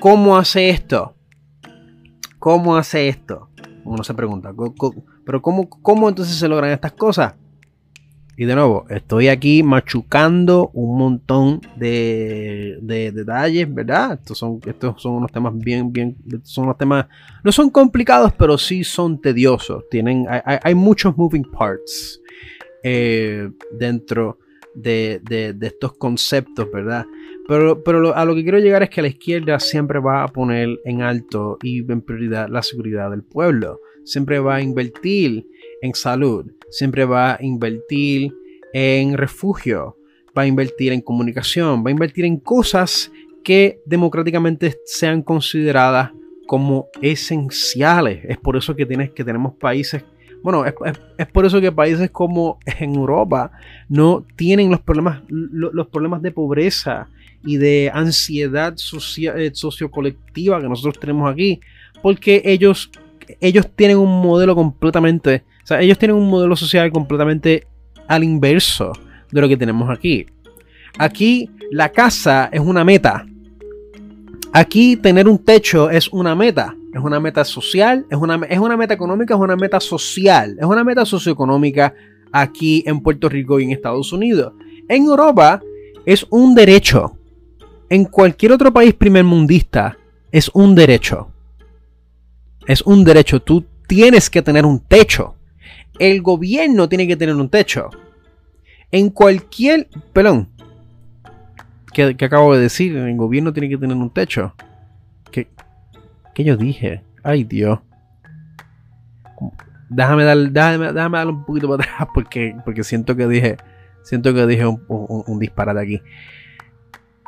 ¿Cómo 0.00 0.36
hace 0.36 0.70
esto? 0.70 1.14
¿Cómo 2.38 2.76
hace 2.76 3.08
esto? 3.08 3.48
Uno 3.84 4.02
se 4.02 4.14
pregunta, 4.14 4.52
pero 5.24 5.40
¿cómo, 5.40 5.68
¿cómo 5.68 6.08
entonces 6.08 6.36
se 6.36 6.48
logran 6.48 6.70
estas 6.70 6.92
cosas? 6.92 7.34
Y 8.36 8.46
de 8.46 8.54
nuevo, 8.54 8.84
estoy 8.88 9.28
aquí 9.28 9.62
machucando 9.62 10.70
un 10.72 10.98
montón 10.98 11.60
de, 11.76 12.78
detalles, 12.82 13.72
¿verdad? 13.72 14.14
Estos 14.14 14.38
son, 14.38 14.60
estos 14.66 15.00
son 15.00 15.14
unos 15.14 15.30
temas 15.30 15.56
bien, 15.56 15.92
bien, 15.92 16.16
son 16.42 16.64
unos 16.64 16.76
temas, 16.76 17.06
no 17.44 17.52
son 17.52 17.70
complicados, 17.70 18.32
pero 18.36 18.58
sí 18.58 18.82
son 18.82 19.20
tediosos. 19.20 19.84
Tienen, 19.88 20.26
hay, 20.28 20.74
muchos 20.74 21.16
moving 21.16 21.44
parts 21.44 22.20
eh, 22.82 23.50
dentro 23.78 24.38
de, 24.74 25.20
estos 25.60 25.92
conceptos, 25.96 26.68
¿verdad? 26.72 27.06
Pero, 27.46 27.84
pero 27.84 28.16
a 28.16 28.24
lo 28.24 28.34
que 28.34 28.42
quiero 28.42 28.58
llegar 28.58 28.82
es 28.82 28.90
que 28.90 29.02
la 29.02 29.08
izquierda 29.08 29.60
siempre 29.60 30.00
va 30.00 30.24
a 30.24 30.28
poner 30.28 30.80
en 30.84 31.02
alto 31.02 31.58
y 31.62 31.80
en 31.80 32.00
prioridad 32.00 32.48
la 32.48 32.62
seguridad 32.62 33.10
del 33.10 33.22
pueblo. 33.22 33.80
Siempre 34.04 34.40
va 34.40 34.56
a 34.56 34.62
invertir 34.62 35.46
en 35.82 35.94
salud. 35.94 36.46
Siempre 36.74 37.04
va 37.04 37.34
a 37.34 37.38
invertir 37.40 38.32
en 38.72 39.16
refugio. 39.16 39.96
Va 40.36 40.42
a 40.42 40.46
invertir 40.46 40.92
en 40.92 41.00
comunicación. 41.00 41.84
Va 41.84 41.90
a 41.90 41.92
invertir 41.92 42.24
en 42.24 42.38
cosas 42.38 43.12
que 43.44 43.80
democráticamente 43.86 44.76
sean 44.84 45.22
consideradas 45.22 46.10
como 46.46 46.88
esenciales. 47.00 48.24
Es 48.24 48.38
por 48.38 48.56
eso 48.56 48.74
que, 48.74 48.86
tienes, 48.86 49.10
que 49.10 49.22
tenemos 49.24 49.54
países 49.54 50.04
bueno, 50.44 50.62
es, 50.66 51.26
por 51.28 51.46
eso 51.46 51.58
que 51.58 51.72
países 51.72 52.10
como 52.10 52.58
en 52.78 52.94
Europa 52.94 53.50
no 53.88 54.26
tienen 54.36 54.70
los 54.70 54.82
problemas, 54.82 55.22
los 55.28 55.86
problemas 55.86 56.20
de 56.20 56.32
pobreza 56.32 57.08
y 57.42 57.56
de 57.56 57.90
ansiedad 57.92 58.74
eh, 58.74 59.50
sociocolectiva 59.54 60.60
que 60.60 60.68
nosotros 60.68 61.00
tenemos 61.00 61.32
aquí, 61.32 61.60
porque 62.02 62.42
ellos, 62.44 62.90
ellos 63.40 63.70
tienen 63.74 63.96
un 63.96 64.20
modelo 64.20 64.54
completamente, 64.54 65.44
ellos 65.70 65.98
tienen 65.98 66.16
un 66.16 66.28
modelo 66.28 66.56
social 66.56 66.90
completamente 66.92 67.66
al 68.06 68.24
inverso 68.24 68.92
de 69.30 69.40
lo 69.40 69.48
que 69.48 69.56
tenemos 69.56 69.90
aquí. 69.90 70.26
Aquí 70.98 71.50
la 71.70 71.90
casa 71.90 72.48
es 72.52 72.60
una 72.60 72.84
meta. 72.84 73.26
Aquí 74.52 74.96
tener 74.96 75.26
un 75.28 75.38
techo 75.38 75.90
es 75.90 76.08
una 76.08 76.34
meta. 76.34 76.74
Es 76.92 77.00
una 77.00 77.18
meta 77.18 77.44
social, 77.44 78.06
es 78.08 78.16
una, 78.16 78.40
es 78.48 78.58
una 78.58 78.76
meta 78.76 78.94
económica, 78.94 79.34
es 79.34 79.40
una 79.40 79.56
meta 79.56 79.80
social, 79.80 80.56
es 80.60 80.64
una 80.64 80.84
meta 80.84 81.04
socioeconómica 81.04 81.92
aquí 82.30 82.84
en 82.86 83.00
Puerto 83.00 83.28
Rico 83.28 83.58
y 83.58 83.64
en 83.64 83.72
Estados 83.72 84.12
Unidos. 84.12 84.52
En 84.88 85.04
Europa 85.04 85.60
es 86.06 86.24
un 86.30 86.54
derecho 86.54 87.16
en 87.88 88.06
cualquier 88.06 88.52
otro 88.52 88.72
país 88.72 88.94
primermundista 88.94 89.96
es 90.32 90.50
un 90.52 90.74
derecho. 90.74 91.28
Es 92.66 92.82
un 92.82 93.04
derecho. 93.04 93.40
Tú 93.40 93.64
tienes 93.86 94.30
que 94.30 94.42
tener 94.42 94.66
un 94.66 94.80
techo. 94.80 95.33
El 95.98 96.22
gobierno 96.22 96.88
tiene 96.88 97.06
que 97.06 97.16
tener 97.16 97.34
un 97.34 97.48
techo. 97.48 97.90
En 98.90 99.10
cualquier... 99.10 99.88
Perdón. 100.12 100.48
¿Qué, 101.92 102.16
acabo 102.20 102.54
de 102.54 102.62
decir? 102.62 102.96
El 102.96 103.16
gobierno 103.16 103.52
tiene 103.52 103.68
que 103.68 103.78
tener 103.78 103.96
un 103.96 104.10
techo. 104.10 104.54
¿Qué, 105.30 105.48
qué 106.34 106.44
yo 106.44 106.56
dije? 106.56 107.02
Ay, 107.22 107.44
Dios. 107.44 107.78
Déjame, 109.88 110.24
dar, 110.24 110.36
déjame, 110.36 110.92
darle 110.92 111.32
un 111.32 111.44
poquito 111.44 111.68
para 111.68 111.84
atrás 111.84 112.08
porque, 112.14 112.56
porque 112.64 112.84
siento 112.84 113.16
que 113.16 113.26
dije... 113.28 113.56
Siento 114.02 114.34
que 114.34 114.46
dije 114.46 114.66
un, 114.66 114.84
un 114.88 115.38
disparate 115.38 115.80
aquí. 115.80 116.02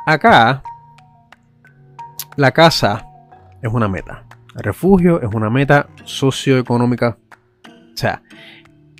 Acá, 0.05 0.61
la 2.35 2.51
casa 2.51 3.03
es 3.63 3.73
una 3.73 3.87
meta. 3.87 4.23
El 4.55 4.63
refugio 4.63 5.19
es 5.21 5.33
una 5.33 5.49
meta 5.49 5.87
socioeconómica. 6.03 7.17
O 7.97 7.99
sea, 7.99 8.21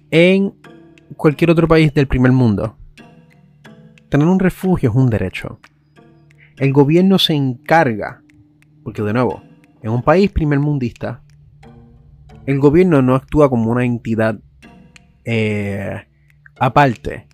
en 0.09 0.55
cualquier 1.15 1.51
otro 1.51 1.67
país 1.67 1.93
del 1.93 2.07
primer 2.07 2.31
mundo, 2.31 2.75
tener 4.09 4.25
un 4.25 4.39
refugio 4.39 4.89
es 4.89 4.95
un 4.95 5.07
derecho. 5.11 5.59
El 6.57 6.73
gobierno 6.73 7.19
se 7.19 7.35
encarga, 7.35 8.23
porque 8.83 9.03
de 9.03 9.13
nuevo, 9.13 9.43
en 9.83 9.91
un 9.91 10.01
país 10.01 10.31
primer 10.31 10.57
mundista, 10.59 11.21
el 12.47 12.57
gobierno 12.57 13.03
no 13.03 13.13
actúa 13.13 13.51
como 13.51 13.69
una 13.69 13.85
entidad 13.85 14.39
eh, 15.25 16.07
aparte 16.59 17.26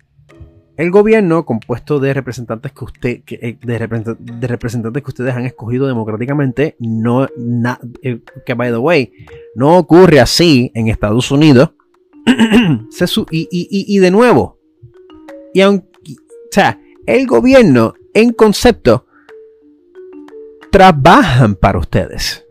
el 0.76 0.90
gobierno, 0.90 1.44
compuesto 1.46 2.00
de 2.00 2.14
representantes 2.14 2.72
que 2.72 2.84
usted, 2.84 3.20
eh, 3.28 3.56
de, 3.62 3.78
representantes 4.48 5.02
que 5.02 5.10
ustedes 5.10 5.34
han 5.34 5.46
escogido 5.46 5.86
democráticamente, 5.86 6.76
eh, 8.02 8.20
que 8.44 8.54
by 8.54 8.70
the 8.70 8.78
way, 8.78 9.12
no 9.54 9.78
ocurre 9.78 10.20
así 10.20 10.72
en 10.74 10.88
Estados 10.88 11.30
Unidos. 11.30 11.70
y, 13.30 13.98
de 13.98 14.10
nuevo, 14.10 14.58
y 15.52 15.62
o 15.62 15.82
sea, 16.50 16.80
el 17.06 17.26
gobierno 17.26 17.94
en 18.14 18.32
concepto 18.32 19.06
trabajan 20.70 21.54
para 21.54 21.78
ustedes. 21.78 22.44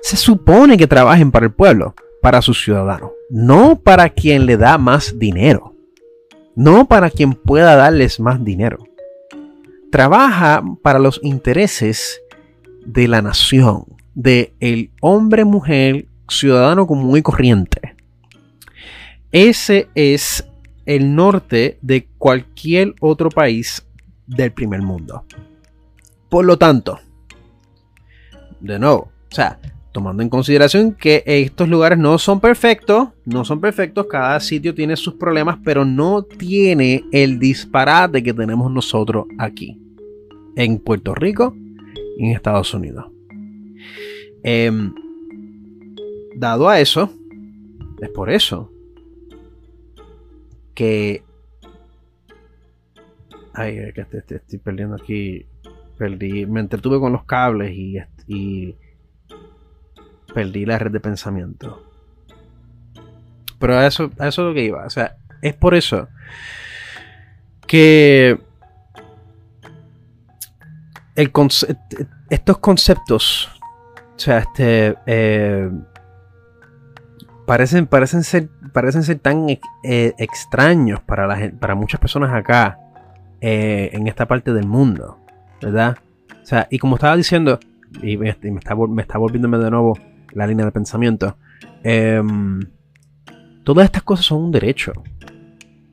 Se 0.00 0.16
supone 0.16 0.76
que 0.76 0.86
trabajen 0.86 1.30
para 1.30 1.46
el 1.46 1.52
pueblo, 1.52 1.94
para 2.22 2.40
sus 2.40 2.62
ciudadanos, 2.62 3.10
no 3.30 3.80
para 3.80 4.10
quien 4.10 4.46
le 4.46 4.56
da 4.56 4.78
más 4.78 5.18
dinero, 5.18 5.73
no 6.56 6.86
para 6.86 7.10
quien 7.10 7.34
pueda 7.34 7.76
darles 7.76 8.20
más 8.20 8.44
dinero. 8.44 8.84
Trabaja 9.90 10.62
para 10.82 10.98
los 10.98 11.20
intereses 11.22 12.20
de 12.84 13.08
la 13.08 13.22
nación, 13.22 13.84
de 14.14 14.54
el 14.60 14.90
hombre, 15.00 15.44
mujer, 15.44 16.06
ciudadano 16.28 16.86
común 16.86 17.16
y 17.16 17.22
corriente. 17.22 17.94
Ese 19.32 19.88
es 19.94 20.46
el 20.86 21.14
norte 21.14 21.78
de 21.82 22.06
cualquier 22.18 22.94
otro 23.00 23.30
país 23.30 23.86
del 24.26 24.52
primer 24.52 24.82
mundo. 24.82 25.24
Por 26.28 26.44
lo 26.44 26.58
tanto, 26.58 27.00
de 28.60 28.78
nuevo, 28.78 29.10
o 29.30 29.34
sea, 29.34 29.58
tomando 29.94 30.24
en 30.24 30.28
consideración 30.28 30.92
que 30.92 31.22
estos 31.24 31.68
lugares 31.68 31.96
no 31.96 32.18
son 32.18 32.40
perfectos, 32.40 33.10
no 33.24 33.44
son 33.44 33.60
perfectos, 33.60 34.08
cada 34.10 34.40
sitio 34.40 34.74
tiene 34.74 34.96
sus 34.96 35.14
problemas, 35.14 35.58
pero 35.64 35.84
no 35.84 36.24
tiene 36.24 37.04
el 37.12 37.38
disparate 37.38 38.20
que 38.20 38.34
tenemos 38.34 38.72
nosotros 38.72 39.26
aquí, 39.38 39.80
en 40.56 40.80
Puerto 40.80 41.14
Rico 41.14 41.54
y 42.18 42.26
en 42.26 42.32
Estados 42.32 42.74
Unidos. 42.74 43.06
Em, 44.42 44.92
dado 46.34 46.68
a 46.68 46.80
eso, 46.80 47.08
es 48.02 48.08
por 48.08 48.30
eso 48.30 48.72
que... 50.74 51.22
Ay, 53.52 53.76
que 53.94 54.34
estoy 54.34 54.58
perdiendo 54.58 54.96
aquí. 54.96 55.46
Perdí, 55.96 56.46
me 56.46 56.58
entretuve 56.58 56.98
con 56.98 57.12
los 57.12 57.22
cables 57.22 57.72
y 58.26 58.74
perdí 60.34 60.66
la 60.66 60.78
red 60.78 60.90
de 60.90 61.00
pensamiento. 61.00 61.82
Pero 63.58 63.78
a 63.78 63.86
eso, 63.86 64.10
eso 64.18 64.26
es 64.26 64.38
lo 64.38 64.52
que 64.52 64.64
iba. 64.64 64.84
O 64.84 64.90
sea, 64.90 65.16
es 65.40 65.54
por 65.54 65.74
eso 65.74 66.08
que 67.66 68.38
el 71.14 71.32
estos 72.30 72.58
conceptos, 72.58 73.48
o 74.16 74.18
sea, 74.18 74.38
este, 74.38 74.96
eh, 75.06 75.70
parecen, 77.46 77.86
parecen, 77.86 78.22
ser, 78.24 78.48
parecen 78.72 79.02
ser 79.02 79.18
tan 79.18 79.48
eh, 79.48 79.60
extraños 80.18 81.00
para, 81.00 81.26
la, 81.26 81.52
para 81.58 81.74
muchas 81.74 82.00
personas 82.00 82.32
acá 82.32 82.78
eh, 83.40 83.90
en 83.92 84.08
esta 84.08 84.26
parte 84.26 84.52
del 84.52 84.66
mundo, 84.66 85.18
¿verdad? 85.60 85.98
O 86.42 86.46
sea, 86.46 86.66
y 86.70 86.78
como 86.78 86.96
estaba 86.96 87.16
diciendo, 87.16 87.60
y 88.02 88.16
me, 88.16 88.30
está, 88.30 88.74
me 88.74 89.02
está 89.02 89.18
volviéndome 89.18 89.58
de 89.58 89.70
nuevo 89.70 89.98
la 90.34 90.46
línea 90.46 90.64
de 90.64 90.72
pensamiento, 90.72 91.36
em, 91.82 92.60
todas 93.64 93.86
estas 93.86 94.02
cosas 94.02 94.26
son 94.26 94.42
un 94.42 94.52
derecho. 94.52 94.92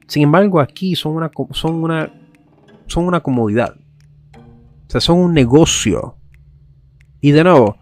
Sin 0.07 0.23
embargo, 0.23 0.59
aquí 0.59 0.95
son 0.95 1.15
una, 1.15 1.31
son 1.51 1.75
una, 1.75 2.11
son 2.87 3.05
una 3.05 3.21
comodidad. 3.21 3.75
O 4.35 4.89
sea, 4.89 4.99
son 4.99 5.19
un 5.19 5.33
negocio. 5.33 6.17
Y 7.21 7.31
de 7.31 7.43
nuevo, 7.43 7.77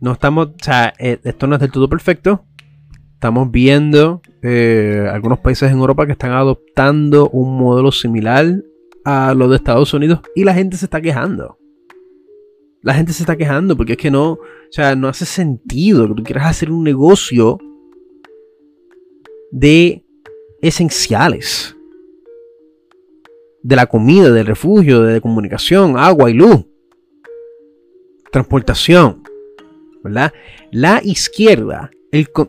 no 0.00 0.12
estamos, 0.12 0.48
o 0.48 0.54
sea, 0.62 0.94
eh, 0.98 1.18
esto 1.24 1.46
no 1.46 1.56
es 1.56 1.60
del 1.60 1.72
todo 1.72 1.88
perfecto. 1.88 2.44
Estamos 3.14 3.50
viendo 3.50 4.22
eh, 4.42 5.08
algunos 5.12 5.38
países 5.38 5.70
en 5.70 5.78
Europa 5.78 6.06
que 6.06 6.12
están 6.12 6.32
adoptando 6.32 7.28
un 7.30 7.58
modelo 7.58 7.90
similar 7.90 8.62
a 9.04 9.34
lo 9.34 9.48
de 9.48 9.56
Estados 9.56 9.92
Unidos 9.94 10.20
y 10.34 10.44
la 10.44 10.54
gente 10.54 10.76
se 10.76 10.86
está 10.86 11.00
quejando. 11.00 11.58
La 12.84 12.92
gente 12.92 13.14
se 13.14 13.22
está 13.22 13.34
quejando 13.34 13.78
porque 13.78 13.92
es 13.92 13.98
que 13.98 14.10
no, 14.10 14.32
o 14.32 14.40
sea, 14.70 14.94
no 14.94 15.08
hace 15.08 15.24
sentido 15.24 16.06
que 16.06 16.14
tú 16.16 16.22
quieras 16.22 16.48
hacer 16.48 16.70
un 16.70 16.84
negocio 16.84 17.58
de 19.50 20.04
esenciales. 20.60 21.74
De 23.62 23.74
la 23.74 23.86
comida, 23.86 24.30
del 24.30 24.44
refugio, 24.44 25.00
de 25.00 25.22
comunicación, 25.22 25.96
agua 25.96 26.30
y 26.30 26.34
luz. 26.34 26.66
Transportación. 28.30 29.22
La 30.70 31.00
izquierda, 31.02 31.90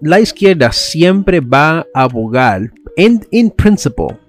la 0.01 0.19
izquierda 0.19 0.73
siempre 0.73 1.39
va 1.39 1.87
a 1.93 2.03
abogar, 2.03 2.73
en, 2.97 3.25
in 3.31 3.51
principle, 3.51 4.19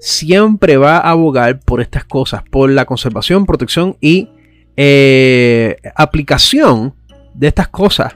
siempre 0.00 0.78
va 0.78 0.96
a 0.96 1.10
abogar 1.10 1.60
por 1.60 1.82
estas 1.82 2.06
cosas, 2.06 2.42
por 2.50 2.70
la 2.70 2.86
conservación, 2.86 3.44
protección 3.44 3.98
y 4.00 4.30
eh, 4.76 5.76
aplicación 5.94 6.94
de 7.34 7.48
estas 7.48 7.68
cosas. 7.68 8.14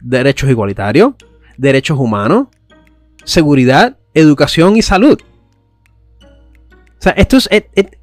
Derechos 0.00 0.50
igualitarios, 0.50 1.14
derechos 1.56 1.98
humanos, 1.98 2.48
seguridad, 3.24 3.96
educación 4.14 4.76
y 4.76 4.82
salud. 4.82 5.18
O 6.98 7.02
sea, 7.02 7.12
esto 7.12 7.36
es, 7.36 7.48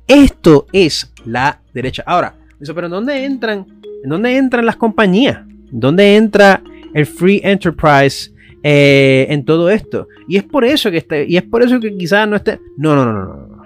esto 0.07 0.67
es 0.71 1.11
la 1.25 1.61
derecha. 1.73 2.03
Ahora, 2.05 2.35
pero 2.73 2.87
¿en 2.87 2.91
dónde 2.91 3.25
entran? 3.25 3.65
¿En 4.03 4.09
dónde 4.09 4.37
entran 4.37 4.65
las 4.65 4.75
compañías? 4.75 5.39
¿Dónde 5.71 6.15
entra 6.15 6.61
el 6.93 7.05
free 7.05 7.41
enterprise 7.43 8.31
eh, 8.63 9.25
en 9.29 9.43
todo 9.43 9.69
esto? 9.69 10.07
Y 10.27 10.37
es 10.37 10.43
por 10.43 10.63
eso 10.63 10.91
que 10.91 10.97
este, 10.97 11.25
y 11.27 11.37
es 11.37 11.43
por 11.43 11.63
eso 11.63 11.79
que 11.79 11.95
quizás 11.97 12.27
no 12.27 12.35
esté. 12.35 12.59
No, 12.77 12.95
no, 12.95 13.05
no, 13.05 13.13
no, 13.13 13.47
no. 13.47 13.63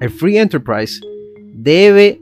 El 0.00 0.10
free 0.10 0.38
enterprise 0.38 1.00
debe. 1.54 2.20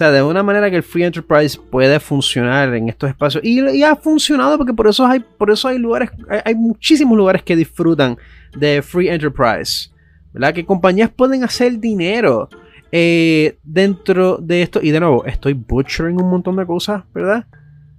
Sea, 0.00 0.10
de 0.10 0.22
una 0.22 0.42
manera 0.42 0.70
que 0.70 0.76
el 0.76 0.82
free 0.82 1.04
enterprise 1.04 1.60
puede 1.70 2.00
funcionar 2.00 2.74
en 2.74 2.88
estos 2.88 3.10
espacios. 3.10 3.44
Y, 3.44 3.82
ha 3.82 3.94
funcionado 3.96 4.56
porque 4.56 4.72
por 4.72 4.88
eso 4.88 5.04
hay, 5.04 5.20
por 5.20 5.50
eso 5.50 5.68
hay 5.68 5.76
lugares, 5.76 6.08
hay, 6.42 6.54
muchísimos 6.54 7.18
lugares 7.18 7.42
que 7.42 7.54
disfrutan 7.54 8.16
de 8.56 8.80
free 8.80 9.10
enterprise. 9.10 9.90
¿Verdad? 10.32 10.54
Que 10.54 10.64
compañías 10.64 11.10
pueden 11.10 11.44
hacer 11.44 11.78
dinero 11.78 12.48
eh, 12.90 13.58
dentro 13.62 14.38
de 14.38 14.62
esto. 14.62 14.80
Y 14.82 14.90
de 14.90 15.00
nuevo, 15.00 15.26
estoy 15.26 15.52
butchering 15.52 16.18
un 16.18 16.30
montón 16.30 16.56
de 16.56 16.64
cosas, 16.64 17.04
¿verdad? 17.12 17.44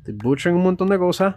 Butchering 0.07 0.57
un 0.57 0.63
montón 0.63 0.89
de 0.89 0.97
cosas. 0.97 1.35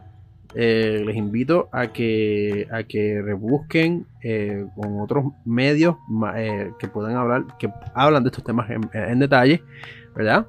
Eh, 0.54 1.02
les 1.04 1.16
invito 1.16 1.68
a 1.72 1.88
que, 1.88 2.66
a 2.72 2.84
que 2.84 3.20
rebusquen 3.20 4.06
eh, 4.22 4.64
con 4.76 5.00
otros 5.00 5.26
medios 5.44 5.96
que 6.78 6.88
puedan 6.88 7.16
hablar, 7.16 7.44
que 7.58 7.68
hablan 7.92 8.22
de 8.22 8.28
estos 8.28 8.44
temas 8.44 8.70
en, 8.70 9.18
detalle, 9.18 9.62
¿verdad? 10.14 10.46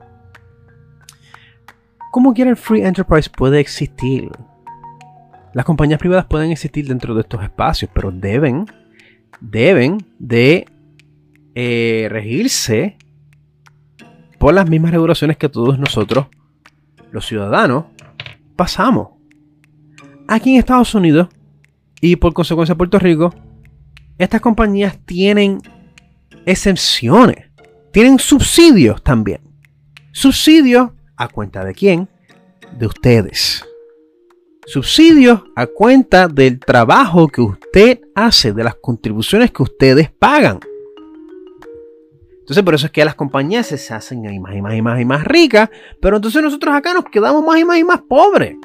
¿Cómo 2.12 2.34
quiera 2.34 2.50
el 2.50 2.58
free 2.58 2.82
enterprise 2.82 3.30
puede 3.30 3.60
existir? 3.60 4.30
Las 5.54 5.66
compañías 5.66 6.00
privadas 6.00 6.26
pueden 6.26 6.52
existir 6.52 6.88
dentro 6.88 7.14
de 7.14 7.22
estos 7.22 7.44
espacios, 7.44 7.90
pero 7.94 8.12
deben, 8.12 8.66
deben 9.40 10.06
de 10.20 10.66
regirse 12.10 12.98
por 14.38 14.54
las 14.54 14.70
mismas 14.70 14.92
regulaciones 14.92 15.38
que 15.38 15.50
todos 15.50 15.80
nosotros, 15.80 16.28
los 17.12 17.26
ciudadanos, 17.26 17.86
pasamos. 18.56 19.10
Aquí 20.28 20.54
en 20.54 20.60
Estados 20.60 20.94
Unidos 20.96 21.30
y 22.02 22.18
por 22.18 22.34
consecuencia 22.34 22.76
Puerto 22.76 23.00
Rico, 23.00 23.34
estas 24.18 24.42
compañías 24.42 24.98
tienen 25.06 25.62
excepciones, 26.46 27.50
tienen 27.92 28.20
subsidios 28.20 29.02
también. 29.04 29.45
Subsidios 30.16 30.92
a 31.18 31.28
cuenta 31.28 31.66
de 31.66 31.74
quién? 31.74 32.08
De 32.80 32.86
ustedes. 32.86 33.66
Subsidios 34.66 35.44
a 35.58 35.68
cuenta 35.68 36.30
del 36.30 36.58
trabajo 36.62 37.28
que 37.28 37.42
usted 37.42 38.00
hace, 38.16 38.54
de 38.54 38.64
las 38.64 38.76
contribuciones 38.76 39.52
que 39.52 39.62
ustedes 39.62 40.10
pagan. 40.10 40.62
Entonces, 42.40 42.64
por 42.64 42.76
eso 42.76 42.86
es 42.86 42.94
que 42.94 43.04
las 43.04 43.16
compañías 43.16 43.68
se 43.68 43.94
hacen 43.94 44.22
más 44.42 44.56
y 44.56 44.62
más 44.62 44.74
y 44.74 44.82
más 44.82 45.02
y 45.02 45.06
más 45.06 45.26
ricas, 45.26 45.70
pero 46.02 46.16
entonces 46.16 46.42
nosotros 46.42 46.74
acá 46.74 46.94
nos 46.94 47.04
quedamos 47.12 47.44
más 47.44 47.60
y 47.60 47.66
más 47.66 47.78
y 47.78 47.84
más 47.84 48.02
pobres. 48.08 48.56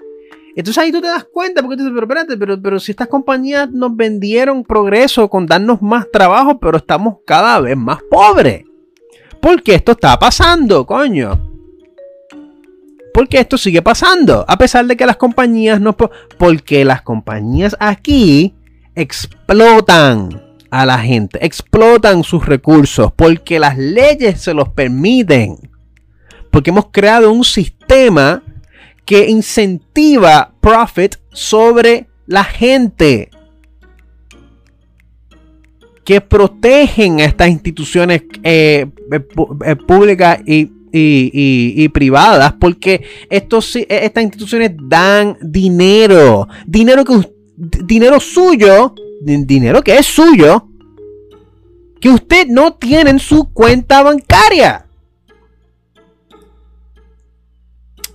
Entonces 0.55 0.79
ahí 0.79 0.93
tú 0.93 1.01
te 1.01 1.09
das 1.09 1.25
cuenta, 1.25 1.63
porque 1.63 1.77
tú 1.77 1.83
dices, 1.83 1.95
pero 1.97 2.07
espérate, 2.07 2.37
pero, 2.37 2.63
pero 2.63 2.79
si 2.79 2.93
estas 2.93 3.09
compañías 3.09 3.69
nos 3.73 3.97
vendieron 3.97 4.63
progreso 4.63 5.29
con 5.29 5.47
darnos 5.47 5.83
más 5.83 6.09
trabajo, 6.13 6.61
pero 6.61 6.77
estamos 6.77 7.17
cada 7.27 7.59
vez 7.59 7.77
más 7.77 7.99
pobres. 8.09 8.70
¿Por 9.41 9.63
qué 9.63 9.77
esto 9.77 9.93
está 9.93 10.19
pasando, 10.19 10.87
coño? 10.87 11.41
Porque 13.13 13.41
esto 13.41 13.59
sigue 13.59 13.83
pasando, 13.83 14.45
a 14.47 14.57
pesar 14.57 14.87
de 14.87 14.97
que 14.97 15.07
las 15.07 15.17
compañías 15.17 15.81
no... 15.81 15.97
Porque 15.97 16.85
las 16.85 17.03
compañías 17.03 17.77
aquí 17.81 18.55
explotan 18.95 20.43
a 20.71 20.87
la 20.87 20.99
gente, 20.99 21.45
explotan 21.45 22.23
sus 22.23 22.47
recursos 22.47 23.13
porque 23.17 23.59
las 23.59 23.77
leyes 23.77 24.41
se 24.41 24.55
los 24.55 24.69
permiten. 24.69 25.57
Porque 26.51 26.71
hemos 26.71 26.87
creado 26.91 27.33
un 27.33 27.45
sistema 27.45 28.43
que 29.05 29.29
incentiva 29.29 30.53
profit 30.61 31.17
sobre 31.33 32.09
la 32.27 32.45
gente. 32.45 33.31
Que 36.05 36.21
protegen 36.21 37.21
a 37.21 37.25
estas 37.25 37.49
instituciones 37.49 38.23
eh, 38.43 38.87
eh, 39.13 39.25
eh, 39.65 39.77
públicas 39.77 40.41
y 40.47 40.73
y, 40.93 41.89
privadas, 41.91 42.55
porque 42.55 43.05
estos, 43.29 43.77
estas 43.77 44.25
instituciones 44.25 44.73
dan 44.77 45.39
dinero, 45.41 46.49
dinero 46.67 47.05
que 47.05 47.31
dinero 47.57 48.19
suyo, 48.19 48.95
dinero 49.21 49.83
que 49.83 49.99
es 49.99 50.07
suyo, 50.07 50.67
que 52.01 52.09
usted 52.09 52.47
no 52.49 52.75
tiene 52.75 53.11
en 53.11 53.19
su 53.19 53.53
cuenta 53.53 54.03
bancaria. 54.03 54.87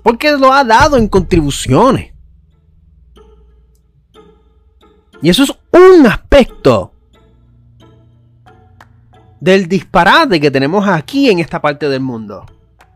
Porque 0.02 0.32
lo 0.32 0.52
ha 0.52 0.64
dado 0.64 0.98
en 0.98 1.08
contribuciones. 1.08 2.14
Y 5.22 5.30
eso 5.30 5.44
es 5.44 5.52
un 5.72 6.06
aspecto 6.06 6.92
del 9.46 9.68
disparate 9.68 10.42
que 10.42 10.50
tenemos 10.50 10.88
aquí 10.88 11.30
en 11.30 11.38
esta 11.38 11.62
parte 11.62 11.88
del 11.88 12.00
mundo. 12.00 12.48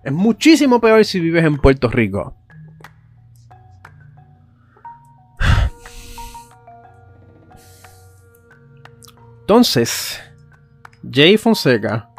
Es 0.04 0.12
muchísimo 0.12 0.82
peor 0.82 1.06
si 1.06 1.20
vives 1.20 1.46
en 1.46 1.58
Puerto 1.58 1.88
Rico. 1.90 2.34
Entonces, 9.42 10.20
Jay 11.12 11.38
Fonseca 11.38 12.10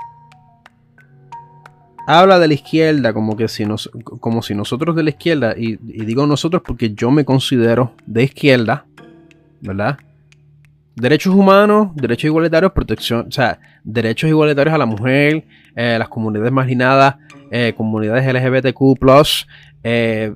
habla 2.07 2.39
de 2.39 2.47
la 2.47 2.55
izquierda 2.55 3.12
como 3.12 3.37
que 3.37 3.49
si 3.49 3.66
nos, 3.66 3.91
como 4.20 4.43
si 4.43 4.55
nosotros 4.55 4.95
de 4.95 5.03
la 5.03 5.11
izquierda, 5.11 5.55
y, 5.57 5.72
y, 5.72 6.05
digo 6.05 6.24
nosotros 6.28 6.62
porque 6.64 6.95
yo 6.95 7.11
me 7.11 7.24
considero 7.24 7.95
de 8.07 8.22
izquierda, 8.22 8.87
¿verdad? 9.61 9.99
Derechos 11.01 11.35
humanos, 11.35 11.93
derechos 11.95 12.25
igualitarios, 12.25 12.73
protección, 12.73 13.27
o 13.29 13.33
sea, 13.33 13.59
derechos 13.85 14.29
igualitarios 14.29 14.75
a 14.75 14.79
la 14.79 14.85
mujer, 14.85 15.45
eh, 15.75 15.97
las 15.99 16.09
comunidades 16.09 16.53
marginadas, 16.53 17.17
eh, 17.51 17.73
comunidades 17.75 18.27
LGBTQ, 18.27 19.47
eh, 19.83 20.31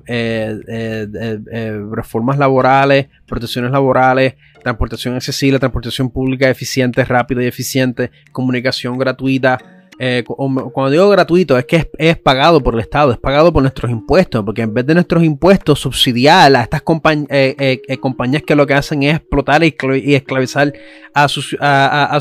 reformas 1.91 2.39
laborales, 2.39 3.09
protecciones 3.27 3.69
laborales, 3.69 4.33
transportación 4.63 5.13
accesible, 5.13 5.59
transportación 5.59 6.09
pública 6.09 6.49
eficiente, 6.49 7.05
rápida 7.05 7.43
y 7.43 7.45
eficiente, 7.45 8.09
comunicación 8.31 8.97
gratuita, 8.97 9.59
eh, 9.97 10.23
cuando 10.25 10.89
digo 10.89 11.09
gratuito, 11.09 11.57
es 11.57 11.65
que 11.65 11.89
es, 11.97 12.17
pagado 12.17 12.61
por 12.61 12.73
el 12.73 12.81
Estado, 12.81 13.13
es 13.13 13.17
pagado 13.17 13.53
por 13.53 13.61
nuestros 13.61 13.89
impuestos, 13.89 14.43
porque 14.43 14.61
en 14.61 14.73
vez 14.73 14.85
de 14.85 14.93
nuestros 14.93 15.23
impuestos 15.23 15.79
subsidiar 15.79 16.55
a 16.55 16.63
estas 16.63 16.81
eh, 17.29 17.81
eh, 17.87 17.97
compañías 17.97 18.43
que 18.43 18.55
lo 18.55 18.67
que 18.67 18.73
hacen 18.73 19.03
es 19.03 19.17
explotar 19.17 19.63
y, 19.63 19.75
esclavizar 20.15 20.73
a 21.13 21.27
sus, 21.29 21.55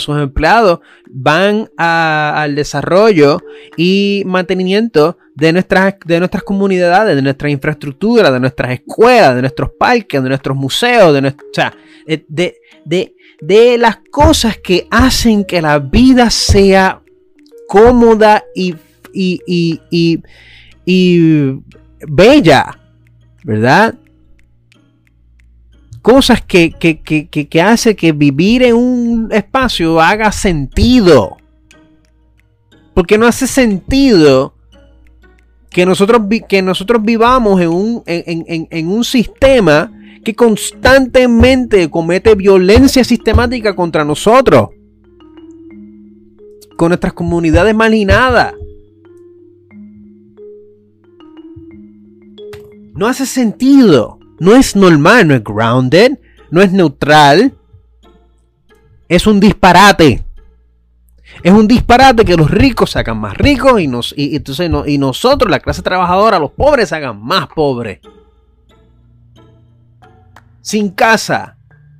empleados, 0.08 0.80
van 1.10 1.68
al 1.76 2.54
desarrollo 2.54 3.40
y 3.76 4.22
mantenimiento 4.24 5.18
de 5.34 5.52
nuestras, 5.52 5.96
de 6.04 6.20
nuestras 6.20 6.44
comunidades, 6.44 7.16
de 7.16 7.22
nuestra 7.22 7.50
infraestructura, 7.50 8.30
de 8.30 8.38
nuestras 8.38 8.70
escuelas, 8.72 9.34
de 9.34 9.40
nuestros 9.40 9.70
parques, 9.78 10.22
de 10.22 10.28
nuestros 10.28 10.56
museos, 10.56 11.12
de, 11.12 11.34
de, 12.28 13.14
de 13.40 13.78
las 13.78 13.98
cosas 14.12 14.58
que 14.58 14.86
hacen 14.90 15.44
que 15.44 15.60
la 15.60 15.80
vida 15.80 16.30
sea 16.30 17.00
cómoda 17.68 18.44
y, 18.54 18.74
y, 19.12 20.20
bella, 22.06 22.78
¿verdad? 23.42 23.94
Cosas 26.02 26.42
que, 26.42 26.72
que, 26.72 27.00
que, 27.00 27.28
que, 27.28 27.62
hace 27.62 27.96
que 27.96 28.12
vivir 28.12 28.62
en 28.62 28.74
un 28.74 29.28
espacio 29.32 30.00
haga 30.00 30.30
sentido. 30.32 31.36
Porque 32.92 33.16
no 33.16 33.26
hace 33.26 33.46
sentido 33.46 34.54
que 35.70 35.86
nosotros, 35.86 36.22
que 36.48 36.62
nosotros 36.62 37.02
vivamos 37.02 37.60
en 37.60 37.68
un, 37.70 38.02
en 38.06 38.88
un 38.88 39.02
sistema 39.02 39.90
que 40.22 40.34
constantemente 40.34 41.90
comete 41.90 42.34
violencia 42.34 43.02
sistemática 43.02 43.74
contra 43.74 44.04
nosotros 44.04 44.70
con 46.76 46.88
nuestras 46.88 47.12
comunidades 47.12 47.74
marginadas. 47.74 48.54
No 52.94 53.06
hace 53.06 53.26
sentido. 53.26 54.18
No 54.38 54.54
es 54.54 54.74
normal, 54.74 55.28
no 55.28 55.34
es 55.34 55.44
grounded, 55.44 56.18
no 56.50 56.60
es 56.60 56.72
neutral. 56.72 57.54
Es 59.08 59.26
un 59.26 59.40
disparate. 59.40 60.24
Es 61.42 61.52
un 61.52 61.66
disparate 61.66 62.24
que 62.24 62.36
los 62.36 62.50
ricos 62.50 62.90
se 62.90 62.98
hagan 62.98 63.18
más 63.18 63.36
ricos 63.36 63.80
y, 63.80 63.88
nos, 63.88 64.14
entonces 64.16 64.70
y 64.86 64.98
nosotros, 64.98 65.50
la 65.50 65.60
clase 65.60 65.82
trabajadora, 65.82 66.38
los 66.38 66.52
pobres, 66.52 66.92
hagan 66.92 67.20
más 67.20 67.48
pobres. 67.48 68.00
Sin 70.60 70.90
casa, 70.90 71.56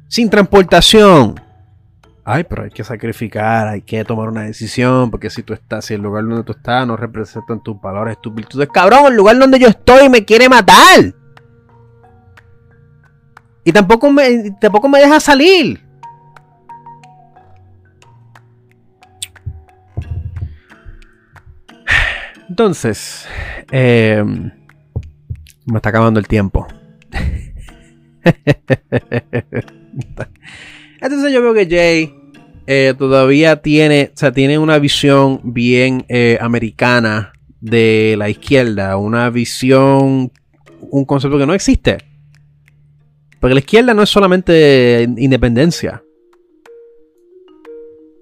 sin 0.09 0.31
transportación, 0.31 1.41
ay, 2.25 2.45
pero 2.45 2.65
hay 2.65 2.71
que 2.71 2.83
sacrificar, 2.83 3.69
hay 3.69 3.83
que 3.83 4.05
tomar 4.05 4.29
una 4.29 4.43
decisión, 4.43 5.11
porque 5.11 5.29
si 5.29 5.43
tú 5.43 5.53
estás, 5.53 5.85
si 5.85 5.95
el 5.95 6.01
lugar 6.01 6.25
donde 6.25 6.43
tú 6.43 6.53
estás 6.53 6.87
no 6.87 6.97
representan 6.97 7.63
tus 7.63 7.81
valores, 7.81 8.21
tus 8.21 8.35
virtudes, 8.35 8.69
cabrón, 8.73 9.07
el 9.09 9.17
lugar 9.17 9.39
donde 9.39 9.59
yo 9.59 9.69
estoy 9.69 10.09
me 10.09 10.25
quiere 10.25 10.49
matar. 10.49 11.15
Y 13.65 13.73
tampoco 13.73 14.11
me, 14.11 14.51
tampoco 14.61 14.89
me 14.89 15.01
deja 15.01 15.21
salir. 15.21 15.83
Entonces, 22.49 23.27
em, 23.71 24.51
me 25.67 25.77
está 25.77 25.89
acabando 25.89 26.21
el 26.21 26.29
tiempo. 26.29 26.67
Entonces 31.01 31.33
yo 31.33 31.43
veo 31.43 31.55
que 31.55 31.69
Jay 31.69 32.15
eh, 32.67 32.95
todavía 32.97 33.57
tiene, 33.61 34.11
o 34.15 34.17
sea, 34.17 34.33
tiene 34.33 34.59
una 34.59 34.79
visión 34.79 35.41
bien 35.43 36.05
eh, 36.09 36.39
americana 36.41 37.33
de 37.61 38.15
la 38.19 38.29
izquierda, 38.29 38.97
una 38.97 39.31
visión, 39.31 40.31
un 40.81 41.05
concepto 41.05 41.39
que 41.39 41.47
no 41.47 41.55
existe. 41.55 41.99
Porque 43.41 43.55
la 43.55 43.61
izquierda 43.61 43.93
no 43.93 44.03
es 44.03 44.09
solamente 44.09 45.07
independencia. 45.19 46.03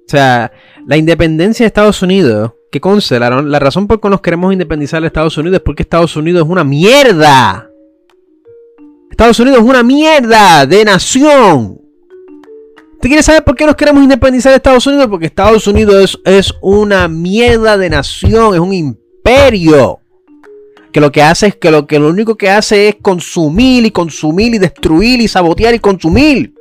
O 0.04 0.08
sea, 0.08 0.50
la 0.86 0.96
independencia 0.96 1.64
de 1.64 1.68
Estados 1.68 2.02
Unidos, 2.02 2.52
que 2.72 2.80
conste, 2.80 3.20
la, 3.20 3.58
razón 3.58 3.86
por 3.86 3.98
la 3.98 4.00
que 4.00 4.08
nos 4.08 4.20
queremos 4.20 4.52
independizar 4.52 5.00
de 5.00 5.06
Estados 5.06 5.38
Unidos 5.38 5.58
es 5.58 5.62
porque 5.62 5.82
Estados 5.82 6.16
Unidos 6.16 6.44
es 6.44 6.50
una 6.50 6.64
mierda. 6.64 7.70
Estados 9.10 9.38
Unidos 9.38 9.60
es 9.60 9.64
una 9.64 9.82
mierda 9.82 10.66
de 10.66 10.84
nación. 10.84 11.81
¿Te 13.02 13.08
quieres 13.08 13.26
saber 13.26 13.42
por 13.42 13.56
qué 13.56 13.66
nos 13.66 13.74
queremos 13.74 14.00
independizar 14.00 14.52
de 14.52 14.58
Estados 14.58 14.86
Unidos? 14.86 15.08
Porque 15.08 15.26
Estados 15.26 15.66
Unidos 15.66 16.20
es, 16.24 16.54
una 16.60 17.08
mierda 17.08 17.76
de 17.76 17.90
nación, 17.90 18.54
es 18.54 18.60
un 18.60 18.72
imperio. 18.72 19.98
Que 20.92 21.00
lo 21.00 21.10
que 21.10 21.20
hace 21.20 21.48
es 21.48 21.56
que 21.56 21.72
lo, 21.72 21.84
que 21.88 21.98
lo 21.98 22.10
único 22.10 22.36
que 22.36 22.48
hace 22.48 22.90
es 22.90 22.96
consumir 23.02 23.84
y 23.84 23.90
consumir 23.90 24.54
y 24.54 24.58
destruir 24.58 25.20
y 25.20 25.26
sabotear 25.26 25.74
y 25.74 25.80
consumir. 25.80 26.54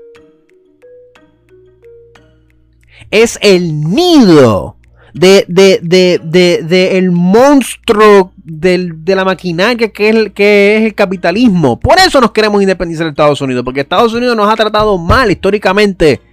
Es 3.11 3.37
el 3.43 3.79
nido 3.83 4.77
de, 5.13 5.45
de, 5.47 6.97
el 6.97 7.11
monstruo 7.11 8.33
de 8.43 9.15
la 9.15 9.25
maquinaria 9.25 9.89
que 9.89 10.09
es, 10.09 10.31
que 10.33 10.77
es 10.77 10.83
el 10.85 10.95
capitalismo. 10.95 11.79
Por 11.79 11.99
eso 11.99 12.19
nos 12.19 12.31
queremos 12.31 12.63
independizar 12.63 13.05
de 13.05 13.11
Estados 13.11 13.41
Unidos, 13.41 13.63
porque 13.63 13.81
Estados 13.81 14.15
Unidos 14.15 14.35
nos 14.35 14.51
ha 14.51 14.55
tratado 14.55 14.97
mal 14.97 15.29
históricamente 15.29 16.30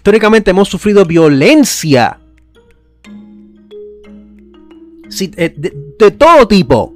históricamente 0.00 0.50
hemos 0.50 0.66
sufrido 0.66 1.04
violencia. 1.04 2.18
Eh, 5.20 5.54
de, 5.54 6.10
todo 6.12 6.48
tipo. 6.48 6.94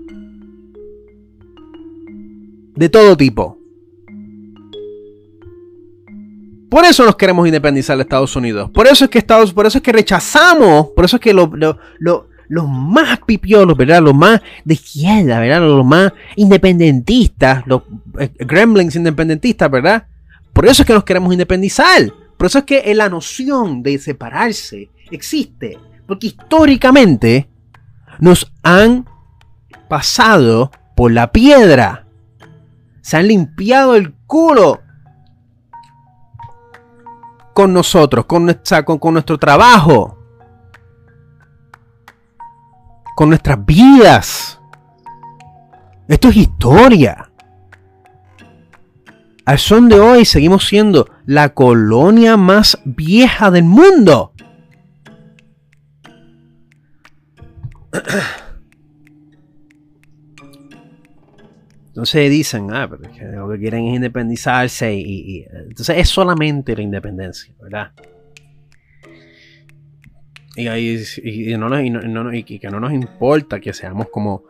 De 2.75 2.89
todo 2.89 3.15
tipo. 3.15 3.59
Por 6.71 6.87
eso 6.87 7.05
nos 7.05 7.17
queremos 7.17 7.47
independizar 7.47 7.99
de 7.99 8.05
Estados 8.05 8.35
Unidos. 8.37 8.71
Por 8.71 8.87
eso 8.87 9.05
es 9.05 9.11
que 9.11 9.19
Estados, 9.19 9.53
por 9.53 9.67
eso 9.67 9.79
es 9.79 9.85
que 9.85 9.93
rechazamos, 9.93 10.89
por 10.97 11.05
eso 11.05 11.17
es 11.17 11.23
que 11.23 11.35
los 11.35 12.69
más 12.69 13.19
pipiolos, 13.27 13.77
¿verdad? 13.77 14.01
Los 14.01 14.15
más 14.15 14.41
de 14.65 14.75
izquierda, 14.75 15.41
¿verdad? 15.41 15.61
Los 15.61 15.85
más 15.85 16.11
independentistas, 16.37 17.65
los 17.67 17.83
eh, 18.19 18.31
gremlins 18.39 18.97
independentistas, 18.97 19.71
¿verdad? 19.71 20.07
Por 20.55 20.65
eso 20.67 20.83
es 20.83 20.87
que 20.87 20.95
nos 20.95 21.05
queremos 21.05 21.33
independizar. 21.35 22.24
Por 22.37 22.47
eso 22.47 22.59
es 22.59 22.65
que 22.65 22.95
la 22.95 23.09
noción 23.09 23.83
de 23.83 23.99
separarse 23.99 24.91
existe. 25.11 25.79
Porque 26.07 26.29
históricamente 26.29 27.49
nos 28.19 28.53
han 28.63 29.09
pasado 29.89 30.71
por 30.97 31.13
la 31.13 31.33
piedra. 31.33 32.07
Se 33.01 33.17
han 33.17 33.29
limpiado 33.29 33.97
el 33.97 34.15
culo 34.27 34.81
con 37.55 37.73
nosotros, 37.73 38.25
con, 38.27 38.45
nuestra, 38.47 38.85
con, 38.85 38.99
nuestro 39.13 39.39
trabajo. 39.39 40.19
con 43.15 43.29
nuestras 43.29 43.65
vidas. 43.65 44.61
Esto 46.09 46.29
es 46.29 46.37
historia. 46.37 47.31
Al 49.45 49.59
son 49.59 49.89
de 49.91 50.01
hoy 50.01 50.25
seguimos 50.25 50.67
siendo 50.67 51.07
la 51.27 51.53
colonia 51.53 52.37
más 52.37 52.81
vieja 52.85 53.51
del 53.51 53.65
mundo. 53.65 54.33
Entonces 61.89 62.31
dicen, 62.31 62.73
ah, 62.73 62.91
pero 62.91 63.47
lo 63.47 63.53
que 63.53 63.61
quieren 63.61 63.87
es 63.87 63.95
independizarse 63.95 64.93
y, 64.95 65.47
entonces 65.69 65.99
es 65.99 66.09
solamente 66.09 66.75
la 66.75 66.83
independencia, 66.83 67.55
¿verdad? 67.63 67.93
Y, 70.57 70.67
ahí, 70.67 71.01
y, 71.23 71.57
no 71.57 71.69
que 71.71 72.69
no 72.71 72.81
nos 72.81 72.93
importa 72.93 73.61
que 73.61 73.73
seamos 73.73 74.09
como, 74.09 74.45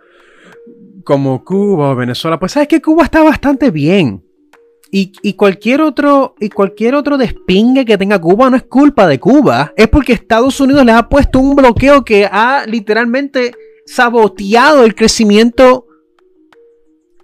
como 1.04 1.44
Cuba 1.44 1.90
o 1.90 1.96
Venezuela. 1.96 2.38
Pues 2.38 2.52
sabes 2.52 2.68
que 2.68 2.80
Cuba 2.80 3.04
está 3.04 3.22
bastante 3.22 3.70
bien. 3.70 4.23
Y, 4.96 5.32
cualquier 5.32 5.80
otro 5.80 6.36
y 6.38 6.50
cualquier 6.50 6.94
otro 6.94 7.18
despingue 7.18 7.84
que 7.84 7.98
tenga 7.98 8.20
Cuba 8.20 8.48
no 8.48 8.56
es 8.56 8.62
culpa 8.62 9.08
de 9.08 9.18
Cuba, 9.18 9.72
es 9.76 9.88
porque 9.88 10.12
Estados 10.12 10.60
Unidos 10.60 10.84
les 10.84 10.94
ha 10.94 11.08
puesto 11.08 11.40
un 11.40 11.56
bloqueo 11.56 12.04
que 12.04 12.26
ha 12.30 12.64
literalmente 12.64 13.50
saboteado 13.86 14.84
el 14.84 14.94
crecimiento 14.94 15.88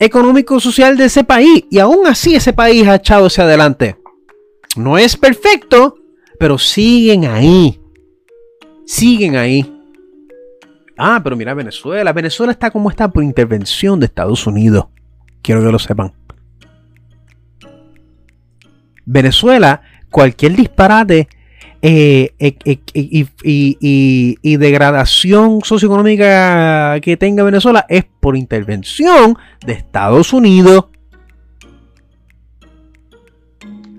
económico-social 0.00 0.96
de 0.96 1.04
ese 1.04 1.22
país. 1.22 1.64
Y 1.70 1.78
aún 1.78 2.08
así 2.08 2.34
ese 2.34 2.52
país 2.52 2.88
ha 2.88 2.96
echado 2.96 3.26
hacia 3.26 3.44
adelante. 3.44 3.96
No 4.74 4.98
es 4.98 5.16
perfecto, 5.16 5.94
pero 6.40 6.58
siguen 6.58 7.26
ahí. 7.26 7.80
Siguen 8.84 9.36
ahí. 9.36 9.72
Ah, 10.98 11.20
pero 11.22 11.36
mira 11.36 11.54
Venezuela. 11.54 12.12
Venezuela 12.12 12.50
está 12.50 12.72
como 12.72 12.90
está 12.90 13.06
por 13.12 13.22
intervención 13.22 14.00
de 14.00 14.06
Estados 14.06 14.44
Unidos. 14.48 14.86
Quiero 15.40 15.62
que 15.62 15.70
lo 15.70 15.78
sepan. 15.78 16.12
Venezuela, 19.10 19.82
cualquier 20.08 20.54
disparate 20.54 21.28
eh, 21.82 22.32
eh, 22.38 22.54
eh, 22.64 24.36
y, 24.42 24.56
degradación 24.56 25.62
socioeconómica 25.64 27.00
que 27.00 27.16
tenga 27.16 27.42
Venezuela 27.42 27.86
es 27.88 28.04
por 28.20 28.36
intervención 28.36 29.36
de 29.66 29.72
Estados 29.72 30.32
Unidos. 30.32 30.86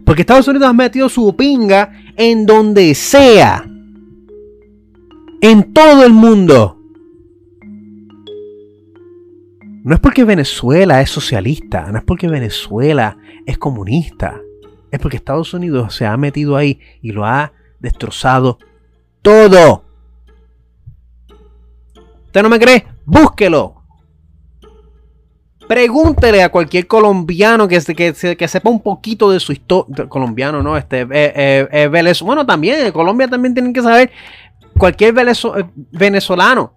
Porque 0.05 0.22
Estados 0.22 0.47
Unidos 0.47 0.70
ha 0.70 0.74
metido 0.74 1.09
su 1.09 1.36
pinga 1.36 1.91
en 2.16 2.45
donde 2.45 2.95
sea. 2.95 3.66
En 5.41 5.74
todo 5.74 6.05
el 6.05 6.14
mundo. 6.14 6.78
No 9.84 9.95
es 9.95 9.99
porque 9.99 10.24
Venezuela 10.24 11.01
es 11.01 11.09
socialista, 11.09 11.91
no 11.91 11.97
es 11.97 12.03
porque 12.05 12.28
Venezuela 12.28 13.18
es 13.47 13.57
comunista, 13.57 14.39
es 14.92 15.00
porque 15.00 15.18
Estados 15.18 15.54
Unidos 15.54 15.96
se 15.96 16.06
ha 16.06 16.16
metido 16.18 16.58
ahí 16.58 16.80
y 17.02 17.12
lo 17.12 17.26
ha 17.26 17.54
destrozado 17.80 18.60
todo. 19.22 19.86
¿Usted 22.26 22.44
no 22.44 22.50
me 22.50 22.60
cree? 22.60 22.86
Búsquelo. 23.06 23.82
Pregúntele 25.68 26.44
a 26.44 26.50
cualquier 26.50 26.86
colombiano 26.86 27.68
que, 27.68 27.80
que, 27.96 28.14
que 28.38 28.48
sepa 28.48 28.70
un 28.70 28.82
poquito 28.82 29.32
de 29.32 29.39
su 29.39 29.54
historia. 29.54 30.08
Colombiano, 30.10 30.62
¿no? 30.62 30.76
Este, 30.76 31.02
eh, 31.02 31.08
eh, 31.12 31.68
eh 31.72 32.14
Bueno, 32.24 32.46
también, 32.46 32.92
Colombia 32.92 33.28
también 33.28 33.54
tienen 33.54 33.74
que 33.74 33.82
saber. 33.82 34.12
Cualquier 34.78 35.18
eh, 35.18 35.66
venezolano 35.92 36.74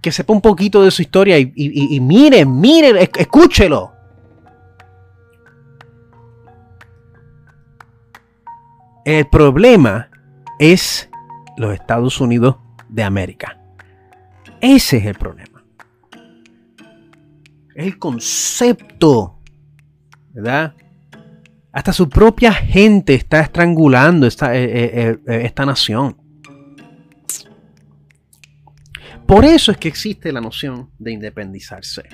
que 0.00 0.12
sepa 0.12 0.32
un 0.32 0.40
poquito 0.40 0.82
de 0.82 0.90
su 0.90 1.02
historia 1.02 1.38
y, 1.38 1.52
y, 1.54 1.96
y 1.96 2.00
mire, 2.00 2.44
mire, 2.46 3.10
escúchelo. 3.18 3.93
El 9.04 9.26
problema 9.26 10.08
es 10.58 11.10
los 11.58 11.74
Estados 11.74 12.20
Unidos 12.20 12.56
de 12.88 13.02
América. 13.02 13.60
Ese 14.60 14.96
es 14.96 15.04
el 15.04 15.14
problema. 15.14 15.62
El 17.74 17.98
concepto, 17.98 19.42
¿verdad? 20.32 20.74
Hasta 21.70 21.92
su 21.92 22.08
propia 22.08 22.52
gente 22.52 23.14
está 23.14 23.40
estrangulando 23.40 24.26
esta, 24.26 24.56
eh, 24.56 24.64
eh, 24.64 25.18
eh, 25.26 25.40
esta 25.44 25.66
nación. 25.66 26.16
Por 29.26 29.44
eso 29.44 29.72
es 29.72 29.78
que 29.78 29.88
existe 29.88 30.32
la 30.32 30.40
noción 30.40 30.90
de 30.98 31.12
independizarse. 31.12 32.04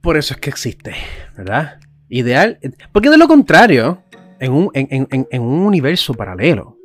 Por 0.00 0.16
eso 0.16 0.34
es 0.34 0.40
que 0.40 0.50
existe, 0.50 0.94
¿verdad? 1.36 1.80
Ideal, 2.08 2.58
porque 2.92 3.10
de 3.10 3.18
lo 3.18 3.28
contrario, 3.28 4.02
en 4.40 4.52
un, 4.52 5.66
universo 5.66 6.14
paralelo, 6.14 6.76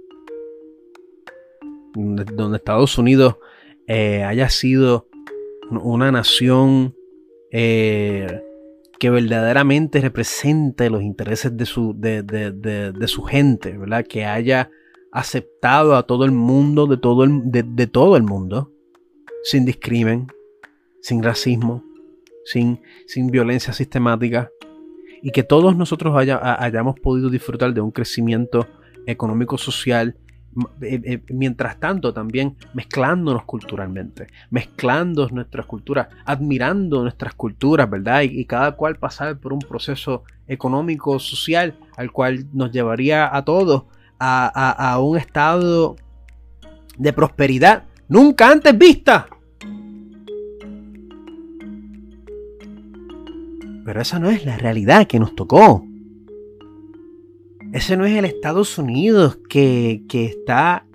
donde 1.93 2.57
Estados 2.57 2.97
Unidos 2.97 3.38
eh, 3.88 4.24
haya 4.24 4.49
sido 4.49 5.07
una 5.69 6.11
nación 6.11 6.95
eh, 7.51 8.41
que 8.99 9.09
verdaderamente 9.09 10.01
represente 10.01 10.89
los 10.89 11.03
intereses 11.03 11.55
de 11.55 11.65
su, 11.65 11.93
de, 11.95 13.07
su 13.07 13.24
gente, 13.24 13.78
¿verdad? 13.78 14.05
Que 14.07 14.26
haya 14.26 14.71
aceptado 15.11 15.95
a 15.95 16.03
todo 16.03 16.26
el 16.26 16.32
mundo, 16.32 16.88
de 16.88 16.97
todo 16.97 17.24
el, 17.24 17.51
de, 17.51 17.88
todo 17.88 18.17
el 18.17 18.24
mundo, 18.24 18.71
sin 19.43 19.65
discrimen, 19.65 20.28
sin 21.01 21.21
racismo, 21.21 21.84
sin, 22.45 22.82
sin 23.05 23.28
violencia 23.28 23.74
sistemática, 23.74 24.49
y 25.24 25.32
que 25.32 25.41
todos 25.41 25.76
nosotros 25.76 26.13
hayamos 26.15 26.99
podido 26.99 27.30
disfrutar 27.30 27.74
de 27.74 27.82
un 27.82 27.91
crecimiento 27.91 28.67
económico 29.07 29.57
social 29.57 30.15
eh, 30.82 31.01
eh, 31.03 31.24
mientras 31.30 31.80
tanto 31.80 32.13
también 32.13 32.57
mezclándonos 32.76 33.43
culturalmente, 33.45 34.28
mezclando 34.51 35.28
nuestras 35.30 35.65
culturas, 35.65 36.09
admirando 36.26 37.01
nuestras 37.01 37.34
culturas, 37.34 37.89
¿verdad? 37.89 38.21
Y, 38.21 38.45
cada 38.45 38.74
cual 38.74 38.97
pasar 38.97 39.39
por 39.39 39.51
un 39.51 39.59
proceso 39.59 40.24
económico, 40.47 41.17
social, 41.17 41.76
al 41.97 42.11
cual 42.11 42.45
nos 42.53 42.71
llevaría 42.71 43.36
a 43.36 43.43
todos 43.43 43.86
a, 44.19 44.91
a 44.93 44.99
un 44.99 45.17
estado 45.17 45.95
de 46.97 47.13
prosperidad 47.13 47.86
nunca 48.07 48.51
antes 48.51 48.78
vista. 48.78 49.28
Pero 53.86 54.01
esa 54.01 54.19
no 54.19 54.29
es 54.29 54.45
la 54.45 54.57
realidad 54.57 55.07
que 55.07 55.19
nos 55.19 55.36
tocó. 55.36 55.86
Ese 57.73 57.97
no 57.97 58.05
es 58.05 58.15
el 58.15 58.25
Estados 58.25 58.77
Unidos 58.77 59.39
que, 59.49 60.03
está. 60.11 60.86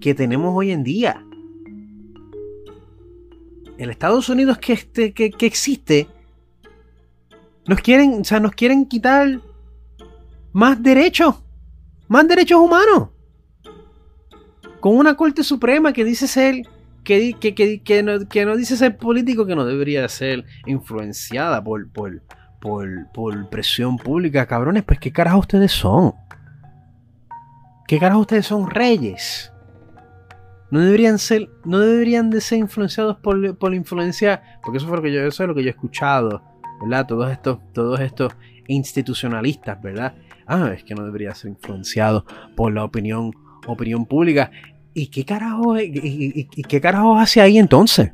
que 0.00 0.14
tenemos 0.14 0.54
hoy 0.54 0.70
en 0.72 0.84
día. 0.84 1.24
El 3.78 3.90
Estados 3.90 4.28
Unidos 4.28 4.58
que, 4.58 4.72
este, 4.72 5.12
que, 5.14 5.30
que 5.30 5.46
existe. 5.46 6.08
Nos 7.66 7.80
quieren, 7.80 8.20
o 8.20 8.24
sea, 8.24 8.40
nos 8.40 8.52
quieren 8.52 8.86
quitar 8.86 9.40
más 10.52 10.82
derechos. 10.82 11.36
Más 12.08 12.26
derechos 12.26 12.60
humanos. 12.60 13.10
Con 14.80 14.96
una 14.96 15.16
Corte 15.16 15.44
Suprema 15.44 15.92
que 15.92 16.04
dice 16.04 16.26
ser 16.26 16.62
que, 17.08 18.44
no, 18.44 18.56
dice 18.56 18.76
ser 18.76 18.98
político 18.98 19.46
que 19.46 19.56
no 19.56 19.64
debería 19.64 20.06
ser 20.08 20.44
influenciada 20.66 21.64
por, 21.64 21.90
por, 21.90 22.20
por, 22.60 23.48
presión 23.48 23.96
pública. 23.96 24.46
Cabrones, 24.46 24.84
pues 24.84 24.98
¿qué 24.98 25.10
carajo 25.10 25.38
ustedes 25.38 25.72
son? 25.72 26.12
¿Qué 27.86 27.98
carajo 27.98 28.20
ustedes 28.20 28.44
son 28.44 28.68
reyes? 28.68 29.50
No 30.70 30.80
deberían 30.80 31.18
ser, 31.18 31.48
no 31.64 31.78
deberían 31.78 32.28
de 32.28 32.42
ser 32.42 32.58
influenciados 32.58 33.16
por, 33.16 33.56
por 33.56 33.70
la 33.70 33.76
influencia, 33.76 34.42
porque 34.62 34.76
eso 34.76 34.86
fue 34.86 34.98
lo 34.98 35.02
que 35.02 35.12
yo, 35.12 35.22
eso 35.22 35.42
es 35.42 35.48
lo 35.48 35.54
que 35.54 35.62
yo 35.62 35.68
he 35.68 35.70
escuchado, 35.70 36.42
¿verdad? 36.82 37.06
Todos 37.06 37.32
estos, 37.32 37.58
todos 37.72 38.00
estos 38.00 38.36
institucionalistas, 38.66 39.80
¿verdad? 39.80 40.14
Ah, 40.46 40.72
es 40.74 40.84
que 40.84 40.94
no 40.94 41.06
debería 41.06 41.34
ser 41.34 41.52
influenciado 41.52 42.26
por 42.54 42.74
la 42.74 42.84
opinión, 42.84 43.32
opinión 43.66 44.04
pública. 44.04 44.50
¿Y 44.98 45.06
qué 45.06 45.24
carajo, 45.24 45.78
y, 45.78 46.48
qué 46.68 46.80
carajo 46.80 47.16
hace 47.16 47.40
ahí 47.40 47.56
entonces? 47.56 48.10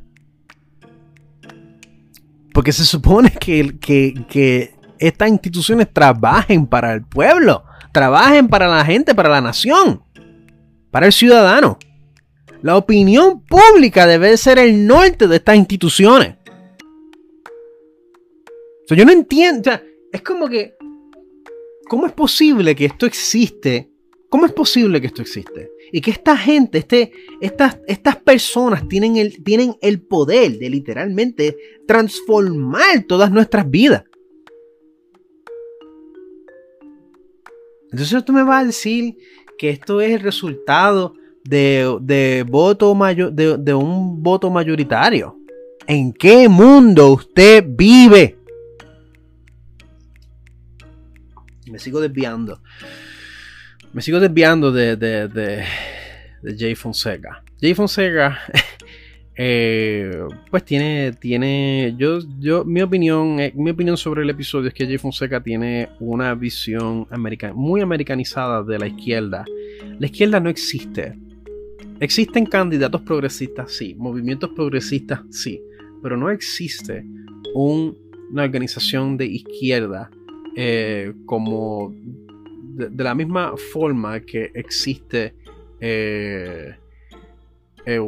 Porque 2.53 2.71
se 2.71 2.85
supone 2.85 3.31
que, 3.31 3.79
que, 3.79 4.75
estas 4.99 5.29
instituciones 5.29 5.91
trabajen 5.91 6.67
para 6.67 6.93
el 6.93 7.03
pueblo, 7.03 7.63
trabajen 7.91 8.47
para 8.47 8.67
la 8.67 8.85
gente, 8.85 9.15
para 9.15 9.29
la 9.29 9.41
nación, 9.41 10.03
para 10.91 11.07
el 11.07 11.11
ciudadano. 11.11 11.79
La 12.61 12.77
opinión 12.77 13.41
pública 13.41 14.05
debe 14.05 14.37
ser 14.37 14.59
el 14.59 14.85
norte 14.85 15.27
de 15.27 15.37
estas 15.37 15.55
instituciones. 15.55 16.35
yo 18.87 19.05
no 19.05 19.11
entiendo. 19.11 19.71
es 20.11 20.21
como 20.21 20.47
que. 20.47 20.75
¿Cómo 21.89 22.05
es 22.05 22.13
posible 22.13 22.75
que 22.75 22.85
esto 22.85 23.07
existe 23.07 23.94
¿Cómo 24.35 24.47
es 24.47 24.51
posible 24.51 24.99
que 24.99 25.07
esto 25.07 25.21
existe? 25.21 25.71
Y 25.93 26.01
que 26.01 26.11
esta 26.11 26.35
gente, 26.35 26.79
este, 26.79 27.13
estas, 27.39 27.79
estas 27.87 28.17
personas 28.17 28.85
tienen 28.89 29.15
el, 29.15 29.41
tienen 29.45 29.77
el 29.81 30.01
poder 30.01 30.59
de 30.59 30.69
literalmente 30.69 31.55
transformar 31.87 33.05
todas 33.07 33.31
nuestras 33.31 33.69
vidas. 33.69 34.03
Entonces 37.89 38.25
tú 38.25 38.33
me 38.33 38.43
vas 38.43 38.63
a 38.63 38.65
decir 38.65 39.15
que 39.57 39.69
esto 39.69 40.01
es 40.01 40.11
el 40.11 40.19
resultado 40.19 41.13
de, 41.45 42.45
voto 42.45 42.93
de, 43.31 43.73
un 43.73 44.21
voto 44.21 44.51
mayoritario. 44.51 45.39
¿En 45.87 46.11
qué 46.11 46.49
mundo 46.49 47.13
usted 47.13 47.63
vive? 47.65 48.37
Me 51.71 51.79
sigo 51.79 52.01
desviando. 52.01 52.59
Me 53.95 54.01
sigo 54.01 54.19
desviando 54.19 54.73
de, 54.73 54.97
de, 54.97 55.29
de, 55.29 55.63
Jay 56.57 56.75
Fonseca. 56.75 57.41
Jay 57.61 57.73
Fonseca, 57.73 58.39
eh, 59.37 60.11
pues 60.51 60.65
tiene, 60.65 61.13
tiene, 61.13 61.95
yo, 61.97 62.19
yo, 62.37 62.65
mi 62.65 62.81
opinión, 62.81 63.39
eh, 63.39 63.53
mi 63.55 63.69
opinión 63.69 63.95
sobre 63.95 64.23
el 64.23 64.29
episodio 64.29 64.67
es 64.67 64.73
que 64.73 64.85
Jay 64.85 64.97
Fonseca 64.97 65.41
tiene 65.41 65.87
una 66.01 66.35
visión 66.35 67.07
muy 67.53 67.79
americanizada 67.79 68.63
de 68.63 68.79
la 68.79 68.87
izquierda. 68.87 69.45
La 69.97 70.07
izquierda 70.07 70.41
no 70.41 70.49
existe. 70.49 71.17
Existen 72.01 72.47
candidatos 72.47 73.01
progresistas, 73.03 73.71
sí. 73.71 73.95
Movimientos 73.97 74.49
progresistas, 74.49 75.21
sí. 75.31 75.61
Pero 76.03 76.17
no 76.17 76.29
existe 76.29 77.05
una 77.53 78.43
organización 78.43 79.15
de 79.15 79.27
izquierda 79.27 80.11
eh, 80.57 81.13
como 81.25 81.95
de, 82.75 83.03
la 83.03 83.15
misma 83.15 83.53
forma 83.71 84.19
que 84.19 84.51
existe 84.53 85.35
eh, 85.79 86.75
eh, 87.85 87.99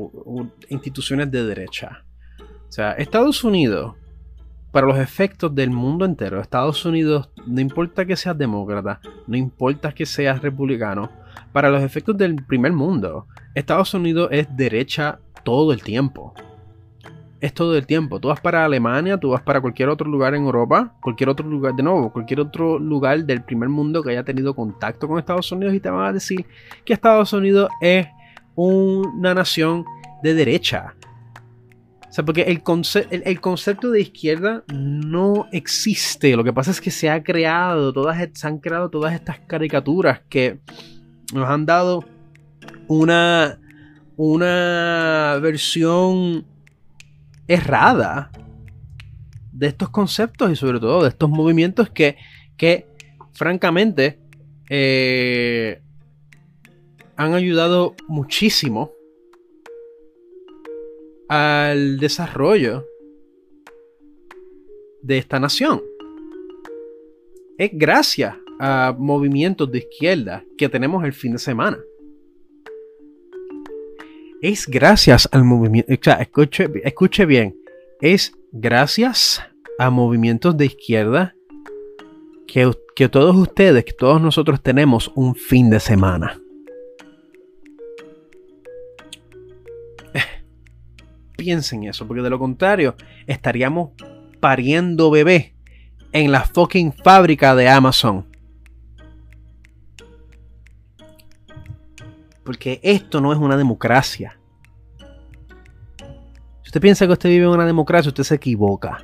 instituciones 0.70 1.32
de 1.32 1.44
derecha. 1.46 2.04
O 2.40 2.72
sea, 2.72 2.92
Estados 2.94 3.44
Unidos, 3.44 3.96
para 4.72 4.88
los 4.88 4.98
efectos 4.98 5.54
del 5.56 5.72
mundo 5.72 6.06
entero, 6.06 6.42
Estados 6.42 6.86
Unidos, 6.86 7.30
no 7.46 7.62
importa 7.62 8.06
que 8.06 8.16
seas 8.16 8.38
demócrata, 8.38 9.00
no 9.26 9.38
importa 9.38 9.94
que 9.94 10.06
seas 10.06 10.42
republicano, 10.42 11.10
para 11.54 11.70
los 11.70 11.82
efectos 11.82 12.18
del 12.18 12.36
primer 12.36 12.74
mundo, 12.74 13.28
Estados 13.56 13.94
Unidos 13.94 14.30
es 14.32 14.48
derecha 14.56 15.20
todo 15.44 15.72
el 15.72 15.82
tiempo. 15.82 16.34
Es 17.40 17.54
todo 17.54 17.78
el 17.78 17.86
tiempo. 17.86 18.20
Tú 18.20 18.30
vas 18.30 18.42
para 18.42 18.66
Alemania, 18.66 19.18
tú 19.18 19.30
vas 19.30 19.42
para 19.42 19.62
cualquier 19.62 19.90
otro 19.90 20.10
lugar 20.10 20.34
en 20.34 20.44
Europa, 20.44 20.96
cualquier 21.02 21.30
otro 21.30 21.48
lugar, 21.48 21.76
de 21.76 21.84
nuevo, 21.84 22.12
cualquier 22.12 22.40
otro 22.40 22.80
lugar 22.80 23.26
del 23.26 23.44
primer 23.44 23.70
mundo 23.70 24.02
que 24.02 24.12
haya 24.12 24.24
tenido 24.24 24.56
contacto 24.56 25.08
con 25.08 25.20
Estados 25.20 25.52
Unidos 25.52 25.76
y 25.76 25.80
te 25.80 25.90
van 25.90 26.06
a 26.06 26.14
decir 26.14 26.46
que 26.84 26.94
Estados 26.94 27.34
Unidos 27.34 27.70
es 27.80 28.08
una 28.56 29.36
nación 29.36 29.86
de 30.24 30.34
derecha. 30.34 30.96
O 32.10 32.12
sea, 32.12 32.26
porque 32.26 32.42
el, 32.44 32.64
el, 33.24 33.42
concepto 33.42 33.92
de 33.92 34.02
izquierda 34.02 34.64
no 34.74 35.46
existe. 35.52 36.36
Lo 36.36 36.44
que 36.44 36.54
pasa 36.54 36.72
es 36.72 36.82
que 36.82 36.90
se 36.90 37.10
ha 37.10 37.22
creado, 37.22 37.94
todas, 37.94 38.18
se 38.34 38.48
han 38.48 38.58
creado 38.58 38.90
todas 38.90 39.14
estas 39.14 39.40
caricaturas 39.42 40.22
que 40.28 40.60
nos 41.34 41.48
han 41.48 41.68
dado 41.68 42.04
una, 42.88 43.60
una 44.16 45.38
versión 45.42 46.46
errada 47.48 48.32
de 49.52 49.68
estos 49.68 49.90
conceptos 49.90 50.52
y 50.52 50.56
sobre 50.56 50.80
todo 50.80 51.04
de 51.04 51.10
estos 51.10 51.30
movimientos 51.30 51.90
que, 51.90 52.18
que 52.58 52.88
francamente, 53.34 54.20
eh, 54.70 55.82
han 57.16 57.34
ayudado 57.34 57.96
muchísimo 58.08 58.92
al 61.30 61.98
desarrollo 62.00 62.86
de 65.02 65.18
esta 65.18 65.40
nación. 65.40 65.82
Es 67.58 67.72
gracias 67.74 68.36
a 68.60 68.96
movimientos 68.98 69.72
de 69.72 69.80
izquierda 69.80 70.44
que 70.58 70.70
tenemos 70.70 71.04
el 71.04 71.14
fin 71.14 71.34
de 71.34 71.40
semana 71.40 71.80
es 74.42 74.68
gracias 74.68 75.28
al 75.32 75.44
movimiento, 75.44 75.92
o 75.94 75.98
sea, 76.02 76.16
escuche, 76.22 77.26
bien, 77.26 77.56
es 78.02 78.34
gracias 78.52 79.44
a 79.80 79.90
movimientos 79.90 80.58
de 80.58 80.66
izquierda 80.66 81.36
que, 82.48 82.72
que 82.96 83.10
todos 83.10 83.36
ustedes, 83.36 83.84
que 83.86 83.94
todos 83.94 84.22
nosotros 84.22 84.62
tenemos 84.62 85.12
un 85.16 85.36
fin 85.36 85.70
de 85.70 85.80
semana. 85.80 86.40
Piensen 91.38 91.84
eso, 91.84 92.08
porque 92.08 92.24
de 92.24 92.30
lo 92.30 92.40
contrario 92.40 92.96
estaríamos 93.28 93.92
pariendo 94.40 95.12
bebé 95.12 95.56
en 96.12 96.32
la 96.32 96.42
fucking 96.42 96.94
fábrica 96.94 97.56
de 97.56 97.70
Amazon. 97.70 98.26
Porque 102.48 102.80
esto 102.82 103.20
no 103.20 103.34
es 103.34 103.40
una 103.40 103.58
democracia. 103.58 104.40
Si 106.62 106.68
usted 106.68 106.80
piensa 106.80 107.06
que 107.06 107.12
usted 107.12 107.28
vive 107.28 107.44
en 107.44 107.52
una 107.52 107.66
democracia, 107.66 108.08
usted 108.08 108.24
se 108.24 108.36
equivoca. 108.36 109.04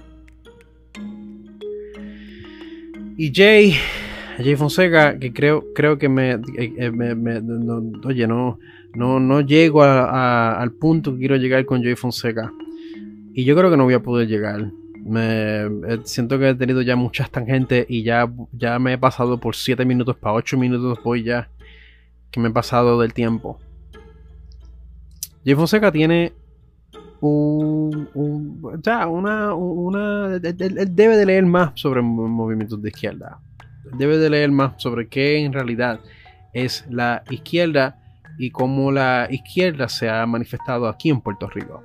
Y 3.17 3.33
Jay, 3.35 3.75
Jay 4.37 4.55
Fonseca, 4.55 5.19
que 5.19 5.33
creo, 5.33 5.65
creo 5.75 5.97
que 5.97 6.07
me, 6.07 6.35
eh, 6.35 6.39
eh, 6.57 7.41
oye, 8.05 8.27
no, 8.27 8.59
no, 8.95 9.19
no 9.19 9.41
llego 9.41 9.83
al 9.83 10.71
punto 10.71 11.11
que 11.11 11.19
quiero 11.19 11.35
llegar 11.35 11.65
con 11.65 11.83
Jay 11.83 11.95
Fonseca. 11.95 12.49
Y 13.33 13.43
yo 13.43 13.57
creo 13.57 13.69
que 13.69 13.75
no 13.75 13.83
voy 13.83 13.95
a 13.95 14.01
poder 14.01 14.29
llegar. 14.29 14.71
Me, 15.03 15.63
eh, 15.63 15.99
siento 16.05 16.39
que 16.39 16.47
he 16.47 16.55
tenido 16.55 16.81
ya 16.81 16.95
muchas 16.95 17.29
tangentes 17.29 17.87
y 17.89 18.03
ya, 18.03 18.31
ya 18.53 18.79
me 18.79 18.93
he 18.93 18.97
pasado 18.97 19.37
por 19.37 19.53
7 19.53 19.83
minutos 19.83 20.15
para 20.15 20.35
8 20.35 20.57
minutos. 20.57 20.97
Voy 21.03 21.23
ya 21.23 21.49
que 22.33 22.39
me 22.39 22.49
he 22.49 22.51
pasado 22.51 22.99
del 22.99 23.13
tiempo. 23.13 23.59
Jay 25.45 25.53
Fonseca 25.53 25.91
tiene 25.91 26.33
un, 27.21 28.09
ya, 28.81 29.07
una, 29.07 29.53
una 29.53 30.39
debe 30.39 31.15
de 31.15 31.25
leer 31.25 31.45
más 31.45 31.73
sobre 31.75 32.01
movimientos 32.01 32.81
de 32.81 32.89
izquierda. 32.89 33.39
Debe 33.97 34.17
de 34.17 34.31
leer 34.31 34.51
más 34.51 34.73
sobre 34.81 35.07
qué 35.07 35.45
en 35.45 35.53
realidad 35.53 35.99
es 36.53 36.85
la 36.89 37.23
izquierda 37.29 37.99
y 38.39 38.49
cómo 38.49 38.91
la 38.91 39.27
izquierda 39.29 39.87
se 39.87 40.09
ha 40.09 40.25
manifestado 40.25 40.87
aquí 40.87 41.11
en 41.11 41.21
Puerto 41.21 41.47
Rico. 41.47 41.83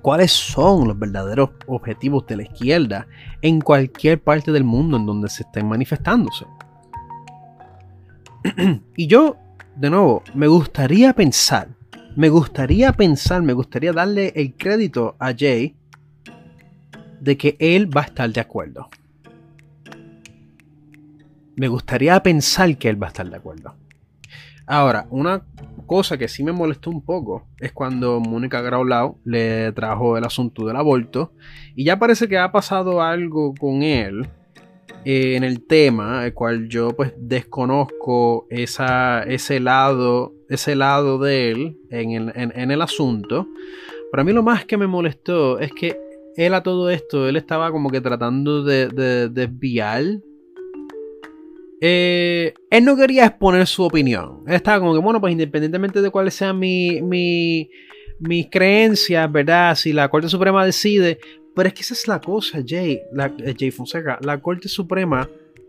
¿Cuáles 0.00 0.30
son 0.30 0.86
los 0.86 0.98
verdaderos 0.98 1.50
objetivos 1.66 2.24
de 2.26 2.36
la 2.36 2.42
izquierda 2.44 3.08
en 3.42 3.60
cualquier 3.60 4.22
parte 4.22 4.52
del 4.52 4.62
mundo 4.62 4.96
en 4.96 5.06
donde 5.06 5.28
se 5.28 5.42
estén 5.42 5.66
manifestándose? 5.66 6.44
y 8.96 9.06
yo, 9.06 9.36
de 9.76 9.90
nuevo, 9.90 10.22
me 10.34 10.46
gustaría 10.46 11.12
pensar, 11.14 11.68
me 12.16 12.28
gustaría 12.28 12.92
pensar, 12.92 13.42
me 13.42 13.52
gustaría 13.52 13.92
darle 13.92 14.32
el 14.36 14.54
crédito 14.54 15.16
a 15.18 15.32
Jay 15.36 15.74
de 17.20 17.36
que 17.36 17.56
él 17.58 17.94
va 17.94 18.02
a 18.02 18.04
estar 18.04 18.30
de 18.30 18.40
acuerdo. 18.40 18.88
Me 21.56 21.68
gustaría 21.68 22.20
pensar 22.22 22.76
que 22.76 22.88
él 22.88 23.02
va 23.02 23.06
a 23.06 23.10
estar 23.10 23.28
de 23.28 23.36
acuerdo. 23.36 23.74
Ahora, 24.66 25.06
una 25.10 25.42
cosa 25.86 26.18
que 26.18 26.28
sí 26.28 26.42
me 26.42 26.52
molestó 26.52 26.90
un 26.90 27.02
poco 27.02 27.46
es 27.58 27.72
cuando 27.72 28.20
Mónica 28.20 28.60
Graulau 28.60 29.18
le 29.24 29.72
trajo 29.72 30.16
el 30.16 30.24
asunto 30.24 30.66
del 30.66 30.76
aborto 30.76 31.32
y 31.74 31.84
ya 31.84 31.98
parece 31.98 32.28
que 32.28 32.38
ha 32.38 32.50
pasado 32.50 33.02
algo 33.02 33.54
con 33.54 33.82
él 33.82 34.28
eh, 35.04 35.36
en 35.36 35.44
el 35.44 35.66
tema, 35.66 36.24
el 36.24 36.32
cual 36.32 36.68
yo 36.68 36.96
pues 36.96 37.12
desconozco 37.18 38.46
esa, 38.48 39.22
ese, 39.22 39.60
lado, 39.60 40.32
ese 40.48 40.74
lado 40.74 41.18
de 41.18 41.50
él 41.50 41.76
en 41.90 42.12
el, 42.12 42.32
en, 42.34 42.70
el 42.70 42.80
asunto. 42.80 43.46
Para 44.10 44.24
mí 44.24 44.32
lo 44.32 44.42
más 44.42 44.64
que 44.64 44.76
me 44.76 44.86
molestó 44.86 45.58
es 45.58 45.72
que 45.72 45.98
él 46.36 46.54
a 46.54 46.62
todo 46.62 46.88
esto, 46.88 47.28
él 47.28 47.36
estaba 47.36 47.70
como 47.70 47.90
que 47.90 48.00
tratando 48.00 48.64
de, 48.64 49.28
desviar. 49.28 50.04
Eh, 51.80 52.54
él 52.70 52.84
no 52.84 52.96
quería 52.96 53.26
exponer 53.26 53.66
su 53.66 53.82
opinión. 53.82 54.42
Él 54.46 54.54
estaba 54.54 54.80
como 54.80 54.94
que, 54.94 55.00
bueno, 55.00 55.20
pues 55.20 55.32
independientemente 55.32 56.00
de 56.00 56.10
cuáles 56.10 56.34
sean 56.34 56.58
mi, 56.58 57.02
mi, 57.02 57.68
mis 58.20 58.48
creencias, 58.50 59.30
¿verdad? 59.30 59.74
Si 59.74 59.92
la 59.92 60.08
Corte 60.08 60.28
Suprema 60.28 60.64
decide, 60.64 61.18
pero 61.54 61.68
es 61.68 61.74
que 61.74 61.82
esa 61.82 61.94
es 61.94 62.08
la 62.08 62.20
cosa, 62.20 62.58
Jay, 62.66 63.00
eh, 63.38 63.54
Jay 63.58 63.70
Fonseca. 63.70 64.18
La 64.22 64.38
Corte 64.38 64.68
Suprema, 64.68 65.28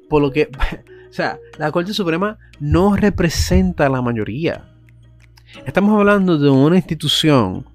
por 0.09 0.21
lo 0.21 0.31
que. 0.31 0.49
o 1.09 1.13
sea, 1.13 1.39
la 1.57 1.71
Corte 1.71 1.93
Suprema 1.93 2.37
no 2.59 2.95
representa 2.95 3.85
a 3.85 3.89
la 3.89 4.01
mayoría. 4.01 4.65
Estamos 5.65 5.97
hablando 5.97 6.37
de 6.37 6.49
una 6.49 6.75
institución. 6.75 7.65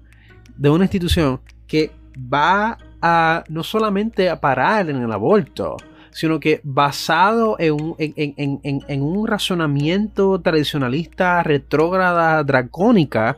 De 0.57 0.69
una 0.69 0.83
institución 0.83 1.39
que 1.67 1.91
va 2.15 2.77
a 3.01 3.43
no 3.49 3.63
solamente 3.63 4.29
a 4.29 4.39
parar 4.39 4.89
en 4.89 4.97
el 4.97 5.11
aborto, 5.11 5.77
sino 6.11 6.39
que 6.39 6.59
basado 6.63 7.55
en 7.57 7.73
un, 7.73 7.95
en, 7.97 9.01
un 9.01 9.25
razonamiento 9.25 10.39
tradicionalista, 10.41 11.41
retrógrada, 11.41 12.43
dracónica, 12.43 13.37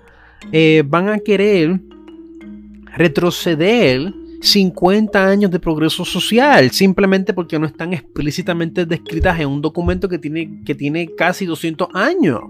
eh, 0.52 0.84
van 0.86 1.10
a 1.10 1.20
querer 1.20 1.80
retroceder 2.98 4.14
50 4.44 5.26
años 5.26 5.52
de 5.52 5.60
progreso 5.60 6.04
social, 6.04 6.70
simplemente 6.72 7.34
porque 7.34 7.58
no 7.58 7.66
están 7.66 7.94
explícitamente 7.94 8.86
descritas 8.86 9.40
en 9.40 9.48
un 9.48 9.62
documento 9.62 10.10
que 10.10 10.20
tiene, 10.20 10.62
que 10.66 10.76
tiene 10.76 11.16
casi 11.16 11.46
200 11.46 11.88
años. 11.94 12.42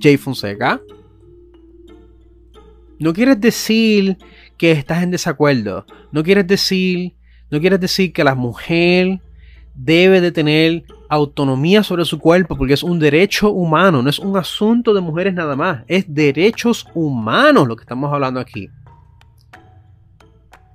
Jay 0.00 0.16
Fonseca. 0.16 0.80
No 3.00 3.12
quieres 3.12 3.40
decir 3.40 4.16
que 4.56 4.70
estás 4.70 5.02
en 5.02 5.10
desacuerdo. 5.10 5.84
No 6.12 6.22
quieres 6.22 6.46
decir, 6.46 7.14
no 7.50 7.58
quieres 7.58 7.80
decir 7.80 8.12
que 8.12 8.22
la 8.22 8.36
mujer 8.36 9.20
debe 9.74 10.20
de 10.20 10.30
tener 10.30 10.84
autonomía 11.08 11.82
sobre 11.82 12.04
su 12.04 12.20
cuerpo 12.20 12.56
porque 12.56 12.74
es 12.74 12.84
un 12.84 13.00
derecho 13.00 13.50
humano, 13.50 14.02
no 14.02 14.08
es 14.08 14.20
un 14.20 14.36
asunto 14.36 14.94
de 14.94 15.00
mujeres 15.00 15.34
nada 15.34 15.56
más, 15.56 15.82
es 15.88 16.04
derechos 16.06 16.86
humanos 16.94 17.66
lo 17.66 17.74
que 17.74 17.82
estamos 17.82 18.12
hablando 18.12 18.38
aquí. 18.38 18.68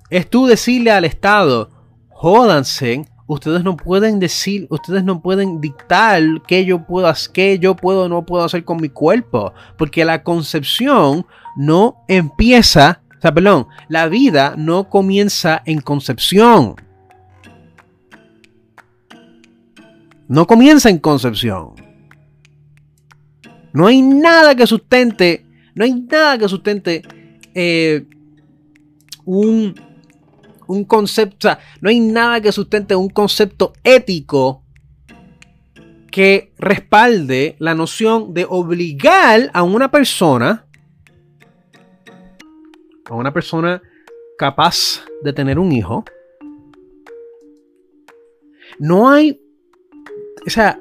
Es 0.10 0.30
tú 0.30 0.46
decirle 0.46 0.92
al 0.92 1.06
Estado, 1.06 1.70
jódanse, 2.10 3.06
ustedes 3.28 3.64
no 3.64 3.76
pueden 3.76 4.20
decir, 4.20 4.68
ustedes 4.70 5.04
no 5.04 5.22
pueden 5.22 5.60
dictar 5.60 6.22
qué 6.48 6.64
yo 6.66 6.86
puedo 6.86 7.12
qué 7.34 7.58
yo 7.58 7.76
puedo 7.76 8.04
o 8.04 8.10
no 8.10 8.26
puedo 8.26 8.44
hacer 8.44 8.64
con 8.64 8.78
mi 8.78 8.90
cuerpo, 8.90 9.54
porque 9.78 10.06
la 10.06 10.24
concepción 10.24 11.26
no 11.56 12.04
empieza, 12.08 13.02
o 13.18 13.22
sea, 13.22 13.34
perdón, 13.34 13.68
la 13.90 14.08
vida 14.08 14.54
no 14.58 14.90
comienza 14.90 15.64
en 15.66 15.82
concepción. 15.82 16.76
No 20.28 20.48
comienza 20.48 20.90
en 20.90 20.98
concepción. 21.00 21.74
No 23.74 23.88
hay 23.88 24.02
nada 24.02 24.56
que 24.56 24.66
sustente, 24.66 25.46
no 25.74 25.84
hay 25.84 25.94
nada 25.94 26.38
que 26.38 26.48
sustente 26.48 27.02
eh, 27.54 28.06
un 29.26 29.76
un 30.68 30.86
concepto, 30.86 31.36
o 31.48 31.52
sea, 31.52 31.60
no 31.82 31.90
hay 31.90 32.00
nada 32.00 32.42
que 32.42 32.52
sustente 32.52 32.96
un 32.96 33.10
concepto 33.10 33.74
ético 33.84 34.64
que 36.12 36.54
respalde 36.58 37.56
la 37.60 37.76
noción 37.76 38.34
de 38.34 38.46
obligar 38.50 39.52
a 39.54 39.64
una 39.64 39.92
persona, 39.92 40.66
a 43.06 43.14
una 43.14 43.34
persona 43.34 43.82
capaz 44.38 45.04
de 45.24 45.34
tener 45.34 45.60
un 45.60 45.72
hijo, 45.72 46.06
no 48.80 49.10
hay, 49.10 49.42
o 50.46 50.50
sea, 50.50 50.80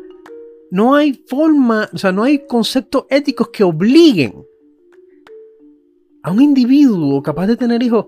no 0.70 0.94
hay 0.94 1.14
forma, 1.26 1.88
o 1.92 1.98
sea, 1.98 2.12
no 2.12 2.22
hay 2.22 2.46
conceptos 2.46 3.06
éticos 3.08 3.48
que 3.48 3.64
obliguen 3.64 4.44
a 6.22 6.30
un 6.32 6.40
individuo 6.40 7.22
capaz 7.22 7.46
de 7.46 7.56
tener 7.56 7.82
hijos 7.82 8.06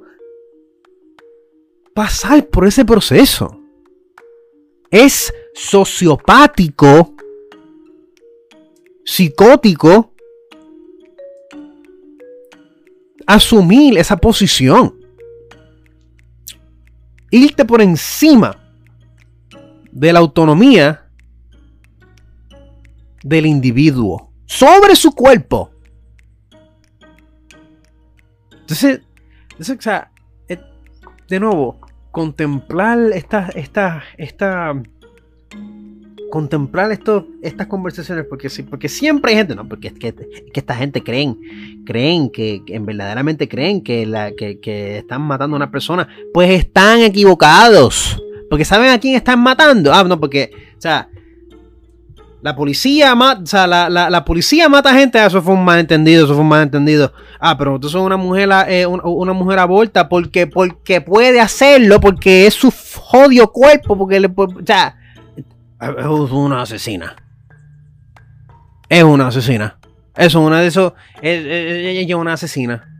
pasar 1.96 2.46
por 2.48 2.66
ese 2.66 2.84
proceso. 2.84 3.58
Es 4.90 5.32
sociopático, 5.54 7.14
psicótico, 9.02 10.12
asumir 13.26 13.96
esa 13.96 14.18
posición. 14.18 14.94
Irte 17.30 17.64
por 17.64 17.80
encima 17.80 18.54
de 19.90 20.12
la 20.12 20.18
autonomía 20.18 21.10
del 23.22 23.46
individuo 23.46 24.34
sobre 24.44 24.94
su 24.96 25.12
cuerpo. 25.12 25.70
Entonces, 28.52 29.00
de 31.28 31.40
nuevo, 31.40 31.85
contemplar 32.16 32.98
esta, 33.12 33.50
esta, 33.54 34.02
esta, 34.16 34.82
contemplar 36.30 36.90
esto, 36.90 37.28
estas 37.42 37.66
conversaciones, 37.66 38.24
porque, 38.26 38.48
porque 38.70 38.88
siempre 38.88 39.32
hay 39.32 39.36
gente, 39.36 39.54
no, 39.54 39.68
porque 39.68 39.88
es 39.88 39.92
que, 39.92 40.14
esta 40.54 40.74
gente 40.74 41.02
creen, 41.02 41.36
creen 41.84 42.30
que, 42.30 42.62
en 42.68 42.86
verdaderamente 42.86 43.50
creen 43.50 43.82
que, 43.82 44.06
la, 44.06 44.32
que, 44.32 44.60
que 44.60 44.96
están 44.96 45.20
matando 45.20 45.56
a 45.56 45.58
una 45.58 45.70
persona, 45.70 46.08
pues 46.32 46.48
están 46.48 47.00
equivocados, 47.00 48.18
porque 48.48 48.64
saben 48.64 48.88
a 48.88 48.98
quién 48.98 49.14
están 49.14 49.40
matando, 49.40 49.92
ah, 49.92 50.02
no, 50.02 50.18
porque, 50.18 50.52
o 50.78 50.80
sea, 50.80 51.10
la 52.42 52.54
policía 52.54 53.14
mata, 53.14 53.42
o 53.42 53.46
sea, 53.46 53.66
la, 53.66 54.24
policía 54.24 54.68
mata 54.68 54.92
gente, 54.94 55.24
eso 55.24 55.42
fue 55.42 55.54
un 55.54 55.64
malentendido, 55.64 56.24
eso 56.24 56.34
fue 56.34 56.42
un 56.42 56.48
malentendido. 56.48 57.12
Ah, 57.40 57.56
pero 57.56 57.74
entonces 57.74 58.00
una 58.00 58.16
mujer, 58.16 58.48
eh, 58.68 58.86
una, 58.86 59.32
mujer 59.32 59.58
aborta 59.58 60.08
porque, 60.08 60.46
porque 60.46 61.00
puede 61.00 61.40
hacerlo, 61.40 62.00
porque 62.00 62.46
es 62.46 62.54
su 62.54 62.72
jodido 62.94 63.50
cuerpo, 63.52 63.96
porque 63.96 64.20
le, 64.20 64.28
o 64.36 64.48
sea, 64.64 64.96
es 65.80 66.30
una 66.30 66.62
asesina. 66.62 67.16
Es 68.88 69.02
una 69.02 69.28
asesina. 69.28 69.78
Eso, 70.14 70.40
una 70.40 70.60
de 70.60 70.68
esos, 70.68 70.92
ella 71.20 72.00
es 72.00 72.14
una 72.14 72.34
asesina. 72.34 72.96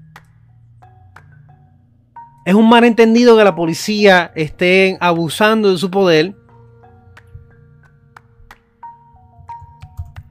Es 2.45 2.55
un 2.55 2.69
malentendido 2.69 3.37
que 3.37 3.45
la 3.45 3.55
policía 3.55 4.33
esté 4.35 4.97
abusando 5.01 5.71
de 5.73 5.79
su 5.79 5.91
poder 5.91 6.35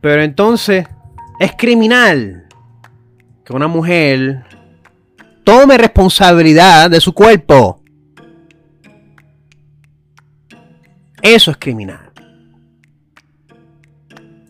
Pero 0.05 0.21
entonces 0.21 0.85
es 1.39 1.53
criminal 1.57 2.47
que 3.43 3.53
una 3.53 3.67
mujer 3.67 4.45
tome 5.43 5.79
responsabilidad 5.79 6.91
de 6.91 7.01
su 7.01 7.11
cuerpo. 7.11 7.81
Eso 11.23 11.49
es 11.49 11.57
criminal. 11.57 12.11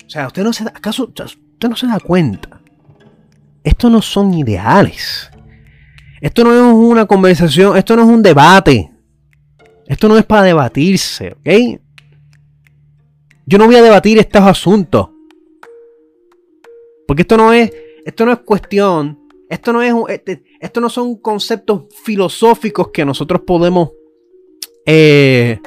O 0.05 0.09
sea, 0.09 0.27
usted 0.27 0.43
no 0.43 0.51
se 0.51 0.65
da, 0.65 0.73
¿acaso 0.75 1.05
usted 1.05 1.69
no 1.69 1.77
se 1.77 1.87
da 1.87 2.01
cuenta? 2.01 2.59
Estos 3.63 3.89
no 3.89 4.01
son 4.01 4.33
ideales. 4.33 5.31
Esto 6.19 6.43
no 6.43 6.53
es 6.53 6.73
una 6.73 7.05
conversación, 7.05 7.77
esto 7.77 7.95
no 7.95 8.01
es 8.01 8.09
un 8.09 8.21
debate. 8.21 8.91
Esto 9.87 10.09
no 10.09 10.17
es 10.17 10.25
para 10.25 10.43
debatirse, 10.43 11.31
¿ok? 11.31 11.79
Yo 13.45 13.57
no 13.57 13.67
voy 13.67 13.77
a 13.77 13.81
debatir 13.81 14.17
estos 14.17 14.41
asuntos. 14.41 15.14
Porque 17.07 17.21
esto 17.21 17.37
no 17.37 17.53
es, 17.53 17.71
esto 18.05 18.25
no 18.25 18.31
es 18.31 18.39
cuestión, 18.39 19.19
esto 19.49 19.73
no 19.73 19.81
es, 19.81 19.93
este, 20.09 20.43
esto 20.59 20.81
no 20.81 20.89
son 20.89 21.17
conceptos 21.17 21.83
filosóficos 22.03 22.89
que 22.91 23.05
nosotros 23.05 23.41
podemos 23.45 23.91
eh, 24.85 25.59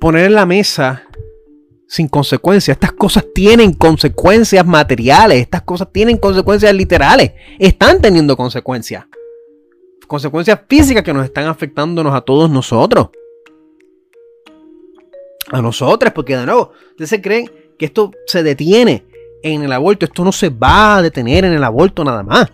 poner 0.00 0.26
en 0.26 0.34
la 0.34 0.46
mesa 0.46 1.08
sin 1.86 2.08
consecuencias. 2.08 2.76
Estas 2.76 2.92
cosas 2.92 3.24
tienen 3.34 3.72
consecuencias 3.72 4.66
materiales, 4.66 5.38
estas 5.38 5.62
cosas 5.62 5.92
tienen 5.92 6.18
consecuencias 6.18 6.74
literales, 6.74 7.32
están 7.58 8.00
teniendo 8.00 8.36
consecuencias. 8.36 9.06
Consecuencias 10.06 10.60
físicas 10.68 11.02
que 11.02 11.14
nos 11.14 11.24
están 11.24 11.46
afectándonos 11.46 12.14
a 12.14 12.20
todos 12.20 12.50
nosotros. 12.50 13.10
A 15.50 15.62
nosotros, 15.62 16.12
porque 16.12 16.36
de 16.36 16.46
nuevo, 16.46 16.72
ustedes 16.90 17.10
se 17.10 17.22
creen 17.22 17.50
que 17.78 17.86
esto 17.86 18.10
se 18.26 18.42
detiene 18.42 19.04
en 19.44 19.62
el 19.62 19.72
aborto. 19.72 20.06
Esto 20.06 20.24
no 20.24 20.32
se 20.32 20.48
va 20.48 20.96
a 20.96 21.02
detener 21.02 21.44
en 21.44 21.52
el 21.52 21.62
aborto 21.62 22.02
nada 22.02 22.22
más. 22.22 22.50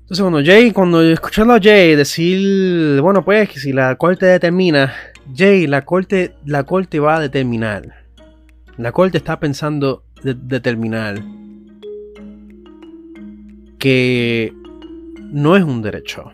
Entonces, 0.00 0.20
cuando 0.20 0.44
Jay, 0.44 0.72
cuando 0.72 1.02
escuchando 1.02 1.54
a 1.54 1.60
Jay 1.60 1.94
decir, 1.94 3.00
bueno, 3.00 3.24
pues 3.24 3.48
que 3.48 3.58
si 3.58 3.72
la 3.72 3.94
corte 3.96 4.26
determina, 4.26 4.92
Jay, 5.34 5.66
la 5.66 5.82
corte, 5.82 6.34
la 6.44 6.64
corte 6.64 6.98
va 6.98 7.16
a 7.16 7.20
determinar. 7.20 7.84
La 8.76 8.92
corte 8.92 9.18
está 9.18 9.38
pensando 9.38 10.04
determinar 10.22 11.22
que 13.78 14.52
no 15.30 15.56
es 15.56 15.62
un 15.62 15.80
derecho 15.80 16.32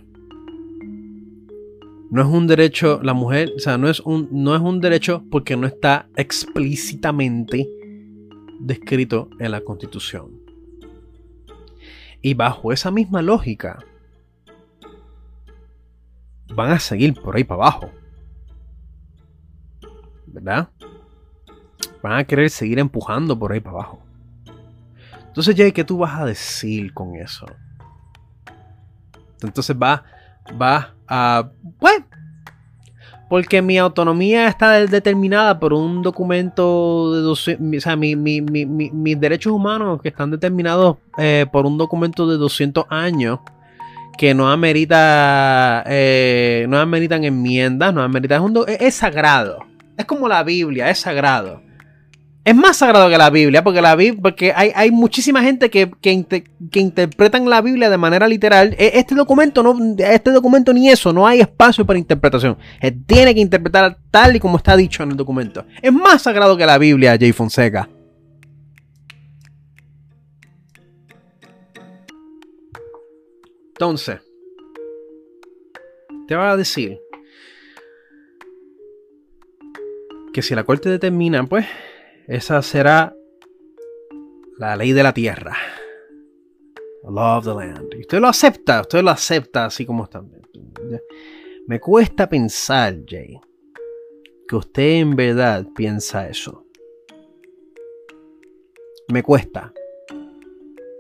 no 2.11 2.23
es 2.23 2.29
un 2.29 2.49
derecho, 2.49 3.01
la 3.03 3.15
mujer, 3.15 3.53
o 3.57 3.61
sea, 3.61 3.79
no 3.79 3.89
es 3.89 4.01
un, 4.01 4.29
no 4.33 4.57
es 4.57 4.61
un 4.61 4.81
derecho 4.81 5.23
porque 5.31 5.57
no 5.57 5.67
está 5.67 6.09
explícitamente 6.17 7.69
descrito 8.59 9.31
en 9.39 9.53
la 9.53 9.61
Constitución. 9.61 10.33
Y 12.21 12.35
bajo 12.35 12.73
esa 12.73 12.91
misma 12.91 13.23
lógica, 13.23 13.79
van 16.53 16.73
a 16.73 16.81
seguir 16.81 17.15
por 17.15 17.37
ahí 17.37 17.45
para 17.45 17.63
abajo. 17.63 17.91
¿Verdad? 20.27 20.69
Van 22.03 22.19
a 22.19 22.25
querer 22.25 22.51
seguir 22.51 22.81
empujando 22.81 23.39
por 23.39 23.53
ahí 23.53 23.61
para 23.61 23.77
abajo. 23.77 24.03
Entonces, 25.29 25.55
Jay, 25.57 25.71
¿qué 25.71 25.85
tú 25.85 25.99
vas 25.99 26.21
a 26.21 26.25
decir 26.25 26.93
con 26.93 27.15
eso? 27.15 27.47
Entonces 29.43 29.77
va, 29.77 30.05
va 30.61 30.95
Pues, 31.79 32.03
porque 33.29 33.63
mi 33.63 33.79
autonomía 33.79 34.49
está 34.49 34.87
determinada 34.87 35.59
por 35.59 35.73
un 35.73 36.03
documento 36.03 37.15
de 37.15 37.21
200, 37.21 37.79
o 37.79 37.81
sea, 37.81 37.97
mis 37.97 39.21
derechos 39.21 39.53
humanos 39.53 40.01
que 40.03 40.09
están 40.09 40.31
determinados 40.31 40.97
eh, 41.19 41.47
por 41.51 41.67
un 41.67 41.79
documento 41.79 42.29
de 42.29 42.37
200 42.37 42.87
años 42.89 43.41
que 44.19 44.35
no 44.35 44.51
amerita, 44.51 45.83
eh, 45.87 46.67
no 46.69 46.79
ameritan 46.79 47.25
enmiendas, 47.25 47.95
no 47.95 48.03
ameritan, 48.03 48.53
es 48.67 48.95
sagrado. 48.95 49.65
Es 49.97 50.05
como 50.05 50.29
la 50.29 50.43
Biblia, 50.43 50.91
es 50.91 50.99
sagrado 50.99 51.70
es 52.43 52.57
más 52.57 52.79
sagrado 52.79 53.11
que 53.11 53.19
la 53.19 53.29
Biblia, 53.29 53.63
porque 53.63 53.83
la 53.83 53.99
porque 54.21 54.53
hay, 54.57 54.73
hay 54.75 54.91
muchísima 54.91 55.43
gente 55.43 55.69
que, 55.69 55.91
que, 56.01 56.81
interpretan 56.81 57.49
la 57.49 57.61
Biblia 57.61 57.91
de 57.91 57.99
manera 57.99 58.27
literal. 58.27 58.75
E, 58.79 58.93
este 58.95 59.15
documento 59.15 59.63
no, 59.63 59.77
este 59.99 60.31
documento 60.31 60.73
ni 60.73 60.89
eso, 60.89 61.13
no 61.13 61.27
hay 61.27 61.41
espacio 61.41 61.85
para 61.85 61.99
interpretación. 61.99 62.57
tiene 63.07 63.35
que 63.35 63.41
interpretar 63.41 63.99
tal 64.11 64.37
y 64.37 64.41
como 64.41 64.57
está 64.57 64.75
dicho 64.75 65.03
en 65.03 65.11
el 65.11 65.17
documento. 65.17 65.67
Es 65.83 65.93
más 65.93 66.23
sagrado 66.23 66.57
que 66.57 66.65
la 66.65 66.79
Biblia, 66.79 67.17
Jay 67.19 67.33
Fonseca. 67.33 67.89
Entonces, 73.73 74.21
te 76.27 76.37
voy 76.37 76.45
a 76.45 76.57
decir 76.57 76.99
que 80.33 80.43
si 80.43 80.55
la 80.55 80.65
corte 80.65 80.89
determina, 80.89 81.45
pues, 81.45 81.67
esa 82.27 82.63
será 82.63 83.15
la 84.59 84.77
ley 84.77 84.93
de 84.93 85.03
la 85.03 85.13
tierra. 85.13 85.57
The 87.03 87.11
law 87.11 87.39
of 87.39 87.45
the 87.45 87.55
land. 87.55 87.95
Y 87.97 88.01
usted 88.01 88.21
lo 88.21 88.29
acepta, 88.29 88.83
usted 88.83 89.03
lo 89.03 89.11
acepta 89.11 89.65
así 89.65 89.87
como 89.87 90.05
está. 90.05 90.23
Me 91.67 91.81
cuesta 91.81 92.29
pensar, 92.29 92.97
Jay, 93.09 93.39
que 94.47 94.57
usted 94.57 95.01
en 95.01 95.17
verdad 95.17 95.67
piensa 95.75 96.29
eso. 96.29 96.67
Me 99.09 99.23
cuesta. 99.23 99.73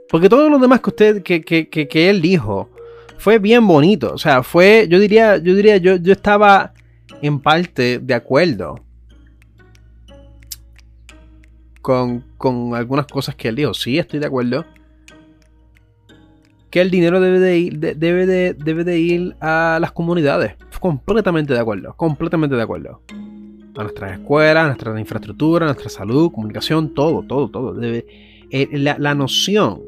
Porque 0.09 0.29
todo 0.29 0.49
lo 0.49 0.59
demás 0.59 0.81
que 0.81 0.91
usted, 0.91 1.23
que, 1.23 1.43
que, 1.43 1.69
que, 1.69 2.11
él 2.11 2.21
dijo, 2.21 2.71
fue 3.19 3.39
bien 3.39 3.67
bonito. 3.67 4.15
O 4.15 4.19
sea, 4.19 4.43
fue, 4.43 4.89
yo 4.89 4.99
diría, 4.99 5.37
yo 5.37 5.55
diría, 5.55 5.77
yo, 5.77 5.97
yo 5.97 6.13
estaba 6.13 6.73
en 7.23 7.41
parte 7.41 7.99
de 7.99 8.15
acuerdo 8.15 8.77
con, 11.81 12.24
algunas 12.74 13.07
cosas 13.07 13.35
que 13.35 13.48
él 13.48 13.57
dijo. 13.57 13.74
Sí, 13.74 13.98
estoy 13.98 14.20
de 14.20 14.27
acuerdo. 14.27 14.65
Que 16.70 16.81
el 16.81 16.90
dinero 16.90 17.20
debe 17.20 17.40
de 17.40 17.59
ir, 17.59 17.78
debe 17.78 18.27
de, 18.27 18.55
debe 18.55 18.85
de 18.85 18.98
ir 18.98 19.36
a 19.40 19.78
las 19.81 19.93
comunidades. 19.93 20.55
Completamente 20.78 21.52
de 21.52 21.61
acuerdo. 21.61 21.94
Completamente 21.97 22.55
de 22.55 22.62
acuerdo. 22.62 23.02
A 23.77 23.82
nuestras 23.82 24.12
escuelas, 24.19 24.65
a 24.65 24.66
nuestra 24.69 25.01
infraestructura, 25.01 25.66
a 25.66 25.69
nuestra 25.69 25.89
salud, 25.89 26.31
comunicación, 26.31 26.94
todo, 26.94 27.23
todo, 27.23 27.48
todo. 27.48 27.74
Debe, 27.74 28.07
eh, 28.51 28.69
la, 28.73 29.15
noción. 29.15 29.81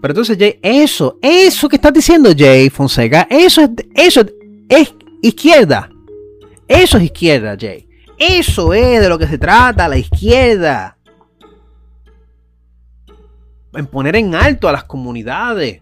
Pero 0.00 0.12
entonces, 0.12 0.36
Jay, 0.36 0.58
eso, 0.62 1.18
eso 1.22 1.68
que 1.68 1.76
estás 1.76 1.92
diciendo, 1.92 2.30
Jay 2.36 2.70
Fonseca, 2.70 3.26
eso 3.30 3.60
es, 3.60 3.70
eso 3.94 4.24
es 4.68 4.94
izquierda. 5.22 5.88
Eso 6.66 6.96
es 6.98 7.04
izquierda, 7.04 7.56
Jay. 7.58 7.86
Eso 8.28 8.72
es 8.72 9.00
de 9.00 9.08
lo 9.08 9.18
que 9.18 9.26
se 9.26 9.36
trata 9.36 9.88
la 9.88 9.98
izquierda. 9.98 10.96
En 13.74 13.86
poner 13.86 14.14
en 14.14 14.36
alto 14.36 14.68
a 14.68 14.72
las 14.72 14.84
comunidades. 14.84 15.80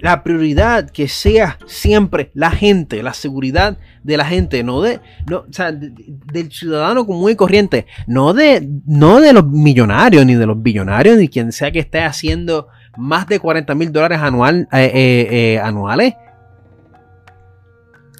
La 0.00 0.22
prioridad 0.22 0.90
que 0.90 1.06
sea 1.06 1.58
siempre 1.66 2.30
la 2.34 2.50
gente, 2.50 3.02
la 3.02 3.12
seguridad 3.12 3.78
de 4.02 4.16
la 4.16 4.24
gente, 4.24 4.62
no 4.62 4.80
de, 4.80 5.00
no, 5.28 5.38
o 5.48 5.52
sea, 5.52 5.70
del 5.72 6.50
ciudadano 6.50 7.06
común 7.06 7.30
y 7.30 7.36
corriente, 7.36 7.86
no 8.06 8.34
de, 8.34 8.68
no 8.86 9.20
de 9.20 9.32
los 9.32 9.46
millonarios, 9.46 10.26
ni 10.26 10.34
de 10.34 10.46
los 10.46 10.62
billonarios, 10.62 11.16
ni 11.16 11.28
quien 11.28 11.52
sea 11.52 11.70
que 11.70 11.78
esté 11.78 12.00
haciendo 12.00 12.68
más 12.98 13.26
de 13.28 13.38
40 13.38 13.74
mil 13.74 13.92
dólares 13.92 14.18
anual, 14.20 14.68
eh, 14.72 14.90
eh, 14.94 15.28
eh, 15.30 15.58
anuales 15.60 16.14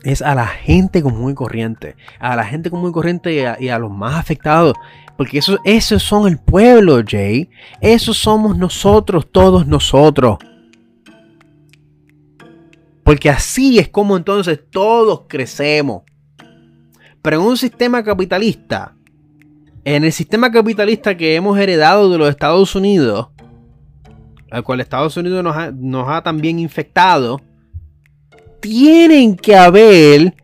es 0.05 0.21
a 0.21 0.35
la 0.35 0.47
gente 0.47 1.03
común 1.03 1.33
y 1.33 1.35
corriente, 1.35 1.97
a 2.21 2.37
la 2.37 2.45
gente 2.45 2.71
común 2.71 2.91
y 2.91 2.93
corriente 2.93 3.57
y 3.59 3.69
a, 3.69 3.79
los 3.79 3.91
más 3.91 4.15
afectados. 4.15 4.75
Porque 5.17 5.39
eso, 5.39 5.59
esos 5.65 6.03
son 6.03 6.29
el 6.29 6.39
pueblo, 6.39 7.03
Jay. 7.07 7.49
Esos 7.81 8.19
somos 8.19 8.57
nosotros, 8.57 9.27
todos 9.31 9.67
nosotros. 9.67 10.39
Porque 13.03 13.31
así 13.31 13.79
es 13.79 13.89
como 13.89 14.17
entonces 14.17 14.61
todos 14.71 15.23
crecemos. 15.29 16.03
Pero 17.23 17.41
en 17.41 17.47
un 17.47 17.57
sistema 17.57 18.05
capitalista, 18.05 18.95
en 19.85 20.05
el 20.05 20.13
sistema 20.13 20.51
capitalista 20.51 21.17
que 21.17 21.35
hemos 21.35 21.59
heredado 21.59 22.11
de 22.11 22.19
los 22.19 22.29
Estados 22.29 22.75
Unidos, 22.75 23.29
al 24.51 24.63
cual 24.63 24.81
Estados 24.81 25.17
Unidos 25.17 25.43
nos 25.43 25.75
nos 25.75 26.09
ha 26.09 26.23
también 26.23 26.59
infectado, 26.59 27.41
tienen 28.65 29.37
que 29.37 29.55
haber 29.55 30.35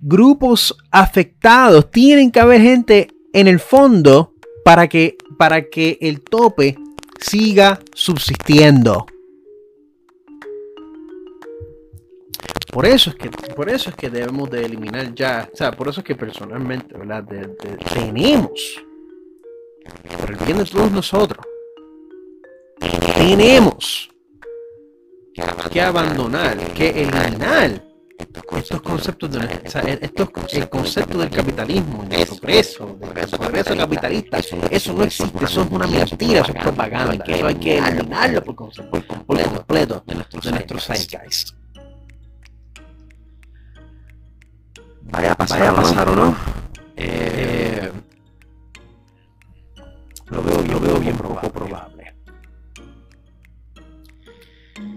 grupos 0.00 0.76
afectados, 0.90 1.88
tienen 1.92 2.32
que 2.32 2.40
haber 2.40 2.60
gente 2.60 3.06
en 3.32 3.46
el 3.46 3.60
fondo 3.60 4.34
para 4.64 4.88
que, 4.88 5.16
para 5.38 5.70
que 5.70 5.96
el 6.00 6.20
tope 6.20 6.76
siga 7.20 7.78
subsistiendo. 7.94 9.06
Por 12.72 12.86
eso 12.86 13.10
es 13.10 13.16
que, 13.16 13.30
por 13.30 13.70
eso 13.70 13.90
es 13.90 13.94
que 13.94 14.10
debemos 14.10 14.50
de 14.50 14.64
eliminar 14.64 15.14
ya, 15.14 15.48
o 15.52 15.56
sea, 15.56 15.70
por 15.70 15.86
eso 15.86 16.00
es 16.00 16.06
que 16.06 16.16
personalmente, 16.16 16.98
¿verdad? 16.98 17.24
tenemos, 17.94 18.84
por 20.18 20.28
el 20.28 20.36
bien 20.44 20.58
de 20.58 20.64
todos 20.64 20.90
nosotros, 20.90 21.46
tenemos 23.14 24.10
que 25.34 25.80
abandonar, 25.80 26.56
que 26.72 26.88
eliminar 26.90 27.90
estos 28.18 28.82
conceptos 28.82 29.30
de 29.30 29.38
el 30.52 30.68
concepto 30.68 31.18
del 31.18 31.30
capitalismo, 31.30 32.04
del 32.04 32.26
progreso, 32.26 32.98
del 33.00 33.28
progreso 33.28 33.76
capitalista, 33.76 34.38
eso 34.70 34.92
no 34.92 35.04
existe, 35.04 35.44
eso 35.44 35.62
es 35.62 35.70
una 35.70 35.86
mentira, 35.86 36.40
eso 36.40 36.52
es 36.52 36.62
propaganda, 36.62 37.24
eso 37.26 37.46
hay 37.46 37.54
que 37.54 37.78
eliminarlo 37.78 38.42
por, 38.44 38.56
completo 38.56 40.02
de 40.06 40.14
nuestros 40.14 40.84
zeitgeist. 40.84 41.50
Vaya 45.02 45.32
a 45.32 45.34
pasar, 45.34 45.62
a 45.62 45.74
pasar 45.74 46.08
o 46.08 46.14
no. 46.14 46.36
Eh, 46.96 47.90
lo 50.26 50.42
veo, 50.42 50.62
lo 50.62 50.80
veo 50.80 50.98
bien 50.98 51.16
poco 51.16 51.40
probable. 51.50 51.89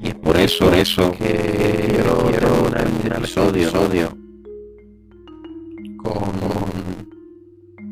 Y 0.04 0.10
es 0.10 0.16
por 0.16 0.36
eso, 0.36 0.66
por 0.66 0.74
eso 0.76 1.12
que 1.12 1.88
quiero, 1.88 2.30
quiero 2.30 2.50
terminar 2.72 3.18
el 3.20 3.24
episodio, 3.24 3.70
episodio 3.70 4.10
con, 5.96 6.14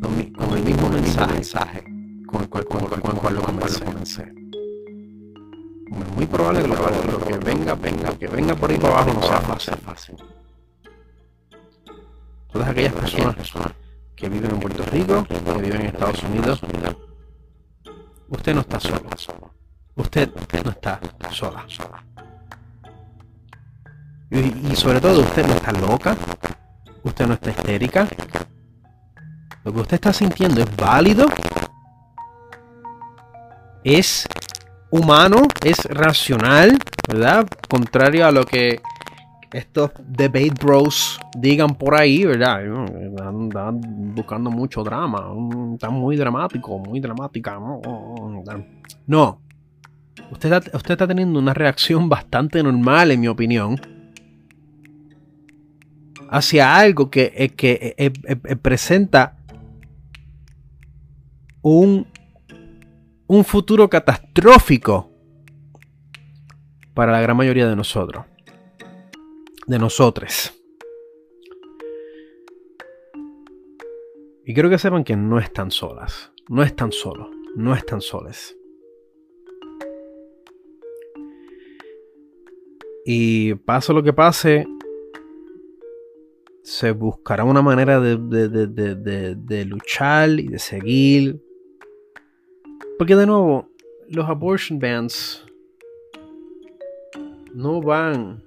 con, 0.01 0.33
con, 0.33 0.57
el 0.57 0.63
mismo 0.65 0.89
mensaje, 0.89 1.33
mensaje 1.33 1.83
con 2.27 2.41
el 2.41 2.49
cual, 2.49 2.65
con, 2.65 2.85
con, 2.85 2.99
con 2.99 3.33
lo 3.33 3.41
comencé. 3.41 4.23
Es 4.23 6.15
muy 6.17 6.25
probable 6.25 6.63
que 6.63 6.67
lo, 6.67 6.75
lo 6.75 7.25
que 7.25 7.37
venga, 7.37 7.75
venga, 7.75 8.17
que 8.17 8.27
venga 8.27 8.55
por 8.55 8.69
ahí 8.69 8.77
por 8.77 8.91
abajo 8.91 9.13
no 9.13 9.21
sea 9.21 9.39
fácil. 9.39 9.75
fácil. 9.77 10.15
Todas 12.51 12.67
aquellas 12.67 12.93
personas 12.93 13.37
que 14.17 14.27
viven 14.27 14.51
en 14.51 14.59
Puerto 14.59 14.83
Rico, 14.91 15.25
que 15.29 15.61
viven 15.61 15.79
en 15.79 15.87
Estados 15.87 16.21
Unidos, 16.23 16.61
usted 18.27 18.53
no 18.53 18.59
está 18.59 18.81
solo. 18.81 19.60
Usted, 20.01 20.29
no 20.65 20.71
está 20.71 20.99
sola. 21.29 21.63
Y, 24.31 24.75
sobre 24.75 24.99
todo, 24.99 25.21
usted 25.21 25.45
no 25.45 25.53
está 25.53 25.71
loca. 25.73 26.17
Usted 27.03 27.27
no 27.27 27.35
está 27.35 27.51
histérica. 27.51 28.07
Lo 29.63 29.71
que 29.71 29.79
usted 29.79 29.95
está 29.95 30.11
sintiendo 30.11 30.61
es 30.61 30.75
válido. 30.75 31.27
Es 33.83 34.27
humano, 34.89 35.43
es 35.63 35.85
racional, 35.85 36.79
¿verdad? 37.07 37.47
Contrario 37.69 38.25
a 38.25 38.31
lo 38.31 38.43
que 38.43 38.81
estos 39.53 39.91
debate 39.99 40.51
bros 40.59 41.19
digan 41.37 41.75
por 41.75 41.95
ahí, 41.95 42.25
¿verdad? 42.25 42.63
Están 42.63 43.79
buscando 44.15 44.49
mucho 44.49 44.83
drama. 44.83 45.31
Están 45.73 45.93
muy 45.93 46.15
dramático, 46.17 46.79
muy 46.79 46.99
dramática. 46.99 47.59
No, 49.07 49.41
Usted, 50.31 50.53
está 50.73 51.07
teniendo 51.07 51.39
una 51.39 51.53
reacción 51.53 52.07
bastante 52.07 52.63
normal, 52.63 53.11
en 53.11 53.19
mi 53.19 53.27
opinión, 53.27 53.79
hacia 56.29 56.77
algo 56.77 57.11
que, 57.11 57.33
eh, 57.35 57.53
eh, 57.57 58.11
eh, 58.23 58.55
presenta 58.55 59.37
un, 61.61 62.07
un 63.27 63.43
futuro 63.43 63.89
catastrófico 63.89 65.11
para 66.93 67.11
la 67.11 67.21
gran 67.21 67.35
mayoría 67.35 67.67
de 67.67 67.75
nosotros. 67.75 68.25
De 69.67 69.77
nosotros. 69.77 70.53
Y 74.45 74.53
quiero 74.53 74.69
que 74.69 74.79
sepan 74.79 75.03
que 75.03 75.15
no 75.15 75.39
están 75.39 75.71
solas. 75.71 76.31
No 76.47 76.63
están 76.63 76.91
solos. 76.91 77.29
No 77.55 77.75
están 77.75 78.01
soles. 78.01 78.55
Y 83.05 83.55
pase 83.55 83.93
lo 83.93 84.03
que 84.03 84.13
pase, 84.13 84.67
se 86.63 86.91
buscará 86.91 87.43
una 87.43 87.61
manera 87.61 87.99
de, 87.99 88.17
de, 88.17 89.65
luchar 89.65 90.29
y 90.39 90.47
de 90.47 90.59
seguir. 90.59 91.41
Porque 92.97 93.15
de 93.15 93.25
nuevo, 93.25 93.69
los 94.09 94.29
abortion 94.29 94.79
bans 94.79 95.43
no 97.53 97.81
van 97.81 98.43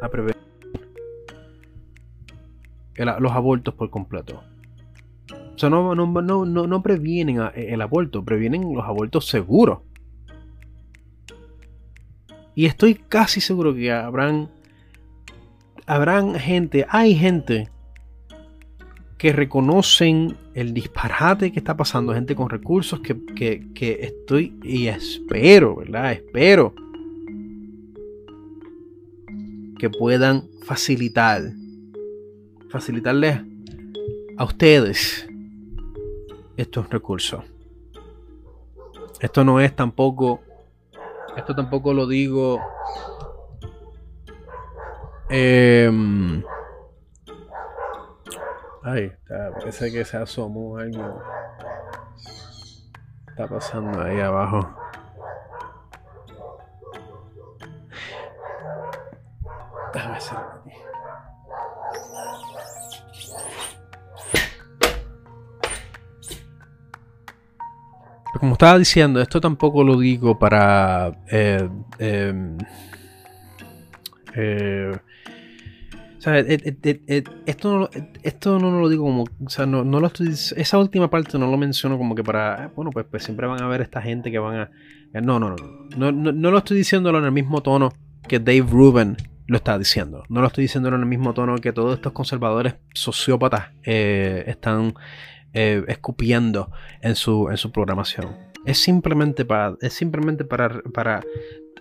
a 0.00 0.08
prevenir 0.08 0.36
los 3.18 3.32
abortos 3.32 3.74
por 3.74 3.90
completo. 3.90 4.42
O 5.54 5.58
sea, 5.58 5.70
no, 5.70 5.94
no, 5.94 6.06
no, 6.22 6.44
no 6.44 6.82
previenen 6.82 7.40
el 7.54 7.80
aborto, 7.80 8.24
previenen 8.24 8.74
los 8.74 8.84
abortos 8.84 9.26
seguros. 9.26 9.80
Y 12.56 12.64
estoy 12.64 12.94
casi 12.94 13.42
seguro 13.42 13.74
que 13.74 13.92
habrán, 13.92 14.48
habrán 15.84 16.36
gente, 16.36 16.86
hay 16.88 17.14
gente 17.14 17.68
que 19.18 19.34
reconocen 19.34 20.38
el 20.54 20.72
disparate 20.72 21.52
que 21.52 21.58
está 21.58 21.76
pasando, 21.76 22.14
gente 22.14 22.34
con 22.34 22.48
recursos 22.48 23.00
que, 23.00 23.14
que 23.74 23.98
estoy 24.00 24.58
y 24.62 24.86
espero, 24.86 25.76
¿verdad? 25.76 26.12
Espero 26.12 26.74
que 29.78 29.90
puedan 29.90 30.48
facilitar, 30.64 31.42
facilitarles 32.70 33.38
a 34.38 34.44
ustedes 34.44 35.28
estos 36.56 36.88
recursos. 36.88 37.44
Esto 39.20 39.44
no 39.44 39.60
es 39.60 39.76
tampoco 39.76 40.40
esto 41.36 41.54
tampoco 41.54 41.92
lo 41.92 42.06
digo. 42.06 42.60
Eh, 45.28 45.90
ay, 48.82 49.12
parece 49.28 49.92
que 49.92 50.04
se 50.04 50.16
asomó 50.16 50.78
algo. 50.78 51.22
Está 53.28 53.46
pasando 53.48 54.00
ahí 54.02 54.20
abajo. 54.20 54.60
Déjame 59.92 60.20
como 68.38 68.52
estaba 68.52 68.78
diciendo, 68.78 69.20
esto 69.20 69.40
tampoco 69.40 69.84
lo 69.84 69.98
digo 69.98 70.38
para. 70.38 71.12
Eh, 71.30 71.68
em, 71.98 72.58
eh, 74.34 74.92
o 76.18 76.20
sea, 76.20 76.38
esto, 76.38 77.78
no, 77.78 77.88
esto 78.22 78.58
no 78.58 78.80
lo 78.80 78.88
digo 78.88 79.04
como. 79.04 79.24
O 79.44 79.48
sea, 79.48 79.66
no, 79.66 79.84
lo 79.84 80.06
estoy, 80.06 80.28
esa 80.28 80.78
última 80.78 81.08
parte 81.08 81.38
no 81.38 81.50
lo 81.50 81.56
menciono 81.56 81.98
como 81.98 82.14
que 82.14 82.24
para. 82.24 82.64
Ah, 82.64 82.70
bueno, 82.74 82.90
pues, 82.90 83.06
pues 83.10 83.22
siempre 83.22 83.46
van 83.46 83.62
a 83.62 83.68
ver 83.68 83.80
esta 83.80 84.02
gente 84.02 84.30
que 84.30 84.38
van 84.38 84.56
a. 84.56 84.70
No, 85.20 85.38
no, 85.38 85.50
no. 85.50 85.56
No, 85.96 86.12
no, 86.12 86.32
no 86.32 86.50
lo 86.50 86.58
estoy 86.58 86.78
diciéndolo 86.78 87.18
en 87.18 87.24
el 87.24 87.32
mismo 87.32 87.62
tono 87.62 87.92
que 88.26 88.38
Dave 88.40 88.66
Rubin 88.68 89.16
lo 89.46 89.56
está 89.56 89.78
diciendo. 89.78 90.24
No 90.28 90.40
lo 90.40 90.48
estoy 90.48 90.62
diciendo 90.62 90.88
en 90.88 90.94
el 90.94 91.06
mismo 91.06 91.32
tono 91.32 91.56
que 91.56 91.72
todos 91.72 91.94
estos 91.94 92.12
conservadores 92.12 92.74
sociópatas 92.92 93.70
eh, 93.84 94.44
están 94.46 94.94
eh, 95.58 95.82
escupiendo 95.88 96.70
en 97.00 97.14
su, 97.14 97.48
en 97.48 97.56
su 97.56 97.72
programación. 97.72 98.36
Es 98.66 98.76
simplemente 98.76 99.46
para, 99.46 99.74
es 99.80 99.94
simplemente 99.94 100.44
para, 100.44 100.82
para 100.92 101.24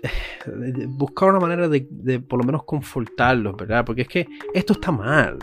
eh, 0.01 0.85
buscar 0.87 1.31
una 1.31 1.41
manera 1.41 1.67
de, 1.67 1.85
de, 1.89 2.21
por 2.21 2.39
lo 2.39 2.45
menos 2.45 2.63
confortarlos, 2.63 3.57
¿verdad? 3.57 3.83
Porque 3.83 4.03
es 4.03 4.07
que 4.07 4.27
esto 4.53 4.71
está 4.71 4.93
mal. 4.93 5.39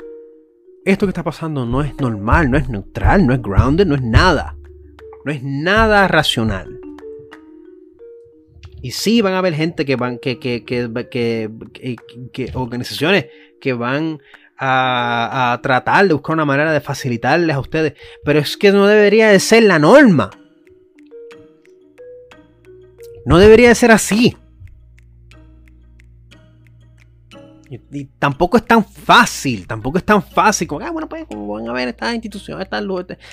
Esto 0.82 1.04
que 1.04 1.10
está 1.10 1.22
pasando 1.22 1.66
no 1.66 1.82
es 1.82 1.94
normal, 2.00 2.50
no 2.50 2.56
es 2.56 2.70
neutral, 2.70 3.26
no 3.26 3.34
es 3.34 3.42
grounded, 3.42 3.86
no 3.86 3.96
es 3.96 4.02
nada. 4.02 4.56
No 5.26 5.30
es 5.30 5.42
nada 5.42 6.08
racional. 6.08 6.80
Y 8.80 8.92
sí 8.92 9.20
van 9.20 9.34
a 9.34 9.40
haber 9.40 9.52
gente 9.52 9.84
que 9.84 9.96
van, 9.96 10.18
que, 10.18 10.38
que, 10.38 10.64
que, 10.64 11.98
que 12.32 12.50
organizaciones 12.54 13.26
que 13.60 13.74
van 13.74 14.20
a, 14.58 15.58
tratar 15.62 16.06
de 16.06 16.14
buscar 16.14 16.34
una 16.34 16.44
manera 16.44 16.72
de 16.72 16.80
facilitarles 16.80 17.56
a 17.56 17.60
ustedes. 17.60 17.94
Pero 18.24 18.38
es 18.38 18.56
que 18.56 18.72
no 18.72 18.86
debería 18.86 19.28
de 19.28 19.40
ser 19.40 19.64
la 19.64 19.78
norma. 19.78 20.30
No 23.24 23.38
debería 23.38 23.68
de 23.68 23.74
ser 23.74 23.90
así. 23.90 24.36
Y, 27.90 28.04
tampoco 28.18 28.58
es 28.58 28.66
tan 28.66 28.84
fácil, 28.84 29.66
tampoco 29.66 29.96
es 29.96 30.04
tan 30.04 30.22
fácil 30.22 30.68
como, 30.68 30.84
ah, 30.84 30.90
bueno, 30.90 31.08
pues 31.08 31.24
van 31.30 31.68
a 31.68 31.72
ver 31.72 31.88
estas 31.88 32.12
instituciones, 32.12 32.64
estas, 32.64 32.84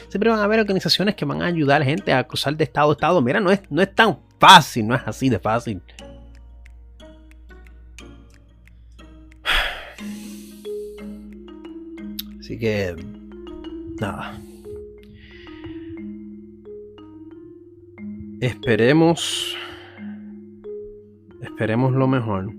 siempre 0.07 0.29
van 0.29 0.39
a 0.39 0.45
haber 0.45 0.61
organizaciones 0.61 1.15
que 1.15 1.25
van 1.25 1.41
a 1.41 1.47
ayudar 1.47 1.81
a 1.81 1.85
gente 1.85 2.13
a 2.13 2.23
cruzar 2.23 2.55
de 2.55 2.63
estado 2.63 2.91
a 2.91 2.93
estado. 2.93 3.21
Mira, 3.21 3.41
no 3.41 3.51
es, 3.51 3.59
no 3.69 3.81
es 3.81 3.93
tan 3.93 4.17
fácil, 4.39 4.87
no 4.87 4.95
es 4.95 5.01
así 5.05 5.27
de 5.27 5.39
fácil. 5.39 5.81
Así 12.49 12.57
que, 12.57 12.95
nada. 14.01 14.41
Esperemos, 18.41 19.55
esperemos 21.41 21.93
lo 21.93 22.07
mejor. 22.07 22.51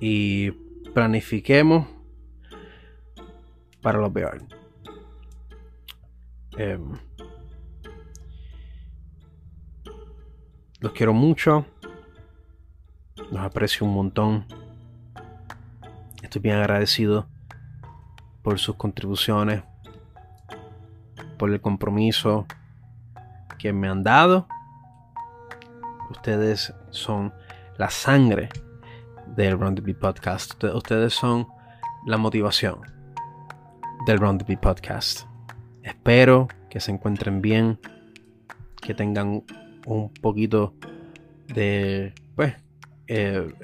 Y 0.00 0.50
planifiquemos 0.94 1.86
para 3.82 3.98
lo 3.98 4.10
peor. 4.10 4.40
Em, 6.56 6.90
los 10.80 10.92
quiero 10.94 11.12
mucho. 11.12 11.66
Los 13.30 13.40
aprecio 13.40 13.86
un 13.86 13.92
montón. 13.92 14.65
Estoy 16.26 16.42
bien 16.42 16.56
agradecido 16.56 17.28
por 18.42 18.58
sus 18.58 18.74
contribuciones, 18.74 19.62
por 21.38 21.52
el 21.52 21.60
compromiso 21.60 22.48
que 23.58 23.72
me 23.72 23.86
han 23.86 24.02
dado. 24.02 24.48
Ustedes 26.10 26.74
son 26.90 27.32
la 27.78 27.90
sangre 27.90 28.48
del 29.36 29.56
Round 29.56 29.78
the 29.78 29.82
Beat 29.82 30.00
Podcast. 30.00 30.64
Ustedes 30.64 31.14
son 31.14 31.46
la 32.06 32.16
motivación 32.16 32.80
del 34.04 34.18
Round 34.18 34.40
the 34.40 34.46
Beat 34.48 34.60
Podcast. 34.60 35.28
Espero 35.84 36.48
que 36.68 36.80
se 36.80 36.90
encuentren 36.90 37.40
bien, 37.40 37.78
que 38.82 38.94
tengan 38.94 39.44
un 39.86 40.12
poquito 40.14 40.74
de, 41.46 42.12
pues, 42.34 42.56
eh, 43.06 43.54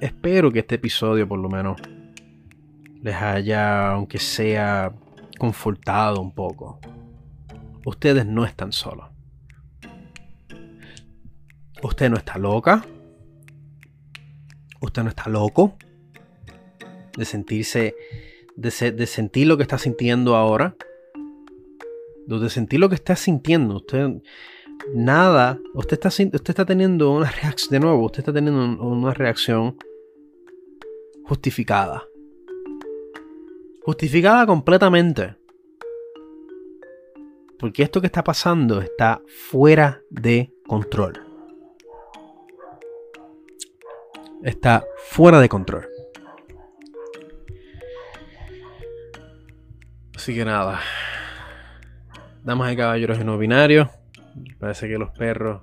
espero 0.00 0.50
que 0.50 0.60
este 0.60 0.76
episodio 0.76 1.28
por 1.28 1.38
lo 1.38 1.48
menos 1.48 1.80
les 3.02 3.14
haya, 3.14 3.92
aunque 3.92 4.18
sea, 4.18 4.92
confortado 5.38 6.20
un 6.20 6.32
poco. 6.32 6.80
Ustedes 7.84 8.26
no 8.26 8.44
están 8.44 8.72
solos. 8.72 9.06
Usted 11.82 12.10
no 12.10 12.16
está 12.16 12.38
loca. 12.38 12.84
Usted 14.80 15.02
no 15.04 15.08
está 15.08 15.28
loco. 15.28 15.76
De 17.16 17.24
sentirse, 17.24 17.94
de, 18.56 18.92
de 18.92 19.06
sentir 19.06 19.46
lo 19.46 19.56
que 19.56 19.62
está 19.62 19.78
sintiendo 19.78 20.34
ahora. 20.36 20.74
De 22.26 22.50
sentir 22.50 22.80
lo 22.80 22.88
que 22.88 22.96
está 22.96 23.16
sintiendo. 23.16 23.76
Usted 23.76 24.22
nada, 24.94 25.60
usted 25.74 25.94
está, 25.94 26.08
usted 26.08 26.50
está 26.50 26.64
teniendo 26.64 27.10
una 27.12 27.30
reacción, 27.42 27.70
de 27.70 27.80
nuevo, 27.80 28.06
usted 28.06 28.20
está 28.20 28.32
teniendo 28.32 28.82
una 28.84 29.14
reacción 29.14 29.76
justificada. 31.24 32.04
Justificada 33.82 34.46
completamente. 34.46 35.36
Porque 37.58 37.82
esto 37.82 38.00
que 38.00 38.06
está 38.06 38.22
pasando 38.22 38.80
está 38.80 39.20
fuera 39.26 40.02
de 40.10 40.52
control. 40.66 41.20
Está 44.42 44.84
fuera 45.08 45.40
de 45.40 45.48
control. 45.48 45.88
Así 50.14 50.34
que 50.34 50.44
nada. 50.44 50.80
Damas 52.44 52.72
y 52.72 52.76
caballeros 52.76 53.24
no 53.24 53.38
binarios. 53.38 53.88
Parece 54.58 54.88
que 54.88 54.98
los 54.98 55.10
perros 55.10 55.60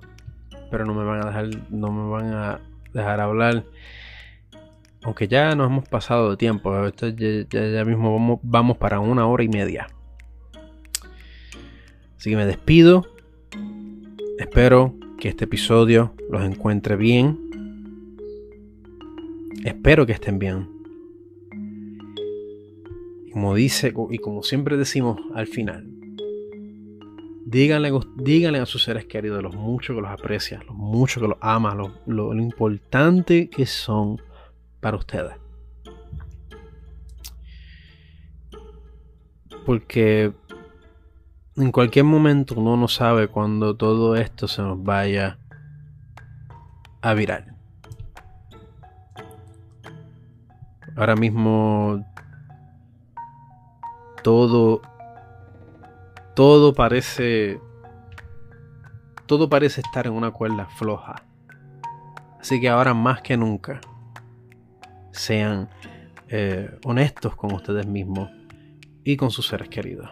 pero 0.70 0.84
no 0.84 0.94
me 0.94 1.04
van 1.04 1.22
a 1.22 1.26
dejar, 1.26 1.48
no 1.70 1.92
me 1.92 2.10
van 2.10 2.32
a 2.32 2.60
dejar 2.92 3.20
hablar. 3.20 3.64
Aunque 5.02 5.28
ya 5.28 5.54
nos 5.54 5.70
hemos 5.70 5.88
pasado 5.88 6.30
de 6.30 6.36
tiempo, 6.36 6.74
ya, 6.90 7.84
mismo 7.84 8.12
vamos, 8.12 8.40
vamos 8.42 8.76
para 8.76 8.98
una 8.98 9.26
hora 9.26 9.44
y 9.44 9.48
media. 9.48 9.86
Así 12.16 12.30
que 12.30 12.36
me 12.36 12.46
despido. 12.46 13.06
Espero 14.38 14.94
que 15.18 15.28
este 15.28 15.44
episodio 15.44 16.14
los 16.30 16.44
encuentre 16.44 16.96
bien. 16.96 17.38
Espero 19.64 20.06
que 20.06 20.12
estén 20.12 20.38
bien. 20.38 20.68
Como 23.32 23.54
dice 23.54 23.92
y 24.10 24.18
como 24.18 24.42
siempre 24.42 24.76
decimos 24.76 25.20
al 25.34 25.46
final, 25.46 25.95
díganle, 27.46 27.92
díganle 28.16 28.58
a 28.58 28.66
sus 28.66 28.82
seres 28.82 29.06
queridos 29.06 29.40
lo 29.40 29.50
mucho 29.50 29.94
que 29.94 30.00
los 30.00 30.10
aprecia, 30.10 30.60
lo 30.66 30.74
mucho 30.74 31.20
que 31.20 31.28
los 31.28 31.38
ama, 31.40 31.74
lo, 31.74 31.92
lo 32.06 32.34
importante 32.34 33.48
que 33.48 33.66
son 33.66 34.20
para 34.80 34.96
ustedes. 34.96 35.36
Porque 39.64 40.32
en 41.56 41.72
cualquier 41.72 42.04
momento 42.04 42.54
uno 42.56 42.76
no 42.76 42.88
sabe 42.88 43.28
cuando 43.28 43.76
todo 43.76 44.16
esto 44.16 44.48
se 44.48 44.62
nos 44.62 44.82
vaya 44.82 45.38
a 47.00 47.14
virar. 47.14 47.54
Ahora 50.96 51.14
mismo 51.14 52.04
todo 54.22 54.82
todo 56.36 56.74
parece 56.74 57.58
todo 59.24 59.48
parece 59.48 59.80
estar 59.80 60.06
en 60.06 60.12
una 60.12 60.30
cuerda 60.30 60.66
floja. 60.66 61.24
Así 62.38 62.60
que 62.60 62.68
ahora 62.68 62.94
más 62.94 63.22
que 63.22 63.36
nunca 63.36 63.80
sean 65.10 65.68
eh, 66.28 66.78
honestos 66.84 67.34
con 67.34 67.52
ustedes 67.52 67.86
mismos 67.86 68.30
y 69.02 69.16
con 69.16 69.30
sus 69.30 69.48
seres 69.48 69.68
queridos. 69.68 70.10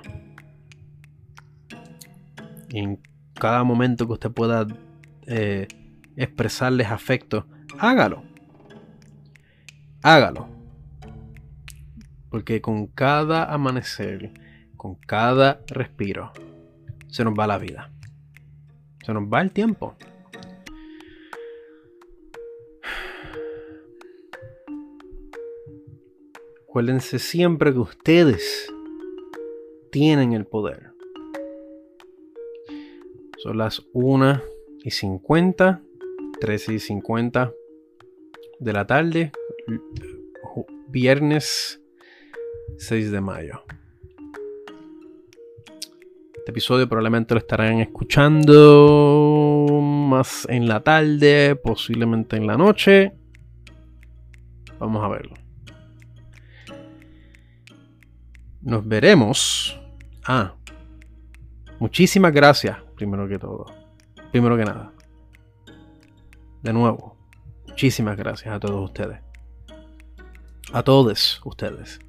En 2.70 3.00
cada 3.34 3.62
momento 3.62 4.06
que 4.06 4.14
usted 4.14 4.30
pueda 4.32 4.66
eh, 5.26 5.68
expresarles 6.16 6.88
afecto, 6.88 7.46
hágalo. 7.78 8.24
Hágalo. 10.02 10.48
Porque 12.30 12.60
con 12.60 12.86
cada 12.88 13.44
amanecer, 13.52 14.32
con 14.84 14.96
cada 14.96 15.64
respiro, 15.68 16.30
se 17.08 17.24
nos 17.24 17.32
va 17.32 17.46
la 17.46 17.56
vida. 17.56 17.90
Se 19.02 19.14
nos 19.14 19.22
va 19.22 19.40
el 19.40 19.50
tiempo. 19.50 19.96
Acuérdense 26.68 27.18
siempre 27.18 27.72
que 27.72 27.78
ustedes 27.78 28.70
tienen 29.90 30.34
el 30.34 30.44
poder. 30.44 30.92
Son 33.38 33.56
las 33.56 33.86
1 33.94 34.42
y 34.82 34.90
50, 34.90 35.80
13 36.42 36.74
y 36.74 36.78
50 36.78 37.54
de 38.58 38.72
la 38.74 38.86
tarde, 38.86 39.32
viernes 40.88 41.80
6 42.76 43.10
de 43.10 43.20
mayo. 43.22 43.64
Este 46.44 46.50
episodio 46.50 46.86
probablemente 46.86 47.32
lo 47.32 47.38
estarán 47.40 47.80
escuchando 47.80 49.66
más 49.80 50.46
en 50.50 50.68
la 50.68 50.80
tarde, 50.80 51.56
posiblemente 51.56 52.36
en 52.36 52.46
la 52.46 52.58
noche. 52.58 53.14
Vamos 54.78 55.02
a 55.02 55.08
verlo. 55.08 55.32
Nos 58.60 58.86
veremos. 58.86 59.80
Ah, 60.22 60.52
muchísimas 61.78 62.34
gracias 62.34 62.76
primero 62.94 63.26
que 63.26 63.38
todo. 63.38 63.64
Primero 64.30 64.58
que 64.58 64.66
nada. 64.66 64.92
De 66.62 66.74
nuevo, 66.74 67.16
muchísimas 67.66 68.18
gracias 68.18 68.54
a 68.54 68.60
todos 68.60 68.84
ustedes. 68.84 69.18
A 70.74 70.82
todos 70.82 71.40
ustedes. 71.42 72.00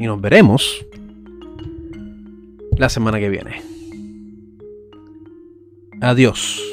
Y 0.00 0.06
nos 0.06 0.20
veremos 0.20 0.84
la 2.80 2.88
semana 2.88 3.20
que 3.20 3.28
viene. 3.28 3.62
Adiós. 6.00 6.69